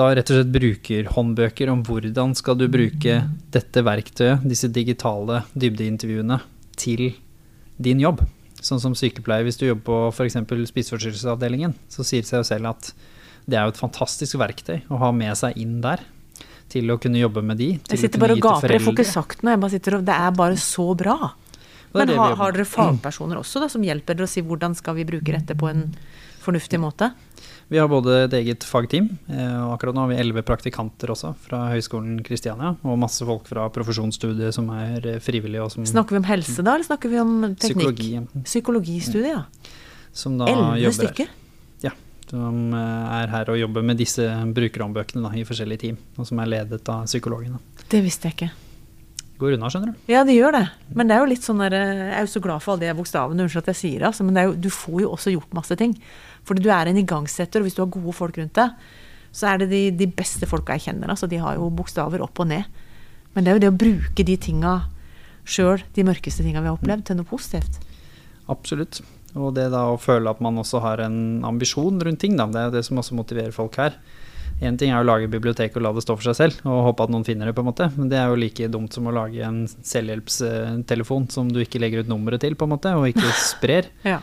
da 0.00 0.08
rett 0.16 0.30
og 0.32 0.38
slett 0.38 0.52
brukerhåndbøker 0.54 1.70
om 1.72 1.82
hvordan 1.84 2.34
skal 2.38 2.56
du 2.58 2.66
bruke 2.72 3.20
dette 3.52 3.84
verktøyet, 3.84 4.44
disse 4.48 4.70
digitale 4.72 5.42
dybdeintervjuene, 5.52 6.40
til 6.80 7.10
din 7.80 8.00
jobb. 8.00 8.22
Sånn 8.60 8.80
som 8.80 8.96
sykepleier, 8.96 9.44
hvis 9.44 9.60
du 9.60 9.66
jobber 9.66 9.84
på 9.86 9.98
f.eks. 10.12 10.38
spiseforstyrrelsesavdelingen, 10.70 11.74
så 11.92 12.04
sier 12.06 12.24
det 12.24 12.30
seg 12.30 12.42
jo 12.42 12.48
selv 12.48 12.72
at 12.72 12.92
det 13.50 13.58
er 13.58 13.66
jo 13.66 13.74
et 13.74 13.80
fantastisk 13.80 14.38
verktøy 14.40 14.80
å 14.92 15.00
ha 15.00 15.12
med 15.16 15.36
seg 15.40 15.56
inn 15.60 15.78
der. 15.84 16.02
Til 16.70 16.92
å 16.92 17.00
kunne 17.02 17.18
jobbe 17.18 17.42
med 17.42 17.58
de. 17.58 17.72
Jeg 17.90 17.98
sitter 17.98 18.22
bare 18.22 18.36
og 18.36 18.44
gaper, 18.44 18.76
jeg 18.76 18.84
får 18.84 18.94
ikke 18.94 19.08
sagt 19.08 19.40
noe. 19.42 19.56
Jeg 19.56 19.62
bare 19.64 19.72
sitter 19.72 19.96
og, 19.96 20.04
det 20.06 20.14
er 20.14 20.36
bare 20.38 20.58
så 20.62 20.84
bra. 20.94 21.16
Men 21.96 22.12
har, 22.14 22.36
har 22.38 22.54
dere 22.54 22.68
fagpersoner 22.68 23.40
også 23.40 23.64
da, 23.64 23.66
som 23.72 23.82
hjelper 23.82 24.14
dere 24.14 24.28
å 24.28 24.30
si 24.30 24.44
hvordan 24.46 24.76
skal 24.78 24.94
vi 25.00 25.08
bruke 25.08 25.34
dette 25.34 25.56
på 25.58 25.66
en 25.66 25.88
fornuftig 26.44 26.78
måte? 26.78 27.10
Vi 27.70 27.78
har 27.78 27.86
både 27.86 28.24
et 28.24 28.32
eget 28.34 28.64
fagteam, 28.66 29.06
eh, 29.30 29.58
og 29.62 29.76
akkurat 29.76 29.94
nå 29.94 30.02
har 30.02 30.10
vi 30.10 30.16
elleve 30.18 30.42
praktikanter 30.42 31.12
også 31.14 31.30
fra 31.38 31.68
Høgskolen 31.70 32.16
Kristiania. 32.26 32.72
Og 32.82 32.98
masse 32.98 33.22
folk 33.26 33.44
fra 33.46 33.68
profesjonsstudiet 33.70 34.56
som 34.56 34.66
er 34.74 35.06
eh, 35.06 35.20
frivillige 35.22 35.68
som 35.70 35.86
Snakker 35.86 36.16
vi 36.16 36.22
om 36.24 36.26
helse 36.26 36.64
da, 36.66 36.74
eller 36.74 36.88
snakker 36.88 37.12
vi 37.12 37.20
om 37.22 37.36
teknikk? 37.54 37.60
psykologi. 37.62 38.08
Psykologistudiet, 38.48 39.36
ja. 39.36 39.76
Som 40.10 40.40
da 40.40 40.48
Elleve 40.50 40.80
jobber 40.82 41.12
stykker. 41.12 41.30
Ja, 41.86 41.94
som 42.26 42.74
eh, 42.74 43.20
er 43.20 43.30
her 43.36 43.54
og 43.54 43.60
jobber 43.62 43.86
med 43.86 44.02
disse 44.02 44.26
brukerhåndbøkene 44.58 45.30
i 45.38 45.46
forskjellige 45.46 45.84
team, 45.86 46.02
og 46.18 46.26
som 46.26 46.42
er 46.42 46.50
ledet 46.50 46.82
av 46.90 47.06
psykologene. 47.06 47.62
Det 47.86 48.02
visste 48.02 48.32
jeg 48.32 48.38
ikke. 48.40 48.50
Går 49.40 49.56
unna, 49.56 49.70
skjønner 49.72 49.94
du. 49.94 50.00
Ja, 50.12 50.20
det 50.28 50.34
gjør 50.36 50.52
det. 50.58 50.64
Men 50.92 51.08
det 51.08 51.16
er 51.16 51.22
jo 51.22 51.28
litt 51.30 51.46
sånn 51.46 51.62
der, 51.62 51.72
Jeg 51.72 52.16
er 52.18 52.26
jo 52.26 52.32
så 52.34 52.42
glad 52.44 52.60
for 52.60 52.74
alle 52.74 52.90
de 52.90 52.96
bokstavene, 52.98 53.40
unnskyld 53.40 53.62
at 53.62 53.70
jeg 53.72 53.78
sier 53.78 54.02
det, 54.02 54.08
altså, 54.10 54.26
men 54.26 54.36
det 54.36 54.42
er 54.42 54.50
jo, 54.50 54.56
du 54.66 54.68
får 54.74 54.98
jo 55.00 55.12
også 55.14 55.32
gjort 55.32 55.56
masse 55.56 55.76
ting. 55.80 55.94
Fordi 56.44 56.64
du 56.64 56.68
er 56.74 56.90
en 56.90 57.00
igangsetter, 57.00 57.62
og 57.62 57.68
hvis 57.68 57.78
du 57.78 57.80
har 57.80 57.92
gode 57.94 58.16
folk 58.16 58.36
rundt 58.36 58.58
deg, 58.58 58.90
så 59.32 59.52
er 59.52 59.62
det 59.62 59.70
de, 59.70 59.82
de 59.96 60.08
beste 60.12 60.48
folka 60.50 60.76
jeg 60.76 60.90
kjenner. 60.90 61.12
Altså, 61.14 61.28
de 61.30 61.40
har 61.40 61.56
jo 61.56 61.70
bokstaver 61.72 62.20
opp 62.24 62.42
og 62.42 62.50
ned. 62.50 62.68
Men 63.32 63.46
det 63.46 63.52
er 63.52 63.56
jo 63.56 63.64
det 63.64 63.72
å 63.72 63.80
bruke 63.80 64.26
de 64.26 64.36
tinga 64.36 64.74
sjøl, 65.48 65.80
de 65.96 66.04
mørkeste 66.04 66.44
tinga 66.44 66.60
vi 66.60 66.68
har 66.68 66.76
opplevd, 66.76 67.06
til 67.08 67.20
noe 67.20 67.28
positivt. 67.30 67.80
Absolutt. 68.50 69.00
Og 69.38 69.54
det 69.54 69.68
da 69.72 69.86
å 69.92 70.00
føle 70.00 70.30
at 70.30 70.40
man 70.42 70.58
også 70.60 70.82
har 70.82 71.00
en 71.06 71.44
ambisjon 71.46 72.00
rundt 72.02 72.20
ting, 72.20 72.36
da. 72.36 72.48
Det 72.50 72.60
er 72.60 72.68
jo 72.68 72.76
det 72.76 72.84
som 72.88 73.00
også 73.00 73.16
motiverer 73.16 73.54
folk 73.54 73.78
her. 73.80 73.96
Én 74.60 74.76
ting 74.76 74.90
er 74.92 75.00
å 75.00 75.06
lage 75.08 75.28
bibliotek 75.32 75.76
og 75.78 75.82
la 75.86 75.92
det 75.96 76.02
stå 76.04 76.16
for 76.18 76.26
seg 76.28 76.36
selv, 76.36 76.58
og 76.68 76.82
håpe 76.90 77.06
at 77.06 77.12
noen 77.14 77.24
finner 77.24 77.48
det, 77.48 77.54
på 77.56 77.62
en 77.64 77.70
måte. 77.70 77.86
Men 77.96 78.10
det 78.12 78.18
er 78.20 78.28
jo 78.28 78.36
like 78.42 78.66
dumt 78.68 78.92
som 78.92 79.06
å 79.08 79.14
lage 79.16 79.40
en 79.46 79.62
selvhjelpstelefon 79.66 81.30
som 81.32 81.48
du 81.48 81.60
ikke 81.62 81.80
legger 81.80 82.04
ut 82.04 82.10
nummeret 82.10 82.42
til, 82.44 82.56
på 82.58 82.66
en 82.68 82.74
måte, 82.74 82.92
og 82.96 83.08
ikke 83.10 83.32
sprer. 83.50 83.88
Ja. 84.04 84.20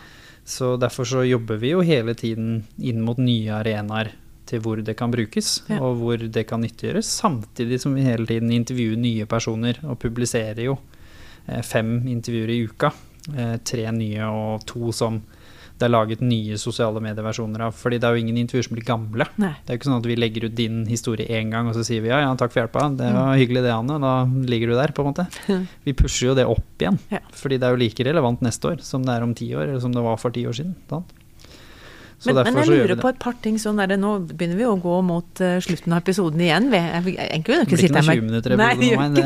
Så 0.47 0.75
derfor 0.79 1.07
så 1.09 1.23
jobber 1.27 1.57
vi 1.59 1.73
jo 1.73 1.81
hele 1.83 2.13
tiden 2.15 2.61
inn 2.79 3.01
mot 3.03 3.17
nye 3.19 3.57
arenaer 3.57 4.13
til 4.47 4.61
hvor 4.63 4.79
det 4.79 4.93
kan 4.95 5.11
brukes, 5.11 5.63
Ja. 5.67 5.81
og 5.83 5.97
hvor 5.99 6.21
det 6.21 6.45
kan 6.47 6.61
nyttiggjøres, 6.63 7.09
samtidig 7.19 7.81
som 7.83 7.97
vi 7.97 8.05
hele 8.07 8.25
tiden 8.29 8.53
intervjuer 8.55 8.95
nye 9.01 9.25
personer, 9.27 9.81
og 9.83 9.97
publiserer 9.99 10.61
jo 10.69 10.77
eh, 11.49 11.59
fem 11.67 11.97
intervjuer 12.07 12.53
i 12.53 12.61
uka. 12.69 12.93
Eh, 13.35 13.57
tre 13.67 13.89
nye 13.91 14.29
og 14.31 14.63
to 14.69 14.93
som 14.95 15.19
det 15.77 15.85
er 15.85 15.91
laget 15.93 16.21
nye 16.25 16.57
sosiale 16.57 17.01
medieversjoner 17.05 17.67
av. 17.67 17.75
Fordi 17.77 17.99
det 18.01 18.07
er 18.09 18.15
jo 18.17 18.23
ingen 18.23 18.39
intervjuer 18.41 18.65
som 18.67 18.75
blir 18.77 18.85
gamle. 18.87 19.27
Nei. 19.41 19.51
Det 19.61 19.69
er 19.69 19.77
jo 19.77 19.81
ikke 19.81 19.89
sånn 19.91 19.99
at 20.01 20.09
vi 20.09 20.15
legger 20.17 20.47
ut 20.49 20.55
din 20.57 20.79
historie 20.89 21.27
én 21.37 21.51
gang, 21.53 21.69
og 21.69 21.77
så 21.77 21.85
sier 21.85 22.01
vi 22.01 22.09
ja, 22.09 22.19
ja, 22.23 22.31
takk 22.39 22.53
for 22.55 22.63
hjelpa, 22.63 22.87
det 22.97 23.11
var 23.13 23.37
hyggelig 23.37 23.63
det, 23.67 23.73
Anne, 23.75 23.99
da 24.01 24.13
ligger 24.49 24.73
du 24.73 24.77
der, 24.79 24.93
på 24.97 25.05
en 25.05 25.11
måte. 25.13 25.27
Vi 25.87 25.93
pusher 25.97 26.31
jo 26.31 26.35
det 26.37 26.47
opp 26.49 26.81
igjen, 26.81 26.97
Ja. 27.13 27.21
fordi 27.37 27.57
det 27.61 27.67
er 27.69 27.75
jo 27.75 27.81
like 27.83 28.05
relevant 28.07 28.41
neste 28.45 28.73
år 28.73 28.81
som 28.85 29.05
det 29.05 29.13
er 29.15 29.23
om 29.25 29.33
ti 29.37 29.51
år, 29.53 29.67
eller 29.69 29.79
som 29.83 29.93
det 29.93 30.03
var 30.05 30.17
for 30.21 30.33
ti 30.35 30.43
år 30.49 30.57
siden. 30.57 30.73
Sant? 30.89 31.13
Så 32.17 32.33
Men, 32.33 32.55
jeg 32.57 32.69
lurer 32.71 32.97
på 32.97 33.11
et 33.11 33.19
par 33.21 33.35
ting 33.43 33.59
sånn 33.61 33.77
der, 33.77 33.93
Nå 34.01 34.15
begynner 34.31 34.57
vi 34.57 34.65
å 34.65 34.73
gå 34.81 34.95
mot 35.05 35.41
uh, 35.43 35.57
slutten 35.61 35.93
av 35.93 36.01
episoden 36.01 36.41
igjen. 36.41 36.71
Vi, 36.73 36.79
jeg, 36.81 37.03
jeg, 37.13 37.13
jeg, 37.13 37.43
jeg, 37.45 37.59
jeg 37.69 37.93
noen 37.93 38.07
20 38.09 38.25
minutter 38.25 38.55
Nei, 38.57 38.71
nå, 38.81 38.89
men 39.03 39.19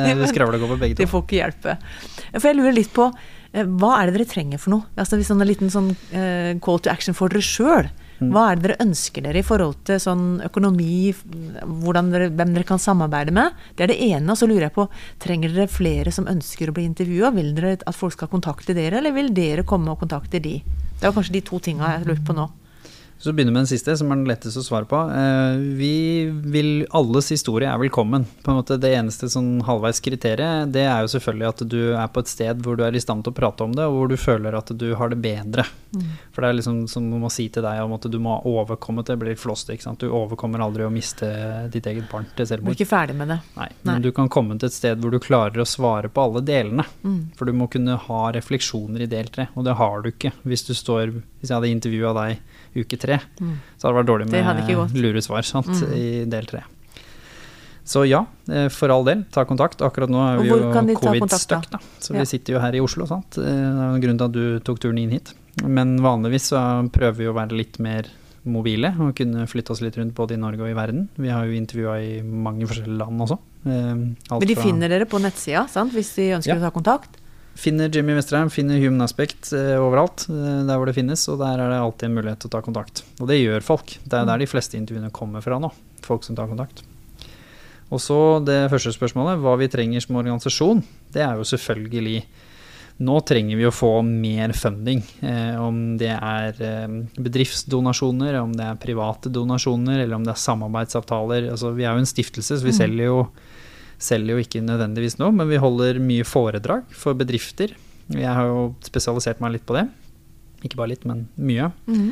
går 0.60 0.74
på 0.74 0.80
begge 0.82 1.00
Det 1.00 1.08
får 1.08 1.24
ikke 1.24 1.40
hjelpe. 1.40 1.78
For 2.36 2.50
jeg 2.50 2.60
lurer 2.60 2.76
litt 2.76 2.92
på 2.96 3.08
uh, 3.08 3.64
hva 3.80 3.96
er 4.02 4.12
det 4.12 4.20
dere 4.20 4.28
trenger 4.34 4.60
for 4.60 4.76
noe? 4.76 4.92
Altså 5.00 5.20
hvis 5.20 5.32
sånn 5.32 5.44
en 5.44 5.48
liten 5.48 5.72
sånn 5.72 5.92
uh, 5.96 6.52
call 6.64 6.84
to 6.84 6.92
action 6.92 7.16
for 7.16 7.32
dere 7.32 7.48
sjøl. 7.48 7.88
Mm. 8.22 8.30
Hva 8.36 8.44
er 8.52 8.60
det 8.60 8.68
dere 8.68 8.80
ønsker 8.84 9.24
dere 9.26 9.40
i 9.40 9.46
forhold 9.46 9.80
til 9.88 9.98
sånn 10.04 10.26
økonomi, 10.46 11.10
dere, 11.16 12.28
hvem 12.28 12.52
dere 12.54 12.68
kan 12.68 12.82
samarbeide 12.82 13.34
med? 13.34 13.56
Det 13.74 13.88
er 13.88 13.96
det 13.96 14.02
ene. 14.12 14.28
Og 14.36 14.38
så 14.38 14.52
lurer 14.52 14.68
jeg 14.68 14.76
på, 14.76 14.86
trenger 15.24 15.56
dere 15.56 15.72
flere 15.72 16.14
som 16.14 16.28
ønsker 16.30 16.70
å 16.70 16.76
bli 16.76 16.86
intervjua? 16.92 17.32
Vil 17.40 17.56
dere 17.56 17.80
at 17.80 17.98
folk 17.98 18.20
skal 18.20 18.30
kontakte 18.30 18.76
dere, 18.78 19.00
eller 19.00 19.16
vil 19.16 19.32
dere 19.34 19.64
komme 19.64 19.96
og 19.96 20.04
kontakte 20.04 20.44
de? 20.44 20.60
Det 21.00 21.08
var 21.08 21.16
kanskje 21.16 21.40
de 21.40 21.48
to 21.48 21.58
tinga 21.64 21.96
jeg 21.96 22.12
lurer 22.12 22.28
på 22.28 22.36
nå. 22.38 22.52
Så 23.22 23.34
begynner 23.34 23.52
vi 23.52 23.54
med 23.54 23.60
den 23.62 23.68
siste, 23.70 23.94
som 23.98 24.10
er 24.10 24.18
den 24.18 24.26
letteste 24.26 24.64
å 24.64 24.66
svare 24.66 24.88
på. 24.90 24.98
Eh, 25.14 25.60
vi 25.78 26.26
vil, 26.54 26.70
Alles 26.98 27.28
historie 27.30 27.70
er 27.70 27.78
velkommen. 27.78 28.26
På 28.42 28.50
en 28.50 28.58
måte 28.58 28.80
Det 28.82 28.90
eneste 28.98 29.30
sånn 29.30 29.62
halvveis 29.62 30.02
kriteriet, 30.02 30.72
det 30.74 30.88
er 30.90 31.04
jo 31.04 31.12
selvfølgelig 31.14 31.50
at 31.52 31.62
du 31.70 31.82
er 31.94 32.08
på 32.10 32.24
et 32.24 32.32
sted 32.32 32.64
hvor 32.66 32.80
du 32.80 32.82
er 32.84 32.98
i 32.98 33.04
stand 33.04 33.22
til 33.22 33.30
å 33.30 33.38
prate 33.38 33.62
om 33.68 33.76
det, 33.78 33.86
og 33.86 34.00
hvor 34.00 34.10
du 34.10 34.18
føler 34.18 34.58
at 34.58 34.74
du 34.74 34.88
har 34.98 35.14
det 35.14 35.20
bedre. 35.22 35.68
For 36.34 36.42
det 36.42 36.50
er 36.50 36.58
liksom 36.58 36.88
som 36.90 37.06
man 37.12 37.22
må 37.26 37.30
si 37.30 37.46
til 37.52 37.62
deg 37.62 37.84
om 37.84 37.94
at 37.94 38.08
du 38.10 38.18
må 38.18 38.38
ha 38.38 38.42
overkommet 38.48 39.12
det, 39.12 39.20
blir 39.22 39.36
litt 39.36 39.44
flåste. 39.44 39.76
ikke 39.76 39.86
sant? 39.86 40.02
Du 40.02 40.10
overkommer 40.10 40.64
aldri 40.64 40.88
å 40.88 40.94
miste 40.94 41.30
ditt 41.70 41.86
eget 41.92 42.10
barn 42.10 42.26
til 42.34 42.48
Du 42.48 42.72
er 42.72 42.74
ikke 42.74 42.90
ferdig 42.90 43.18
med 43.20 43.30
det. 43.36 43.40
Nei, 43.58 43.70
Nei. 43.86 44.00
du 44.02 44.10
kan 44.16 44.32
komme 44.32 44.58
til 44.58 44.72
et 44.72 44.78
sted 44.78 44.98
hvor 44.98 45.14
du 45.14 45.20
klarer 45.22 45.62
å 45.62 45.68
svare 45.68 46.10
på 46.10 46.26
alle 46.26 46.42
delene. 46.42 46.88
Mm. 47.04 47.36
For 47.38 47.46
du 47.46 47.54
må 47.54 47.70
kunne 47.70 48.00
ha 48.02 48.22
refleksjoner 48.34 49.06
i 49.06 49.12
del 49.12 49.30
tre, 49.30 49.52
og 49.54 49.68
det 49.68 49.78
har 49.78 50.02
du 50.02 50.10
ikke 50.10 50.34
hvis 50.42 50.66
du 50.66 50.74
står 50.74 51.12
Hvis 51.12 51.50
jeg 51.50 51.58
hadde 51.58 51.70
intervjua 51.74 52.14
deg 52.16 52.51
uke 52.76 52.98
tre, 53.00 53.20
Mm. 53.40 53.58
så 53.78 53.88
hadde 53.88 53.96
det 53.96 54.06
vært 54.06 54.12
dårlig 54.12 54.32
med 54.32 54.96
lure 54.96 55.22
svar 55.22 55.44
sant, 55.44 55.68
Mm. 55.68 55.94
i 55.94 56.26
del 56.26 56.46
tre. 56.46 56.64
Så 57.84 58.06
ja, 58.08 58.26
eh, 58.48 58.70
for 58.70 58.90
all 58.94 59.04
del, 59.04 59.24
ta 59.32 59.44
kontakt. 59.44 59.82
Akkurat 59.82 60.08
nå 60.10 60.22
er 60.22 60.42
vi 60.42 60.50
jo 60.50 60.72
covid-stuck, 60.96 61.70
da. 61.72 61.80
Så 62.00 62.14
Ja. 62.14 62.20
vi 62.20 62.26
sitter 62.26 62.54
jo 62.54 62.60
her 62.60 62.74
i 62.76 62.80
Oslo, 62.80 63.06
sant. 63.08 63.38
Eh, 63.38 63.42
Det 63.42 63.50
er 63.50 63.96
en 63.96 64.02
grunnen 64.02 64.18
til 64.18 64.26
at 64.26 64.32
du 64.32 64.60
tok 64.60 64.80
turen 64.80 65.00
inn 65.00 65.10
hit. 65.10 65.34
Men 65.66 65.98
vanligvis 66.00 66.52
så 66.54 66.90
prøver 66.92 67.16
vi 67.18 67.26
å 67.26 67.34
være 67.34 67.52
litt 67.58 67.80
mer 67.80 68.04
mobile 68.46 68.96
og 69.00 69.16
kunne 69.16 69.46
flytte 69.48 69.72
oss 69.72 69.82
litt 69.82 69.96
rundt 69.98 70.14
både 70.14 70.32
i 70.32 70.38
Norge 70.38 70.62
og 70.62 70.70
i 70.70 70.74
verden. 70.74 71.10
Vi 71.18 71.28
har 71.30 71.46
jo 71.46 71.52
intervjua 71.60 71.98
i 72.02 72.22
mange 72.24 72.66
forskjellige 72.68 72.98
land 72.98 73.20
også. 73.20 73.40
Eh, 73.66 74.32
alt 74.32 74.40
Men 74.40 74.48
de 74.48 74.56
finner 74.56 74.88
dere 74.90 75.06
på 75.06 75.20
nettsida, 75.20 75.68
sant? 75.70 75.92
hvis 75.92 76.16
de 76.16 76.32
ønsker 76.38 76.48
Ja. 76.48 76.56
å 76.56 76.60
ta 76.62 76.72
kontakt? 76.72 77.10
Finner 77.56 77.90
Jimmy 77.94 78.14
Westerheim, 78.16 78.50
finner 78.50 78.80
Human 78.80 79.02
Aspect 79.06 79.52
eh, 79.54 79.76
overalt, 79.78 80.24
eh, 80.32 80.62
der 80.66 80.78
hvor 80.80 80.88
det 80.90 80.96
finnes, 80.96 81.28
og 81.30 81.38
der 81.44 81.60
er 81.62 81.70
det 81.74 81.82
alltid 81.82 82.08
en 82.10 82.16
mulighet 82.16 82.40
til 82.42 82.50
å 82.50 82.54
ta 82.56 82.62
kontakt. 82.66 83.04
Og 83.20 83.28
det 83.30 83.42
gjør 83.42 83.62
folk. 83.66 83.98
Det 84.06 84.18
er 84.18 84.26
der 84.30 84.42
de 84.42 84.48
fleste 84.50 84.80
intervjuene 84.80 85.12
kommer 85.14 85.44
fra 85.46 85.60
nå. 85.62 85.70
Folk 86.06 86.24
som 86.26 86.36
tar 86.40 86.50
kontakt. 86.50 86.82
Og 87.92 88.00
så 88.00 88.18
det 88.48 88.70
første 88.72 88.94
spørsmålet, 88.96 89.42
hva 89.44 89.58
vi 89.60 89.68
trenger 89.68 90.02
som 90.02 90.16
organisasjon, 90.22 90.80
det 91.12 91.26
er 91.28 91.36
jo 91.42 91.48
selvfølgelig 91.56 92.22
Nå 93.02 93.16
trenger 93.26 93.58
vi 93.58 93.64
å 93.66 93.72
få 93.74 94.04
mer 94.06 94.52
funding. 94.54 95.00
Eh, 95.26 95.56
om 95.58 95.96
det 95.98 96.12
er 96.14 96.60
eh, 96.62 96.92
bedriftsdonasjoner, 97.18 98.36
om 98.38 98.52
det 98.54 98.62
er 98.68 98.78
private 98.78 99.32
donasjoner, 99.34 100.04
eller 100.04 100.20
om 100.20 100.26
det 100.28 100.36
er 100.36 100.42
samarbeidsavtaler. 100.44 101.48
Altså, 101.50 101.72
vi 101.74 101.88
er 101.88 101.96
jo 101.96 102.04
en 102.04 102.06
stiftelse, 102.12 102.60
så 102.60 102.62
vi 102.62 102.70
Mm. 102.70 102.78
selger, 102.78 103.06
jo, 103.08 103.24
selger 104.02 104.36
jo 104.36 104.44
ikke 104.44 104.64
nødvendigvis 104.66 105.20
noe, 105.22 105.34
men 105.36 105.50
vi 105.50 105.62
holder 105.62 106.02
mye 106.04 106.28
foredrag 106.28 106.86
for 106.96 107.18
bedrifter. 107.18 107.76
Jeg 108.12 108.32
har 108.32 108.50
jo 108.50 108.72
spesialisert 108.86 109.42
meg 109.44 109.56
litt 109.56 109.68
på 109.68 109.78
det. 109.78 109.88
Ikke 110.62 110.78
bare 110.78 110.92
litt, 110.92 111.06
men 111.10 111.24
mye. 111.42 111.72
Mm. 111.90 112.12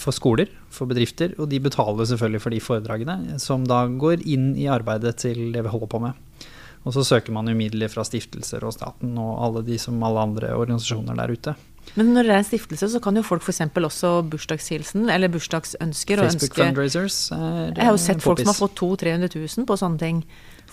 For 0.00 0.14
skoler, 0.16 0.48
for 0.72 0.88
bedrifter, 0.88 1.34
og 1.36 1.50
de 1.52 1.60
betaler 1.64 2.08
selvfølgelig 2.08 2.44
for 2.44 2.54
de 2.54 2.62
foredragene, 2.64 3.38
som 3.42 3.66
da 3.68 3.84
går 3.88 4.24
inn 4.24 4.54
i 4.56 4.70
arbeidet 4.72 5.18
til 5.24 5.50
det 5.52 5.64
vi 5.66 5.72
holder 5.74 5.90
på 5.92 6.00
med. 6.06 6.46
Og 6.84 6.92
så 6.96 7.04
søker 7.04 7.32
man 7.32 7.48
jo 7.48 7.56
midler 7.56 7.88
fra 7.92 8.04
stiftelser 8.04 8.64
og 8.64 8.74
staten 8.76 9.16
og 9.20 9.38
alle 9.46 9.62
de 9.64 9.78
som 9.80 10.02
alle 10.04 10.24
andre 10.28 10.52
organisasjoner 10.56 11.16
der 11.16 11.32
ute. 11.32 11.54
Men 11.94 12.10
når 12.16 12.26
det 12.26 12.32
er 12.32 12.40
en 12.40 12.46
stiftelse, 12.48 12.88
så 12.94 13.00
kan 13.02 13.16
jo 13.16 13.22
folk 13.24 13.44
f.eks. 13.44 13.60
også 13.60 14.10
bursdagshilsen 14.32 15.10
eller 15.12 15.32
bursdagsønsker 15.32 16.22
Facebook 16.22 16.48
ønske 16.48 16.60
fundraisers 16.62 17.18
er 17.36 17.76
Jeg 17.76 17.84
har 17.84 17.92
jo 17.92 18.00
sett 18.00 18.24
folk 18.24 18.40
som 18.40 18.52
har 18.52 18.58
fått 18.58 18.76
200 18.80 19.28
000-300 19.28 19.58
000 19.60 19.68
på 19.68 19.76
sånne 19.80 20.00
ting. 20.00 20.22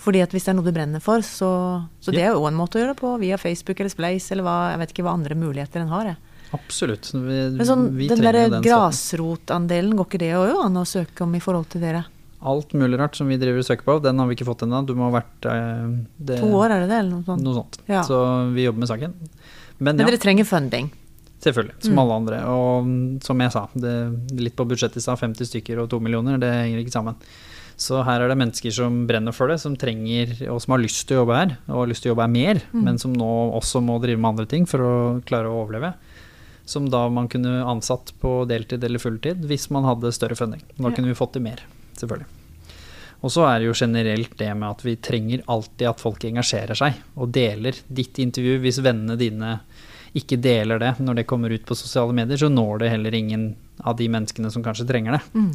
Fordi 0.02 0.22
at 0.24 0.32
hvis 0.34 0.44
det 0.48 0.50
er 0.50 0.56
noe 0.58 0.66
du 0.66 0.72
brenner 0.74 1.02
for, 1.04 1.22
så, 1.22 1.48
så 2.02 2.10
det 2.14 2.24
er 2.26 2.32
jo 2.34 2.46
en 2.48 2.56
måte 2.58 2.78
å 2.78 2.82
gjøre 2.82 2.94
det 2.96 3.00
på. 3.00 3.12
Via 3.22 3.36
Facebook 3.38 3.78
eller 3.78 3.92
Splace 3.92 4.32
eller 4.34 4.46
hva, 4.46 4.56
jeg 4.72 4.80
vet 4.82 4.94
ikke 4.96 5.04
hva 5.06 5.12
andre 5.14 5.36
muligheter 5.38 5.84
en 5.84 5.92
har. 5.94 6.08
Jeg. 6.10 6.18
Absolutt. 6.52 7.12
Vi, 7.14 7.36
Men 7.54 7.68
sånn, 7.68 7.84
vi 7.96 8.08
den 8.10 8.18
trenger 8.18 8.48
jo 8.48 8.54
den 8.56 8.64
grasrotandelen, 8.66 9.94
går 9.96 10.08
ikke 10.10 10.20
det 10.24 10.32
òg 10.40 10.58
an 10.66 10.80
å 10.82 10.84
søke 10.88 11.22
om 11.24 11.36
i 11.38 11.40
forhold 11.42 11.70
til 11.72 11.84
dere? 11.86 12.02
Alt 12.42 12.74
mulig 12.74 12.98
rart 12.98 13.14
som 13.14 13.28
vi 13.30 13.38
driver 13.38 13.62
og 13.62 13.68
søker 13.68 13.86
på, 13.86 13.94
den 14.02 14.18
har 14.18 14.26
vi 14.26 14.34
ikke 14.34 14.48
fått 14.48 14.64
ennå. 14.66 14.80
Du 14.88 14.96
må 14.98 15.06
ha 15.06 15.14
vært 15.20 15.46
eh, 15.46 15.92
det, 16.18 16.40
To 16.42 16.50
år, 16.58 16.74
er 16.74 16.82
det 16.82 16.88
det? 16.90 16.98
Eller 17.04 17.12
noe 17.14 17.26
sånt? 17.28 17.44
Noe 17.46 17.54
sånt. 17.60 17.78
Ja. 17.86 18.02
Så 18.08 18.18
vi 18.56 18.66
jobber 18.66 18.82
med 18.82 18.90
saken. 18.90 19.14
Men 19.78 19.94
Men 19.96 20.02
ja. 20.02 20.10
dere 20.10 20.20
trenger 20.22 20.48
funding. 20.50 20.90
Selvfølgelig, 21.42 21.74
som 21.82 21.94
Mm. 21.94 21.98
alle 22.02 22.18
andre. 22.20 22.36
Og 22.50 22.84
mm, 22.86 23.22
som 23.22 23.40
jeg 23.42 23.50
sa, 23.54 23.64
det, 23.74 23.94
litt 24.38 24.54
på 24.58 24.66
budsjettet 24.66 24.98
i 24.98 25.02
stad, 25.06 25.18
50 25.22 25.48
stykker 25.48 25.80
og 25.82 25.88
2 25.90 25.98
millioner, 26.02 26.38
det 26.42 26.50
henger 26.52 26.82
ikke 26.82 26.94
sammen. 26.94 27.16
Så 27.82 27.98
her 28.06 28.22
er 28.22 28.30
det 28.30 28.36
mennesker 28.38 28.70
som 28.76 29.00
brenner 29.08 29.34
for 29.34 29.50
det, 29.50 29.56
som 29.62 29.74
trenger, 29.80 30.36
og 30.52 30.60
som 30.62 30.76
har 30.76 30.82
lyst 30.84 31.06
til 31.08 31.16
å 31.18 31.22
jobbe 31.24 31.38
her, 31.40 31.54
og 31.66 31.80
har 31.80 31.90
lyst 31.90 32.04
til 32.04 32.10
å 32.10 32.14
jobbe 32.14 32.26
her 32.28 32.34
mer, 32.36 32.60
Mm. 32.72 32.82
men 32.86 32.98
som 33.02 33.12
nå 33.12 33.30
også 33.58 33.82
må 33.82 33.96
drive 34.02 34.20
med 34.22 34.30
andre 34.34 34.46
ting 34.46 34.66
for 34.70 34.78
å 34.86 35.22
klare 35.26 35.50
å 35.50 35.64
overleve. 35.64 35.94
Som 36.64 36.86
da 36.92 37.08
man 37.10 37.26
kunne 37.28 37.64
ansatt 37.66 38.12
på 38.22 38.46
deltid 38.46 38.84
eller 38.84 39.02
fulltid 39.02 39.42
hvis 39.50 39.68
man 39.74 39.82
hadde 39.88 40.12
større 40.14 40.36
funding. 40.38 40.62
Da 40.78 40.88
Ja. 40.88 40.94
kunne 40.94 41.08
vi 41.10 41.14
fått 41.18 41.32
til 41.32 41.42
mer, 41.42 41.58
selvfølgelig. 41.98 42.26
Og 43.24 43.30
så 43.30 43.46
er 43.48 43.58
det 43.60 43.66
jo 43.66 43.86
generelt 43.86 44.36
det 44.36 44.56
med 44.56 44.68
at 44.70 44.82
vi 44.82 44.96
trenger 44.96 45.42
alltid 45.48 45.88
at 45.88 46.00
folk 46.00 46.20
engasjerer 46.24 46.74
seg 46.76 46.94
og 47.16 47.30
deler 47.32 47.72
ditt 47.92 48.14
intervju. 48.18 48.60
Hvis 48.60 48.78
vennene 48.82 49.16
dine 49.16 49.60
ikke 50.14 50.40
deler 50.40 50.78
det 50.78 50.98
når 50.98 51.14
det 51.16 51.26
kommer 51.26 51.50
ut 51.52 51.64
på 51.64 51.74
sosiale 51.76 52.12
medier, 52.12 52.36
så 52.36 52.50
når 52.50 52.78
det 52.80 52.90
heller 52.90 53.14
ingen 53.14 53.54
av 53.84 53.96
de 53.96 54.08
menneskene 54.08 54.50
som 54.52 54.62
kanskje 54.62 54.86
trenger 54.86 55.12
det. 55.12 55.22
Mm. 55.34 55.52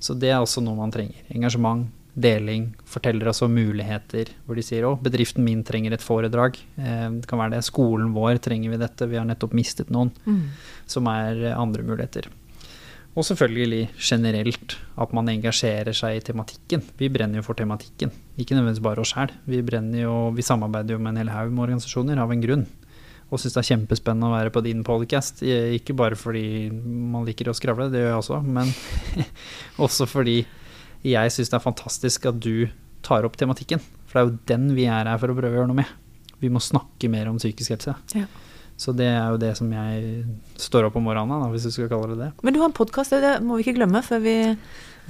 Så 0.00 0.16
det 0.16 0.32
er 0.32 0.40
også 0.40 0.62
noe 0.64 0.78
man 0.78 0.92
trenger. 0.94 1.20
Engasjement, 1.34 1.88
deling, 2.20 2.70
forteller 2.88 3.30
oss 3.30 3.42
om 3.44 3.52
muligheter 3.54 4.32
hvor 4.44 4.58
de 4.58 4.64
sier 4.66 4.84
å, 4.88 4.96
bedriften 5.00 5.44
min 5.46 5.62
trenger 5.66 5.94
et 5.94 6.04
foredrag. 6.04 6.58
Eh, 6.80 7.06
det 7.20 7.28
kan 7.30 7.40
være 7.40 7.58
det. 7.58 7.64
Skolen 7.68 8.14
vår 8.16 8.40
trenger 8.42 8.72
vi 8.72 8.80
dette. 8.80 9.08
Vi 9.10 9.20
har 9.20 9.28
nettopp 9.28 9.54
mistet 9.56 9.92
noen. 9.94 10.12
Mm. 10.26 10.44
Som 10.90 11.10
er 11.12 11.52
andre 11.54 11.86
muligheter. 11.86 12.30
Og 13.18 13.26
selvfølgelig 13.26 13.88
generelt 13.98 14.76
at 15.02 15.14
man 15.16 15.28
engasjerer 15.32 15.94
seg 15.96 16.18
i 16.18 16.22
tematikken. 16.24 16.84
Vi 16.98 17.08
brenner 17.10 17.40
jo 17.40 17.46
for 17.48 17.58
tematikken, 17.58 18.12
ikke 18.38 18.54
nødvendigvis 18.54 18.84
bare 18.84 19.02
oss 19.02 19.10
sjæl. 19.16 19.32
Vi 19.50 19.64
brenner 19.66 20.04
jo, 20.04 20.14
vi 20.36 20.46
samarbeider 20.46 20.94
jo 20.94 21.02
med 21.02 21.16
en 21.16 21.24
hel 21.24 21.32
haug 21.34 21.50
med 21.50 21.64
organisasjoner 21.66 22.22
av 22.22 22.30
en 22.30 22.44
grunn. 22.44 22.68
Og 23.30 23.38
syns 23.38 23.54
det 23.54 23.60
er 23.62 23.68
kjempespennende 23.70 24.26
å 24.26 24.34
være 24.34 24.50
på 24.54 24.62
din 24.66 24.82
podcast. 24.86 25.42
Ikke 25.46 25.94
bare 25.94 26.18
fordi 26.18 26.42
man 26.74 27.24
liker 27.28 27.50
å 27.50 27.54
skravle, 27.54 27.86
det 27.92 28.02
gjør 28.02 28.10
jeg 28.10 28.20
også, 28.24 28.40
men 28.42 28.72
også 29.86 30.08
fordi 30.10 30.40
jeg 31.06 31.32
syns 31.32 31.52
det 31.52 31.56
er 31.60 31.64
fantastisk 31.64 32.26
at 32.28 32.40
du 32.42 32.66
tar 33.06 33.24
opp 33.24 33.38
tematikken. 33.40 33.80
For 34.10 34.18
det 34.18 34.20
er 34.20 34.28
jo 34.28 34.38
den 34.50 34.68
vi 34.76 34.88
er 34.90 35.06
her 35.08 35.20
for 35.22 35.30
å 35.32 35.38
prøve 35.38 35.54
å 35.54 35.60
gjøre 35.62 35.70
noe 35.70 35.80
med. 35.84 35.92
Vi 36.42 36.50
må 36.52 36.60
snakke 36.64 37.08
mer 37.12 37.30
om 37.30 37.38
psykisk 37.38 37.76
helse. 37.76 37.94
Ja. 38.16 38.26
Så 38.80 38.94
det 38.96 39.06
er 39.12 39.26
jo 39.34 39.38
det 39.40 39.52
som 39.58 39.68
jeg 39.76 40.22
står 40.58 40.86
opp 40.88 40.94
om 40.96 41.04
morgenen, 41.04 41.42
da, 41.42 41.48
hvis 41.52 41.66
du 41.68 41.72
skal 41.74 41.90
kalle 41.92 42.14
det 42.14 42.22
det. 42.22 42.30
Men 42.42 42.56
du 42.56 42.62
har 42.62 42.70
en 42.70 42.76
podkast, 42.76 43.12
det 43.12 43.34
må 43.44 43.58
vi 43.58 43.66
ikke 43.66 43.76
glemme 43.76 44.00
før 44.06 44.22
vi 44.24 44.36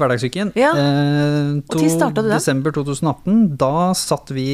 Hverdagssyken. 0.01 0.51
Ja. 0.57 0.71
Eh, 0.75 1.59
Og 1.61 1.77
når 1.77 1.91
startet 1.93 2.25
du 2.25 2.29
den? 2.31 2.33
Desember 2.39 2.73
2018. 2.73 3.41
Da 3.61 3.91
satt 3.99 4.31
vi 4.33 4.47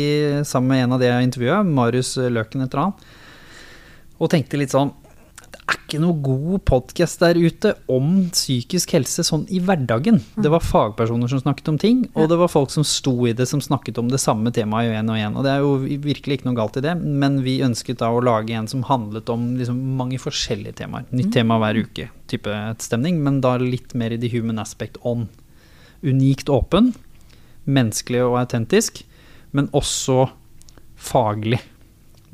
sammen 0.48 0.72
med 0.72 0.85
en 0.85 0.96
av 0.96 1.02
de 1.02 1.07
jeg 1.11 1.29
intervjua, 1.29 1.61
Marius 1.66 2.16
Løken 2.18 2.64
etter 2.66 2.83
han, 2.83 2.94
og 4.18 4.31
tenkte 4.33 4.59
litt 4.61 4.72
sånn 4.74 4.92
Det 5.46 5.61
er 5.61 5.76
ikke 5.76 6.00
noe 6.02 6.16
god 6.22 6.62
podkast 6.68 7.20
der 7.22 7.38
ute 7.38 7.72
om 7.92 8.26
psykisk 8.35 8.92
helse 8.96 9.22
sånn 9.24 9.44
i 9.52 9.61
hverdagen. 9.62 10.18
Det 10.35 10.50
var 10.52 10.64
fagpersoner 10.64 11.31
som 11.31 11.40
snakket 11.42 11.70
om 11.70 11.79
ting, 11.81 12.00
og 12.14 12.26
Mm. 12.26 12.29
Det 12.33 12.38
var 12.40 12.50
folk 12.50 12.70
som 12.70 12.85
sto 12.85 13.14
i 13.26 13.33
det, 13.33 13.46
som 13.48 13.61
snakket 13.61 13.98
om 13.98 14.09
det 14.11 14.20
samme 14.20 14.50
temaet 14.52 14.90
igjen 14.90 15.11
og 15.11 15.16
igjen. 15.16 15.37
Og 15.37 15.44
det 15.46 15.52
er 15.52 15.61
jo 15.62 16.00
virkelig 16.02 16.38
ikke 16.38 16.48
noe 16.48 16.59
galt 16.59 16.76
i 16.76 16.85
det, 16.85 16.94
men 17.00 17.42
vi 17.42 17.62
ønsket 17.62 17.98
da 18.02 18.11
å 18.11 18.22
lage 18.22 18.52
en 18.52 18.66
som 18.68 18.83
handlet 18.83 19.29
om 19.33 19.57
liksom 19.57 19.79
mange 19.96 20.18
forskjellige 20.18 20.83
temaer. 20.83 21.07
Nytt 21.12 21.33
tema 21.33 21.59
hver 21.62 21.79
uke, 21.85 22.11
type 22.26 22.59
stemning, 22.79 23.22
men 23.22 23.40
da 23.40 23.57
litt 23.57 23.94
mer 23.94 24.11
i 24.12 24.18
the 24.18 24.29
human 24.29 24.59
aspect 24.59 24.98
on. 25.02 25.29
Unikt 26.02 26.48
åpen, 26.48 26.94
menneskelig 27.66 28.24
og 28.26 28.38
autentisk, 28.42 29.05
men 29.52 29.68
også 29.72 30.29
faglig. 30.96 31.61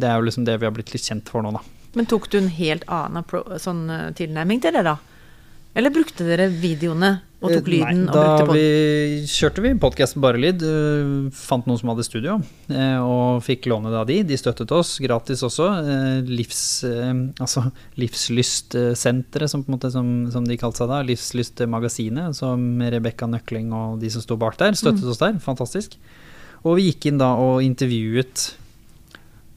Det 0.03 0.11
er 0.11 0.19
jo 0.19 0.27
liksom 0.27 0.49
det 0.49 0.59
vi 0.59 0.69
har 0.69 0.75
blitt 0.75 0.93
litt 0.95 1.07
kjent 1.07 1.31
for 1.31 1.47
nå, 1.47 1.55
da. 1.55 1.62
Men 1.97 2.09
tok 2.09 2.29
du 2.33 2.38
en 2.41 2.53
helt 2.53 2.87
annen 2.91 3.25
sånn 3.61 3.85
eh, 3.93 4.07
tilnærming 4.19 4.62
til 4.65 4.75
det, 4.75 4.85
da? 4.88 4.99
Eller 5.73 5.93
brukte 5.93 6.25
dere 6.27 6.51
videoene 6.53 7.15
og 7.43 7.49
tok 7.49 7.69
Eh, 7.69 7.73
lyden 7.73 8.03
Nei, 8.05 8.11
og 8.11 8.15
da 8.15 8.23
brukte 8.27 8.49
pod... 8.51 8.59
vi 8.59 9.23
kjørte 9.33 9.62
vi 9.65 9.71
podkasten 9.81 10.21
Bare 10.23 10.41
lyd. 10.41 10.61
øh, 10.69 11.31
fant 11.33 11.65
noen 11.67 11.81
som 11.81 11.91
hadde 11.91 12.05
studio, 12.07 12.35
eh, 12.69 12.99
og 13.01 13.41
fikk 13.47 13.67
låne 13.73 13.91
det 13.93 13.99
av 14.03 14.07
de. 14.11 14.19
De 14.29 14.38
støttet 14.38 14.75
oss 14.77 14.95
gratis 15.03 15.43
også. 15.49 15.69
eh, 15.81 16.29
livs, 16.29 16.61
eh, 16.85 17.12
altså 17.41 17.65
Livslystsenteret, 17.99 19.51
som, 19.51 19.65
som, 19.65 20.12
som 20.33 20.49
de 20.49 20.59
kalte 20.61 20.83
seg 20.83 20.93
da. 20.93 21.01
Livslystmagasinet, 21.09 22.37
som 22.37 22.81
Rebekka 22.81 23.27
Nøkling 23.33 23.73
og 23.73 24.01
de 24.03 24.12
som 24.12 24.25
sto 24.25 24.37
bak 24.41 24.61
der, 24.61 24.77
støttet 24.79 25.09
oss 25.09 25.23
der. 25.25 25.41
Fantastisk. 25.43 25.97
Og 26.62 26.77
vi 26.79 26.91
gikk 26.91 27.11
inn 27.11 27.19
da 27.19 27.33
og 27.41 27.65
intervjuet 27.65 28.53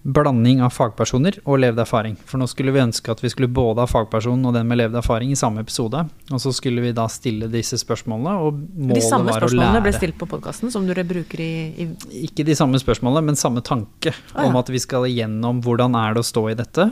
blanding 0.06 0.60
av 0.62 0.70
fagpersoner 0.70 1.40
og 1.50 1.58
levd 1.64 1.80
erfaring. 1.82 2.14
For 2.30 2.38
nå 2.38 2.46
skulle 2.52 2.70
vi 2.76 2.82
ønske 2.84 3.10
at 3.10 3.24
vi 3.24 3.30
skulle 3.34 3.50
både 3.50 3.82
ha 3.82 3.88
fagpersonen 3.90 4.46
og 4.46 4.54
den 4.54 4.68
med 4.70 4.78
levd 4.78 5.00
erfaring 5.02 5.32
i 5.34 5.38
samme 5.40 5.64
episode. 5.66 6.04
Og 6.30 6.42
så 6.44 6.52
skulle 6.54 6.84
vi 6.84 6.92
da 6.94 7.08
stille 7.10 7.48
disse 7.50 7.80
spørsmålene, 7.82 8.36
og 8.38 8.60
målet 8.60 8.78
var 8.78 8.86
å 8.86 8.92
lære. 8.92 9.00
De 9.00 9.08
samme 9.10 9.34
spørsmålene 9.40 9.82
ble 9.88 9.94
stilt 9.98 10.20
på 10.22 10.28
podkasten, 10.30 10.70
som 10.76 10.86
dere 10.86 11.06
bruker 11.10 11.42
i, 11.42 11.50
i 11.82 11.88
Ikke 12.28 12.46
de 12.46 12.54
samme 12.56 12.78
spørsmålene, 12.82 13.26
men 13.32 13.40
samme 13.40 13.64
tanke 13.66 14.14
Ah, 14.36 14.44
ja. 14.44 14.50
om 14.52 14.56
at 14.62 14.70
vi 14.70 14.78
skal 14.84 15.08
igjennom 15.10 15.64
hvordan 15.66 15.98
er 15.98 16.14
det 16.14 16.22
å 16.22 16.28
stå 16.30 16.46
i 16.52 16.58
dette. 16.60 16.92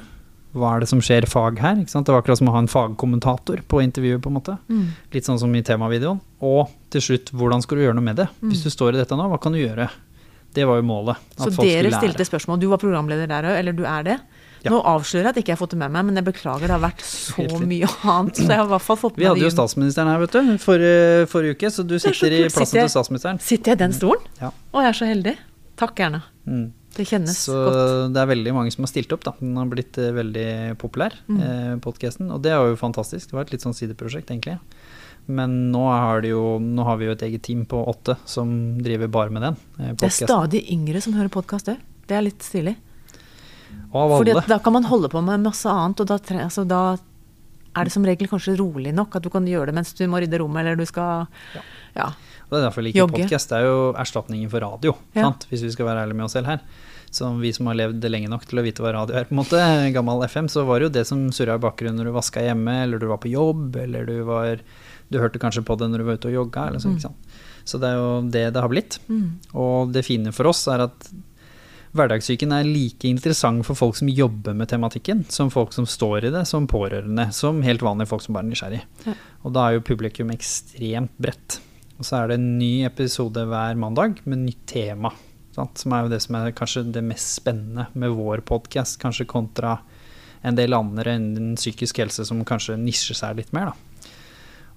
Hva 0.54 0.76
er 0.76 0.84
det 0.84 0.89
som 0.89 0.99
skjer 1.02 1.26
fag 1.30 1.58
her? 1.62 1.80
Ikke 1.82 1.89
sant? 1.93 2.06
Det 2.06 2.13
var 2.13 2.21
akkurat 2.21 2.38
som 2.41 2.49
å 2.49 2.54
ha 2.54 2.60
en 2.62 2.67
fagkommentator 2.69 3.62
på 3.69 3.82
intervjuet. 3.82 4.21
på 4.21 4.30
en 4.30 4.36
måte. 4.38 4.58
mm. 4.69 4.88
Litt 5.13 5.26
sånn 5.30 5.39
som 5.41 5.54
i 5.54 5.62
temavideoen. 5.65 6.19
Og 6.45 6.69
til 6.93 7.02
slutt, 7.02 7.30
hvordan 7.34 7.62
skal 7.62 7.78
du 7.78 7.84
gjøre 7.86 7.95
noe 7.97 8.06
med 8.10 8.17
det? 8.21 8.28
Hvis 8.41 8.62
du 8.65 8.69
står 8.73 8.93
i 8.97 9.02
dette 9.02 9.17
nå, 9.17 9.26
hva 9.30 9.39
kan 9.41 9.52
du 9.54 9.58
gjøre? 9.62 9.89
Det 10.54 10.66
var 10.70 10.78
jo 10.78 10.86
målet. 10.86 11.18
Så 11.38 11.50
dere 11.58 11.92
stilte 11.98 12.26
spørsmål. 12.30 12.60
Du 12.62 12.68
var 12.70 12.78
programleder 12.82 13.28
der 13.28 13.44
òg, 13.50 13.60
eller 13.60 13.74
du 13.74 13.84
er 13.89 14.04
det? 14.04 14.18
Ja. 14.63 14.72
Nå 14.72 14.78
avslører 14.88 15.26
jeg 15.28 15.32
at 15.34 15.38
ikke 15.42 15.52
jeg 15.52 15.58
har 15.58 15.62
fått 15.66 15.74
det 15.76 15.80
med 15.82 15.92
meg, 15.92 16.06
men 16.08 16.16
jeg 16.16 16.24
beklager, 16.24 16.70
det 16.70 16.76
har 16.78 16.84
vært 16.86 17.02
så 17.04 17.44
mye 17.68 17.88
annet. 18.08 18.38
Så 18.39 18.46
jeg 18.48 18.60
har 18.62 18.70
i 18.70 18.72
hvert 18.72 18.86
fall 18.86 19.00
fått 19.02 19.18
Vi 19.20 19.26
hadde 19.28 19.44
jo 19.44 19.50
statsministeren 19.52 20.08
her, 20.08 20.22
vet 20.24 20.32
du, 20.38 20.54
forrige, 20.63 21.26
forrige 21.34 21.58
uke, 21.58 21.72
så 21.74 21.84
du 21.84 21.98
sitter 22.00 22.16
så 22.16 22.30
i 22.30 22.44
plassen 22.48 22.66
Sitter 22.70 22.80
jeg- 22.80 22.88
til 22.88 22.94
statsministeren. 22.96 23.42
Sitter 23.44 23.74
jeg 23.74 23.76
i 23.76 23.84
den 23.84 23.98
stolen? 23.98 24.24
Ja. 24.39 24.54
Å, 24.72 24.86
jeg 24.86 24.94
er 24.94 24.98
så 25.02 25.10
heldig. 25.10 25.36
Takk, 25.84 26.00
Erna. 26.00 26.22
Mm. 26.48 26.72
Det 26.94 27.08
kjennes 27.10 27.36
Så 27.50 27.52
godt. 27.58 28.13
det 28.13 28.22
er 28.22 28.28
veldig 28.30 28.54
mange 28.54 28.72
som 28.72 28.84
har 28.86 28.92
stilt 28.94 29.12
opp, 29.12 29.24
da. 29.26 29.32
Den 29.42 29.56
har 29.58 29.66
blitt 29.66 29.98
eh, 29.98 30.12
veldig 30.13 30.78
populær, 30.78 31.12
Mm. 31.28 31.42
eh, 31.42 31.76
podcasten. 31.82 32.32
Og 32.32 32.39
det 32.46 32.52
er 32.54 32.62
jo 32.70 32.76
fantastisk. 32.78 33.32
Det 33.32 33.34
var 33.34 33.42
et 33.48 33.52
litt 33.52 33.62
sånn 33.66 33.74
sideprosjekt, 33.74 34.30
egentlig. 34.30 34.60
Men 35.26 35.72
nå 35.72 35.84
har, 35.88 36.22
det 36.22 36.34
jo, 36.34 36.58
nå 36.60 36.84
har 36.84 36.98
vi 37.00 37.06
jo 37.08 37.14
et 37.16 37.22
eget 37.24 37.44
team 37.46 37.62
på 37.70 37.80
åtte 37.88 38.18
som 38.28 38.50
driver 38.84 39.08
bare 39.08 39.32
med 39.32 39.46
den. 39.46 39.56
Podcasten. 39.96 40.00
Det 40.02 40.10
er 40.10 40.28
stadig 40.28 40.64
yngre 40.74 41.02
som 41.02 41.14
hører 41.16 41.32
podkast 41.32 41.71
òg. 41.71 41.80
Det 42.08 42.17
er 42.17 42.26
litt 42.26 42.44
stilig. 42.44 42.76
Fordi 43.94 44.36
da 44.50 44.60
kan 44.60 44.74
man 44.74 44.84
holde 44.90 45.10
på 45.10 45.21
med 45.24 45.44
masse 45.46 45.69
annet, 45.69 46.02
og 46.04 46.10
da, 46.10 46.17
altså, 46.44 46.65
da 46.67 46.82
er 47.74 47.88
det 47.88 47.94
som 47.94 48.06
regel 48.06 48.30
kanskje 48.30 48.58
rolig 48.60 48.94
nok 48.94 49.15
at 49.17 49.26
du 49.26 49.32
kan 49.34 49.46
gjøre 49.50 49.71
det 49.71 49.78
mens 49.80 49.94
du 49.98 50.04
må 50.10 50.19
rydde 50.21 50.40
rommet, 50.42 50.62
eller 50.63 50.78
du 50.78 50.86
skal 50.90 51.26
Ja. 51.56 51.63
Ja. 51.96 52.08
Det 52.50 52.60
er 52.60 52.65
derfor 52.67 52.84
jeg 52.84 52.92
liker 52.94 53.08
podkast. 53.10 53.50
Det 53.50 53.58
er 53.58 53.65
jo 53.65 53.78
erstatningen 53.98 54.50
for 54.52 54.62
radio, 54.62 54.96
Ja. 55.15 55.24
sant? 55.30 55.48
hvis 55.50 55.63
vi 55.63 55.71
skal 55.71 55.88
være 55.88 56.04
ærlige 56.06 56.15
med 56.19 56.26
oss 56.26 56.34
selv 56.34 56.46
her. 56.46 56.60
Så 57.10 57.30
vi 57.40 57.52
som 57.54 57.67
har 57.67 57.76
levd 57.76 58.04
lenge 58.10 58.30
nok 58.30 58.46
til 58.46 58.60
å 58.60 58.63
vite 58.65 58.82
hva 58.82 58.94
radio 58.94 59.15
er, 59.15 59.26
på 59.26 59.34
en 59.34 59.42
måte, 59.42 59.94
gammel 59.94 60.24
FM, 60.26 60.48
så 60.50 60.65
var 60.65 60.80
det 60.80 60.90
jo 60.90 60.94
det 61.00 61.06
som 61.08 61.32
surra 61.32 61.56
i 61.56 61.62
bakgrunnen 61.62 61.98
når 61.98 62.06
du 62.10 62.12
vaska 62.12 62.42
hjemme, 62.42 62.84
eller 62.84 63.00
du 63.00 63.08
var 63.08 63.17
på 63.21 63.30
jobb, 63.30 63.76
eller 63.76 64.06
du 64.06 64.24
var 64.24 64.60
Du 65.12 65.19
hørte 65.21 65.41
kanskje 65.41 65.65
på 65.65 65.77
det 65.79 65.89
når 65.91 66.01
du 66.01 66.08
var 66.08 66.19
ute 66.19 66.31
og 66.31 66.39
jogga, 66.39 66.67
eller 66.69 66.83
så, 66.83 66.93
Mm. 66.93 67.13
Så 67.65 67.79
det 67.79 67.87
er 67.87 67.95
jo 67.95 68.21
det 68.27 68.54
det 68.54 68.62
har 68.62 68.69
blitt. 68.69 68.99
Mm. 69.08 69.39
Og 69.56 69.93
det 69.93 70.04
fine 70.06 70.33
for 70.35 70.49
oss 70.51 70.67
er 70.67 70.83
at 70.83 71.08
hverdagssyken 71.93 72.51
er 72.51 72.67
like 72.67 73.08
interessant 73.08 73.63
for 73.67 73.77
folk 73.77 73.95
som 73.95 74.10
jobber 74.10 74.56
med 74.58 74.67
tematikken, 74.71 75.23
som 75.29 75.51
folk 75.54 75.73
som 75.75 75.85
står 75.85 76.25
i 76.27 76.33
det, 76.33 76.45
som 76.49 76.67
pårørende, 76.67 77.29
som 77.31 77.62
helt 77.65 77.85
vanlige 77.85 78.10
folk 78.10 78.25
som 78.25 78.33
bare 78.33 78.47
er 78.47 78.51
nysgjerrig. 78.51 78.81
Ja. 79.06 79.13
Og 79.43 79.54
da 79.56 79.67
er 79.67 79.77
jo 79.77 79.85
publikum 79.85 80.33
ekstremt 80.33 81.13
bredt. 81.21 81.60
Og 81.99 82.08
så 82.08 82.19
er 82.19 82.31
det 82.31 82.39
en 82.39 82.58
ny 82.58 82.83
episode 82.87 83.45
hver 83.47 83.77
mandag 83.79 84.23
med 84.25 84.41
nytt 84.47 84.65
tema. 84.73 85.13
Sant? 85.54 85.77
Som 85.77 85.93
er 85.93 86.06
jo 86.06 86.13
det 86.15 86.21
som 86.25 86.39
er 86.39 86.56
kanskje 86.58 86.87
det 86.95 87.06
mest 87.06 87.37
spennende 87.37 87.85
med 87.93 88.15
vår 88.17 88.41
podkast, 88.49 88.97
kanskje 89.01 89.29
kontra 89.29 89.77
en 90.43 90.58
del 90.58 90.73
andre 90.75 91.13
innen 91.15 91.54
psykisk 91.56 92.01
helse 92.01 92.25
som 92.27 92.41
kanskje 92.47 92.75
nisjer 92.81 93.15
seg 93.15 93.37
litt 93.37 93.54
mer, 93.56 93.71
da. 93.71 93.92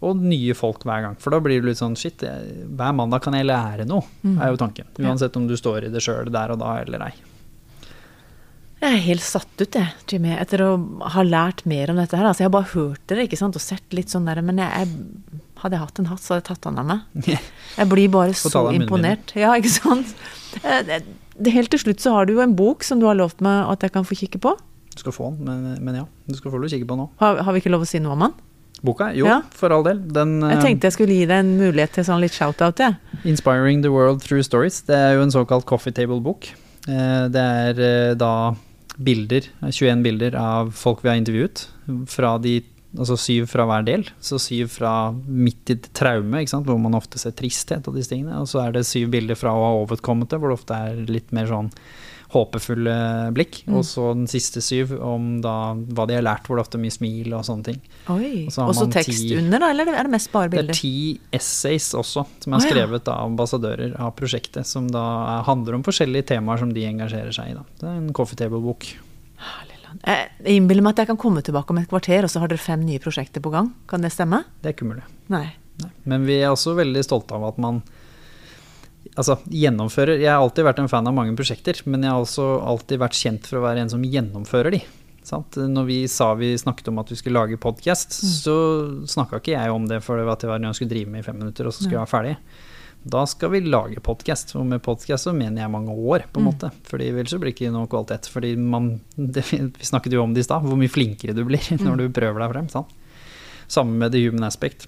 Og 0.04 0.16
nye 0.20 0.52
folk 0.54 0.82
hver 0.84 1.02
gang. 1.06 1.14
For 1.18 1.30
da 1.32 1.38
blir 1.40 1.62
det 1.62 1.70
litt 1.70 1.78
sånn 1.80 1.96
shit, 1.96 2.20
jeg- 2.20 2.66
hver 2.76 2.92
mandag 2.94 3.22
kan 3.22 3.32
jeg 3.34 3.46
lære 3.46 3.86
noe, 3.88 4.04
Mm. 4.24 4.40
er 4.42 4.50
jo 4.52 4.56
tanken. 4.56 4.84
Uansett 4.98 5.36
om 5.36 5.46
du 5.48 5.54
står 5.56 5.84
i 5.86 5.88
det 5.88 6.02
sjøl 6.02 6.30
der 6.30 6.52
og 6.52 6.58
da 6.58 6.76
eller 6.82 7.02
ei. 7.06 7.12
Jeg 8.76 8.92
er 8.92 9.00
helt 9.06 9.24
satt 9.24 9.48
ut, 9.62 9.72
jeg, 9.72 9.88
Jimmy, 10.06 10.34
etter 10.36 10.58
å 10.60 11.00
ha 11.14 11.22
lært 11.24 11.64
mer 11.64 11.88
om 11.90 11.96
dette 11.96 12.14
her. 12.14 12.26
Altså, 12.28 12.42
jeg 12.44 12.50
har 12.50 12.54
bare 12.58 12.72
hørt 12.74 13.00
dere, 13.08 13.24
ikke 13.26 13.38
sant, 13.40 13.56
og 13.56 13.62
sett 13.64 13.88
litt 13.96 14.08
sånn 14.12 14.26
der, 14.28 14.42
men 14.44 14.58
jeg, 14.60 14.68
jeg 14.68 15.40
hadde 15.62 15.78
jeg 15.78 15.80
hatt 15.80 15.98
en 16.02 16.04
hatt, 16.10 16.20
så 16.20 16.34
hadde 16.34 16.42
jeg 16.42 16.48
tatt 16.50 16.60
den 16.68 16.78
av 16.82 16.86
meg. 16.90 17.00
Jeg 17.78 17.88
blir 17.88 18.08
bare 18.12 18.34
så 18.36 18.66
imponert. 18.76 19.32
Ja, 19.34 19.54
ikke 19.56 19.72
sant. 19.72 20.12
Eh, 20.62 21.00
Helt 21.52 21.68
til 21.72 21.80
slutt 21.82 22.00
så 22.00 22.12
har 22.12 22.24
du 22.28 22.32
jo 22.34 22.40
en 22.40 22.54
bok 22.56 22.84
som 22.84 23.00
du 23.00 23.04
har 23.04 23.14
lovt 23.16 23.42
meg 23.44 23.66
at 23.68 23.82
jeg 23.84 23.92
kan 23.92 24.04
få 24.08 24.16
kikke 24.16 24.38
på. 24.40 24.54
Du 24.94 25.00
skal 25.02 25.12
få 25.12 25.26
den, 25.36 25.44
men, 25.44 25.84
men 25.84 25.94
ja. 25.98 26.04
Du 26.26 26.32
skal 26.38 26.50
få 26.50 26.56
lov 26.56 26.64
å 26.64 26.72
kikke 26.72 26.86
på 26.88 26.96
den 26.96 27.02
nå. 27.02 27.08
Har, 27.20 27.42
har 27.44 27.52
vi 27.52 27.60
ikke 27.60 27.72
lov 27.74 27.82
å 27.84 27.88
si 27.90 27.98
noe 28.00 28.12
om 28.16 28.20
den? 28.24 28.32
Boka? 28.84 29.10
Jo, 29.16 29.26
Ja. 29.26 29.40
for 29.50 29.72
all 29.72 29.82
del. 29.82 29.98
Den 29.98 30.40
Jeg 30.40 30.58
eh, 30.58 30.62
tenkte 30.62 30.82
jeg 30.90 30.92
skulle 30.92 31.14
gi 31.16 31.24
deg 31.26 31.38
en 31.38 31.58
mulighet 31.58 31.92
til 31.92 32.04
sånn 32.04 32.20
litt 32.20 32.32
shout-out, 32.32 32.78
Ja. 32.78 32.92
'Inspiring 33.24 33.82
the 33.82 33.90
World 33.90 34.20
Through 34.22 34.42
Stories'. 34.42 34.84
Det 34.86 34.94
er 34.94 35.14
jo 35.16 35.22
en 35.22 35.30
såkalt 35.30 35.64
coffee 35.64 35.92
table-bok. 35.92 36.48
Eh, 36.88 37.28
Det 37.28 37.40
er 37.40 37.80
eh, 37.80 38.14
da 38.14 38.54
bilder, 39.02 39.42
21 39.62 40.02
bilder 40.02 40.34
av 40.36 40.72
folk 40.72 41.02
vi 41.02 41.08
har 41.08 41.16
intervjuet. 41.16 41.66
Fra 42.06 42.38
de, 42.38 42.62
altså 42.96 43.16
syv 43.18 43.46
fra 43.48 43.66
hver 43.66 43.84
del. 43.84 44.04
Så 44.20 44.38
syv 44.40 44.68
fra 44.68 45.12
midt 45.26 45.68
i 45.70 45.74
traume, 45.92 46.44
hvor 46.64 46.78
man 46.80 46.94
ofte 46.94 47.18
ser 47.18 47.32
tristhet 47.32 47.86
og 47.88 47.94
disse 47.94 48.08
tingene. 48.10 48.38
Og 48.40 48.46
så 48.46 48.66
er 48.66 48.72
det 48.72 48.86
syv 48.86 49.10
bilder 49.10 49.34
fra 49.36 49.50
å 49.50 49.64
ha 49.64 49.84
overkommet 49.86 50.28
det, 50.30 50.38
hvor 50.40 50.48
det 50.48 50.58
ofte 50.60 50.74
er 50.74 51.04
litt 51.06 51.30
mer 51.32 51.46
sånn 51.46 51.70
håpefulle 52.34 52.94
blikk. 53.36 53.60
Mm. 53.66 53.76
Og 53.78 53.84
så 53.86 54.08
den 54.14 54.26
siste 54.30 54.62
syv 54.64 54.94
om 55.02 55.40
da 55.44 55.74
hva 55.74 56.06
de 56.08 56.16
har 56.18 56.24
lært, 56.26 56.46
hvor 56.48 56.58
det 56.58 56.64
ofte 56.66 56.78
er 56.78 56.82
mye 56.82 56.94
smil 56.94 57.34
og 57.36 57.44
sånne 57.46 57.68
ting. 57.70 57.80
Oi. 58.12 58.46
Og 58.46 58.52
så 58.54 58.64
har 58.64 58.72
Og 58.72 58.80
man 58.80 58.94
tekst 58.96 59.22
ti- 59.22 59.36
under, 59.38 59.62
da, 59.62 59.70
eller 59.70 59.92
er 59.94 60.08
det 60.08 60.14
mest 60.16 60.32
bare 60.32 60.50
bilder? 60.52 60.72
Det 60.72 60.76
er 60.76 60.80
ti 60.80 61.20
essays 61.32 61.92
også, 61.94 62.26
som 62.42 62.52
er 62.56 62.58
oh, 62.58 62.66
skrevet 62.66 63.08
av 63.12 63.24
ambassadører 63.30 63.96
av 64.00 64.14
prosjektet, 64.18 64.66
som 64.66 64.88
da 64.88 65.04
er- 65.38 65.46
handler 65.48 65.78
om 65.78 65.86
forskjellige 65.86 66.26
temaer 66.34 66.58
som 66.58 66.72
de 66.74 66.84
engasjerer 66.88 67.32
seg 67.32 67.52
i. 67.52 67.54
Da. 67.54 67.64
Det 67.80 67.88
er 67.90 67.96
en. 68.00 68.12
Herlig. 69.36 69.72
Jeg 70.06 70.28
jeg 70.44 70.56
innbiller 70.60 70.82
meg 70.84 70.92
at 70.96 71.04
jeg 71.04 71.10
kan 71.12 71.16
komme 71.20 71.42
tilbake 71.44 71.70
om 71.72 71.78
et 71.78 71.88
kvarter, 71.88 72.24
og 72.26 72.30
så 72.30 72.40
har 72.42 72.48
dere 72.48 72.58
fem 72.60 72.82
nye 72.84 72.98
prosjekter 73.02 73.40
på 73.40 73.50
gang. 73.52 73.72
Kan 73.88 74.02
det 74.04 74.12
stemme? 74.12 74.44
Det 74.62 74.70
er 74.70 74.76
ikke 74.76 74.86
umulig. 74.88 75.04
Nei. 75.32 75.46
Nei. 75.82 75.90
Men 76.08 76.24
vi 76.28 76.38
er 76.40 76.50
også 76.52 76.74
veldig 76.76 77.02
stolte 77.04 77.36
av 77.36 77.44
at 77.50 77.58
man 77.58 77.82
altså, 79.16 79.38
gjennomfører 79.50 80.20
Jeg 80.20 80.30
har 80.30 80.42
alltid 80.44 80.64
vært 80.68 80.78
en 80.84 80.88
fan 80.92 81.08
av 81.10 81.14
mange 81.16 81.34
prosjekter, 81.38 81.80
men 81.86 82.02
jeg 82.06 82.12
har 82.14 82.22
også 82.22 82.46
alltid 82.62 83.00
vært 83.02 83.18
kjent 83.18 83.48
for 83.50 83.58
å 83.60 83.64
være 83.66 83.82
en 83.86 83.90
som 83.92 84.04
gjennomfører 84.04 84.76
de. 84.76 84.82
Sant? 85.26 85.56
Når 85.58 85.84
vi 85.88 85.98
sa 86.06 86.28
vi 86.38 86.52
snakket 86.54 86.88
om 86.92 87.00
at 87.02 87.08
vi 87.10 87.16
skulle 87.18 87.40
lage 87.40 87.58
podkast, 87.58 88.14
så 88.44 88.54
snakka 89.10 89.40
ikke 89.40 89.56
jeg 89.56 89.72
om 89.74 89.88
det 89.90 89.98
for 90.06 90.20
at 90.22 90.40
det 90.44 90.48
var 90.52 90.60
noe 90.62 90.70
jeg 90.70 90.78
skulle 90.82 90.94
drive 90.94 91.10
med 91.10 91.24
i 91.24 91.26
fem 91.26 91.38
minutter, 91.40 91.66
og 91.66 91.74
så 91.74 91.82
skulle 91.82 91.96
jeg 91.98 92.04
være 92.04 92.12
ferdig. 92.14 92.36
Da 93.06 93.20
skal 93.30 93.50
vi 93.52 93.60
lage 93.66 94.00
podkast, 94.02 94.54
og 94.58 94.64
med 94.66 94.80
podkast 94.82 95.26
så 95.28 95.34
mener 95.34 95.62
jeg 95.62 95.70
mange 95.70 95.90
år, 95.94 96.24
på 96.32 96.40
en 96.40 96.46
Mm. 96.46 96.50
måte. 96.52 96.70
Fordi 96.86 97.08
ellers 97.10 97.30
så 97.30 97.38
blir 97.38 97.52
det 97.52 97.56
ikke 97.60 97.72
noe 97.74 97.86
kvalitet. 97.90 98.26
Fordi 98.30 98.56
man 98.56 99.00
det, 99.16 99.44
Vi 99.50 99.86
snakket 99.86 100.12
jo 100.12 100.22
om 100.22 100.34
det 100.34 100.40
i 100.42 100.48
stad, 100.48 100.62
hvor 100.62 100.78
mye 100.78 100.90
flinkere 100.90 101.34
du 101.34 101.44
blir 101.44 101.62
når 101.86 101.96
du 101.96 102.08
prøver 102.10 102.38
deg 102.42 102.50
frem. 102.54 102.68
Sant? 102.68 102.90
Samme 103.68 103.98
med 103.98 104.12
the 104.12 104.22
human 104.26 104.44
aspect. 104.46 104.86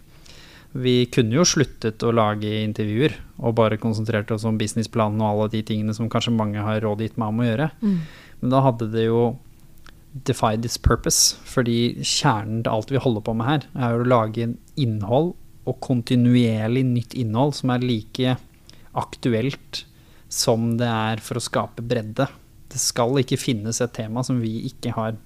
Vi 0.77 1.07
kunne 1.13 1.39
jo 1.39 1.47
sluttet 1.49 2.03
å 2.05 2.13
lage 2.13 2.51
intervjuer 2.61 3.15
og 3.39 3.57
bare 3.57 3.81
konsentrert 3.81 4.31
oss 4.35 4.45
om 4.49 4.59
businessplanen 4.61 5.23
og 5.23 5.29
alle 5.31 5.51
de 5.57 5.63
tingene 5.65 5.95
som 5.97 6.11
kanskje 6.13 6.35
mange 6.37 6.61
har 6.63 6.83
rådgitt 6.85 7.17
meg 7.21 7.33
om 7.33 7.41
å 7.41 7.47
gjøre. 7.47 7.69
Mm. 7.81 8.01
Men 8.43 8.53
da 8.53 8.63
hadde 8.67 8.91
det 8.93 9.07
jo 9.07 9.23
defied 10.29 10.67
its 10.69 10.79
purpose. 10.79 11.39
Fordi 11.49 11.99
kjernen 12.03 12.63
til 12.63 12.73
alt 12.75 12.93
vi 12.93 13.03
holder 13.03 13.25
på 13.25 13.35
med 13.39 13.49
her, 13.49 13.69
er 13.79 13.95
jo 13.95 14.05
å 14.05 14.11
lage 14.13 14.51
innhold 14.79 15.35
og 15.69 15.81
kontinuerlig 15.85 16.85
nytt 16.89 17.17
innhold 17.19 17.57
som 17.59 17.73
er 17.75 17.85
like 17.85 18.37
aktuelt 18.99 19.85
som 20.33 20.75
det 20.81 20.89
er 20.89 21.25
for 21.25 21.41
å 21.41 21.45
skape 21.45 21.85
bredde. 21.85 22.29
Det 22.69 22.81
skal 22.81 23.17
ikke 23.21 23.41
finnes 23.41 23.81
et 23.81 23.95
tema 23.97 24.25
som 24.25 24.41
vi 24.43 24.59
ikke 24.69 24.93
har 24.97 25.17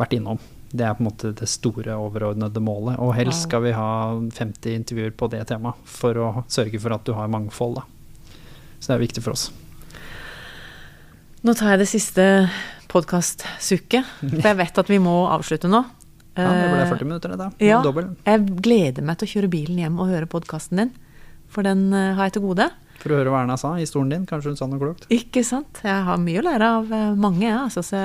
vært 0.00 0.16
innom. 0.16 0.40
Det 0.70 0.84
er 0.86 0.94
på 0.94 1.02
en 1.02 1.08
måte 1.08 1.32
det 1.34 1.48
store, 1.50 1.96
overordnede 1.98 2.60
målet. 2.62 2.98
Og 3.02 3.14
helst 3.16 3.48
skal 3.48 3.64
vi 3.64 3.72
ha 3.74 3.88
50 4.36 4.76
intervjuer 4.76 5.10
på 5.18 5.26
det 5.32 5.40
temaet 5.50 5.80
for 5.90 6.14
å 6.22 6.28
sørge 6.46 6.78
for 6.82 6.94
at 6.94 7.02
du 7.08 7.14
har 7.16 7.30
mangfold. 7.32 7.80
Da. 7.80 7.86
Så 8.78 8.92
det 8.92 8.98
er 8.98 9.02
viktig 9.02 9.24
for 9.24 9.34
oss. 9.34 9.48
Nå 11.42 11.54
tar 11.56 11.72
jeg 11.74 11.80
det 11.82 11.88
siste 11.90 12.24
podkastsukket, 12.90 14.06
for 14.20 14.46
jeg 14.50 14.58
vet 14.60 14.78
at 14.82 14.90
vi 14.92 14.98
må 15.02 15.14
avslutte 15.32 15.70
nå. 15.70 15.82
Ja, 16.38 16.46
det 16.54 16.68
ble 16.70 16.80
Eh, 16.84 16.90
40 16.92 17.04
minutter, 17.08 17.32
det 17.34 17.38
da. 17.40 17.48
ja. 17.58 17.80
Dobbel. 17.84 18.12
Jeg 18.24 18.44
gleder 18.62 19.02
meg 19.04 19.18
til 19.18 19.26
å 19.26 19.32
kjøre 19.34 19.50
bilen 19.52 19.78
hjem 19.82 19.98
og 20.00 20.08
høre 20.12 20.28
podkasten 20.30 20.78
din, 20.84 20.92
for 21.50 21.66
den 21.66 21.88
eh, 21.92 22.14
har 22.16 22.28
jeg 22.30 22.36
til 22.38 22.44
gode. 22.46 22.68
For 23.00 23.12
å 23.12 23.18
høre 23.18 23.32
hva 23.32 23.42
Erna 23.42 23.56
sa, 23.60 23.74
i 23.80 23.86
stolen 23.88 24.12
din. 24.12 24.26
Kanskje 24.28 24.52
hun 24.52 24.58
sa 24.60 24.68
noe 24.70 24.78
klokt? 24.80 25.06
Ikke 25.12 25.42
sant? 25.46 25.80
Jeg 25.84 26.04
har 26.06 26.20
mye 26.20 26.40
å 26.42 26.44
lære 26.46 26.70
av 26.78 26.92
eh, 26.92 27.10
mange, 27.18 27.46
jeg. 27.48 27.56
Altså, 27.58 27.82
så 27.82 28.02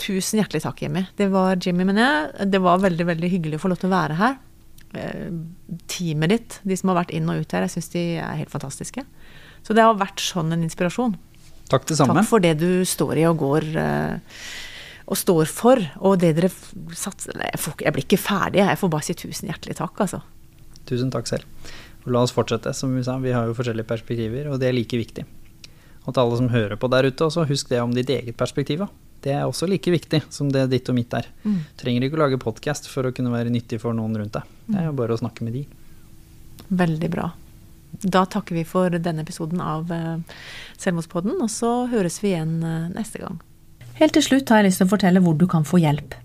tusen 0.00 0.40
hjertelig 0.40 0.64
takk, 0.64 0.82
Jimmy. 0.84 1.04
Det 1.18 1.28
var 1.32 1.58
Jimmy, 1.60 1.86
mener 1.88 2.04
jeg. 2.04 2.50
Det 2.52 2.60
var 2.64 2.82
veldig, 2.82 3.06
veldig 3.12 3.30
hyggelig 3.32 3.60
å 3.60 3.64
få 3.64 3.70
lov 3.72 3.80
til 3.82 3.90
å 3.90 3.94
være 3.94 4.18
her. 4.18 4.36
Eh, 4.94 5.30
Teamet 5.90 6.34
ditt, 6.34 6.58
de 6.62 6.78
som 6.78 6.92
har 6.92 7.02
vært 7.02 7.14
inn 7.16 7.30
og 7.30 7.42
ut 7.42 7.56
her, 7.56 7.66
jeg 7.66 7.76
syns 7.76 7.92
de 7.94 8.04
er 8.22 8.40
helt 8.40 8.52
fantastiske. 8.52 9.06
Så 9.64 9.76
det 9.76 9.84
har 9.86 9.96
vært 9.98 10.22
sånn 10.22 10.52
en 10.54 10.64
inspirasjon. 10.66 11.16
Takk 11.72 11.88
det 11.88 11.96
samme. 11.98 12.18
Takk 12.18 12.28
for 12.28 12.44
det 12.44 12.56
du 12.60 12.84
står 12.88 13.22
i 13.22 13.26
og 13.28 13.38
går 13.40 13.68
eh, 13.80 14.38
og 15.04 15.18
står 15.20 15.48
for, 15.52 15.80
og 16.00 16.18
det 16.22 16.34
dere 16.38 16.50
satser 16.96 17.36
jeg, 17.36 17.60
jeg 17.84 17.92
blir 17.92 18.06
ikke 18.06 18.20
ferdig, 18.20 18.62
jeg 18.64 18.80
får 18.80 18.92
bare 18.92 19.04
si 19.04 19.16
tusen 19.20 19.50
hjertelig 19.50 19.76
takk, 19.76 20.00
altså. 20.00 20.22
Tusen 20.88 21.10
takk 21.12 21.28
selv. 21.28 21.72
Og 22.04 22.12
la 22.12 22.22
oss 22.24 22.32
fortsette, 22.36 22.72
som 22.76 22.92
vi 22.96 23.04
sa. 23.04 23.16
Vi 23.20 23.32
har 23.32 23.48
jo 23.48 23.56
forskjellige 23.56 23.88
perspektiver, 23.88 24.50
og 24.52 24.60
det 24.60 24.68
er 24.68 24.76
like 24.76 25.00
viktig. 25.00 25.24
Og 26.04 26.12
til 26.12 26.20
alle 26.20 26.40
som 26.40 26.50
hører 26.52 26.76
på 26.80 26.88
der 26.92 27.08
ute 27.08 27.28
også, 27.28 27.46
husk 27.48 27.70
det 27.72 27.80
om 27.80 27.92
ditt 27.96 28.10
eget 28.12 28.36
perspektiv. 28.36 28.84
Det 29.24 29.32
er 29.32 29.46
også 29.46 29.68
like 29.70 29.88
viktig 29.88 30.20
som 30.32 30.50
det 30.52 30.66
ditt 30.72 30.88
og 30.92 30.98
mitt 30.98 31.14
er. 31.16 31.30
Mm. 31.46 31.62
Trenger 31.80 32.04
ikke 32.04 32.18
å 32.18 32.22
lage 32.26 32.40
podkast 32.42 32.90
for 32.92 33.08
å 33.08 33.14
kunne 33.16 33.32
være 33.32 33.52
nyttig 33.52 33.80
for 33.80 33.96
noen 33.96 34.18
rundt 34.20 34.36
deg. 34.36 34.50
Det 34.68 34.82
er 34.82 34.90
jo 34.90 34.98
bare 34.98 35.16
å 35.16 35.20
snakke 35.20 35.46
med 35.46 35.56
de. 35.56 35.64
Veldig 36.68 37.10
bra. 37.12 37.30
Da 38.02 38.24
takker 38.28 38.58
vi 38.58 38.66
for 38.68 38.92
denne 38.92 39.24
episoden 39.24 39.62
av 39.64 39.90
eh, 39.94 40.20
Selvmordspodden, 40.82 41.38
og 41.40 41.50
så 41.52 41.86
høres 41.92 42.18
vi 42.20 42.34
igjen 42.34 42.58
eh, 42.66 42.92
neste 42.92 43.22
gang. 43.22 43.40
Helt 44.00 44.16
til 44.16 44.26
slutt 44.26 44.50
har 44.50 44.60
jeg 44.60 44.72
lyst 44.72 44.82
til 44.82 44.88
å 44.88 44.92
fortelle 44.92 45.22
hvor 45.24 45.38
du 45.38 45.46
kan 45.48 45.64
få 45.64 45.80
hjelp. 45.80 46.16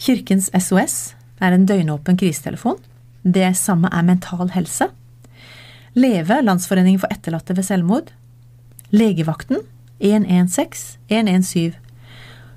Kirkens 0.00 0.50
SOS 0.52 1.14
er 1.40 1.54
en 1.54 1.68
døgnåpen 1.68 2.18
krisetelefon. 2.20 2.80
Det 3.22 3.52
samme 3.56 3.88
er 3.94 4.04
Mental 4.04 4.50
Helse. 4.52 4.90
Leve, 5.96 6.40
Landsforeningen 6.44 7.00
for 7.02 7.12
etterlatte 7.12 7.56
ved 7.56 7.68
selvmord. 7.68 8.10
Legevakten 8.92 9.62
116 10.00 10.98
117. 11.08 11.89